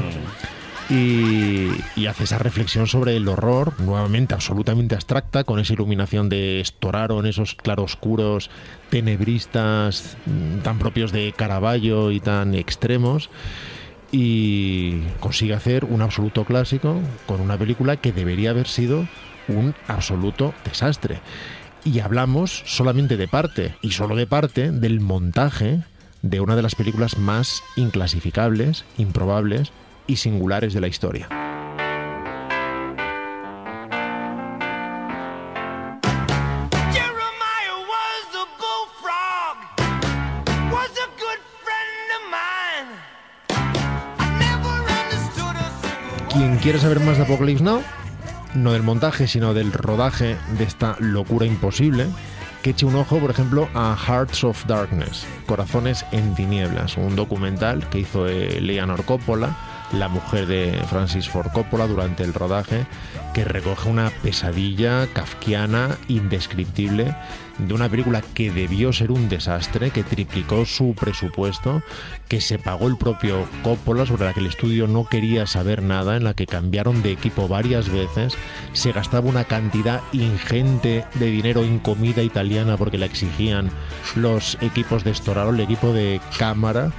Y, 0.88 2.06
hace 2.06 2.24
esa 2.24 2.38
reflexión 2.38 2.86
sobre 2.86 3.16
el 3.16 3.26
horror, 3.26 3.72
nuevamente 3.80 4.34
absolutamente 4.34 4.94
abstracta, 4.94 5.42
con 5.42 5.58
esa 5.58 5.72
iluminación 5.72 6.28
de 6.28 6.62
Storaro 6.64 7.18
en 7.18 7.26
esos 7.26 7.56
claroscuros 7.56 8.50
tenebristas 8.90 10.16
mm, 10.26 10.58
tan 10.58 10.78
propios 10.78 11.10
de 11.10 11.34
Caravaggio 11.36 12.12
y 12.12 12.20
tan 12.20 12.54
extremos. 12.54 13.30
Y 14.12 15.00
consigue 15.18 15.54
hacer 15.54 15.84
un 15.84 16.02
absoluto 16.02 16.44
clásico 16.44 17.00
con 17.26 17.40
una 17.40 17.58
película 17.58 17.96
que 17.96 18.12
debería 18.12 18.50
haber 18.50 18.68
sido 18.68 19.08
un 19.48 19.74
absoluto 19.88 20.54
desastre. 20.64 21.20
Y 21.84 21.98
hablamos 21.98 22.62
solamente 22.64 23.16
de 23.16 23.26
parte, 23.26 23.74
y 23.82 23.90
solo 23.90 24.14
de 24.14 24.28
parte, 24.28 24.70
del 24.70 25.00
montaje 25.00 25.82
de 26.22 26.40
una 26.40 26.54
de 26.54 26.62
las 26.62 26.76
películas 26.76 27.18
más 27.18 27.62
inclasificables, 27.76 28.84
improbables 28.98 29.72
y 30.06 30.16
singulares 30.16 30.74
de 30.74 30.80
la 30.80 30.88
historia. 30.88 31.28
Quien 46.30 46.58
quiere 46.58 46.78
saber 46.78 47.00
más 47.00 47.16
de 47.16 47.22
Apocalypse 47.22 47.64
Now, 47.64 47.80
no 48.54 48.72
del 48.72 48.82
montaje, 48.82 49.26
sino 49.26 49.54
del 49.54 49.72
rodaje 49.72 50.36
de 50.58 50.64
esta 50.64 50.96
locura 50.98 51.46
imposible, 51.46 52.06
que 52.62 52.70
eche 52.70 52.84
un 52.84 52.96
ojo, 52.96 53.18
por 53.18 53.30
ejemplo, 53.30 53.68
a 53.74 53.96
Hearts 53.96 54.44
of 54.44 54.66
Darkness, 54.66 55.26
Corazones 55.46 56.04
en 56.12 56.34
Tinieblas, 56.34 56.98
un 56.98 57.16
documental 57.16 57.88
que 57.88 58.00
hizo 58.00 58.28
eh, 58.28 58.60
Leonor 58.60 59.04
Coppola, 59.04 59.56
la 59.92 60.08
mujer 60.08 60.46
de 60.46 60.82
Francis 60.88 61.28
Ford 61.28 61.50
Coppola, 61.52 61.86
durante 61.86 62.22
el 62.22 62.34
rodaje, 62.34 62.86
que 63.36 63.44
recoge 63.44 63.90
una 63.90 64.08
pesadilla 64.22 65.06
kafkiana 65.12 65.98
indescriptible 66.08 67.14
de 67.58 67.74
una 67.74 67.88
película 67.88 68.22
que 68.34 68.50
debió 68.50 68.92
ser 68.92 69.10
un 69.10 69.28
desastre, 69.28 69.90
que 69.90 70.02
triplicó 70.02 70.66
su 70.66 70.94
presupuesto, 70.94 71.82
que 72.28 72.40
se 72.40 72.58
pagó 72.58 72.88
el 72.88 72.96
propio 72.96 73.46
Coppola, 73.62 74.06
sobre 74.06 74.26
la 74.26 74.32
que 74.32 74.40
el 74.40 74.46
estudio 74.46 74.86
no 74.86 75.08
quería 75.08 75.46
saber 75.46 75.82
nada, 75.82 76.16
en 76.16 76.24
la 76.24 76.34
que 76.34 76.46
cambiaron 76.46 77.02
de 77.02 77.12
equipo 77.12 77.48
varias 77.48 77.88
veces, 77.88 78.34
se 78.72 78.92
gastaba 78.92 79.28
una 79.28 79.44
cantidad 79.44 80.02
ingente 80.12 81.04
de 81.14 81.26
dinero 81.26 81.62
en 81.62 81.78
comida 81.78 82.22
italiana 82.22 82.76
porque 82.76 82.98
la 82.98 83.06
exigían 83.06 83.70
los 84.16 84.58
equipos 84.60 85.04
de 85.04 85.14
Storaro, 85.14 85.50
el 85.50 85.60
equipo 85.60 85.92
de 85.92 86.20
cámara, 86.38 86.92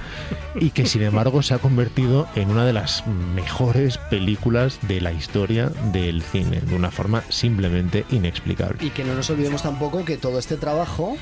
y 0.54 0.70
que 0.70 0.86
sin 0.86 1.02
embargo 1.02 1.42
se 1.42 1.54
ha 1.54 1.58
convertido 1.58 2.26
en 2.34 2.50
una 2.50 2.64
de 2.64 2.72
las 2.72 3.06
mejores 3.06 3.98
películas 4.10 4.78
de 4.88 5.00
la 5.00 5.12
historia 5.12 5.68
del 5.92 6.22
cine, 6.28 6.60
de 6.60 6.74
una 6.74 6.90
forma 6.90 7.22
simplemente 7.28 8.04
inexplicable. 8.10 8.84
Y 8.84 8.90
que 8.90 9.04
no 9.04 9.14
nos 9.14 9.28
olvidemos 9.30 9.62
tampoco 9.62 10.04
que 10.04 10.16
todo 10.16 10.38
este 10.38 10.56
trabajo 10.56 11.16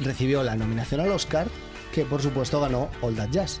recibió 0.00 0.42
la 0.42 0.56
nominación 0.56 1.00
al 1.00 1.10
Oscar, 1.10 1.46
que 1.92 2.04
por 2.04 2.22
supuesto 2.22 2.60
ganó 2.60 2.90
All 3.00 3.14
That 3.14 3.30
Jazz. 3.30 3.60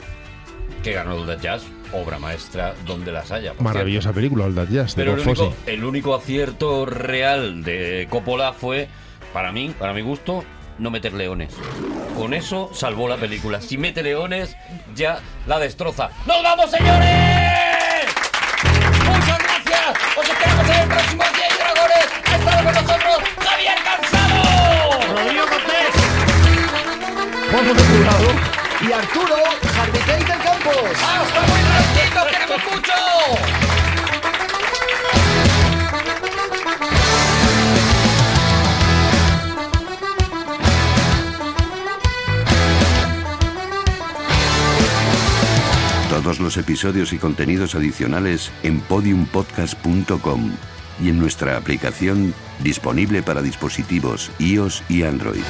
Que 0.82 0.92
ganó 0.92 1.16
el 1.16 1.26
de 1.26 1.38
Jazz, 1.38 1.62
obra 1.92 2.18
maestra 2.18 2.74
donde 2.86 3.12
las 3.12 3.30
haya. 3.30 3.54
Maravillosa 3.60 4.04
cierto. 4.04 4.16
película, 4.16 4.44
All 4.46 4.54
That 4.54 4.68
Jazz, 4.68 4.96
de 4.96 5.04
Pero 5.04 5.14
el 5.14 5.20
único, 5.20 5.54
el 5.66 5.84
único 5.84 6.14
acierto 6.14 6.86
real 6.86 7.62
de 7.62 8.08
Coppola 8.10 8.52
fue, 8.52 8.88
para 9.32 9.52
mí, 9.52 9.72
para 9.78 9.92
mi 9.92 10.00
gusto, 10.00 10.44
no 10.78 10.90
meter 10.90 11.12
leones. 11.12 11.54
Con 12.16 12.34
eso 12.34 12.70
salvó 12.74 13.08
la 13.08 13.16
película. 13.16 13.60
Si 13.60 13.78
mete 13.78 14.02
leones, 14.02 14.56
ya 14.94 15.20
la 15.46 15.58
destroza. 15.58 16.10
¡Nos 16.26 16.42
vamos, 16.42 16.70
señores! 16.70 17.71
Juanjo 27.52 27.74
de 27.74 27.82
Jurado 27.82 28.28
y 28.80 28.92
Arturo 28.92 29.36
Harvey 29.78 30.02
Keitel 30.06 30.38
Campos. 30.38 30.74
¡Hasta 30.94 31.40
muy 31.42 31.60
prontito! 31.60 32.20
¡Queremos 32.30 32.60
mucho! 32.72 32.92
los 46.40 46.56
episodios 46.56 47.12
y 47.12 47.18
contenidos 47.18 47.74
adicionales 47.74 48.50
en 48.62 48.80
podiumpodcast.com 48.80 50.52
y 51.02 51.08
en 51.08 51.18
nuestra 51.18 51.56
aplicación 51.56 52.32
disponible 52.62 53.22
para 53.22 53.42
dispositivos 53.42 54.30
iOS 54.38 54.82
y 54.88 55.02
Android. 55.02 55.42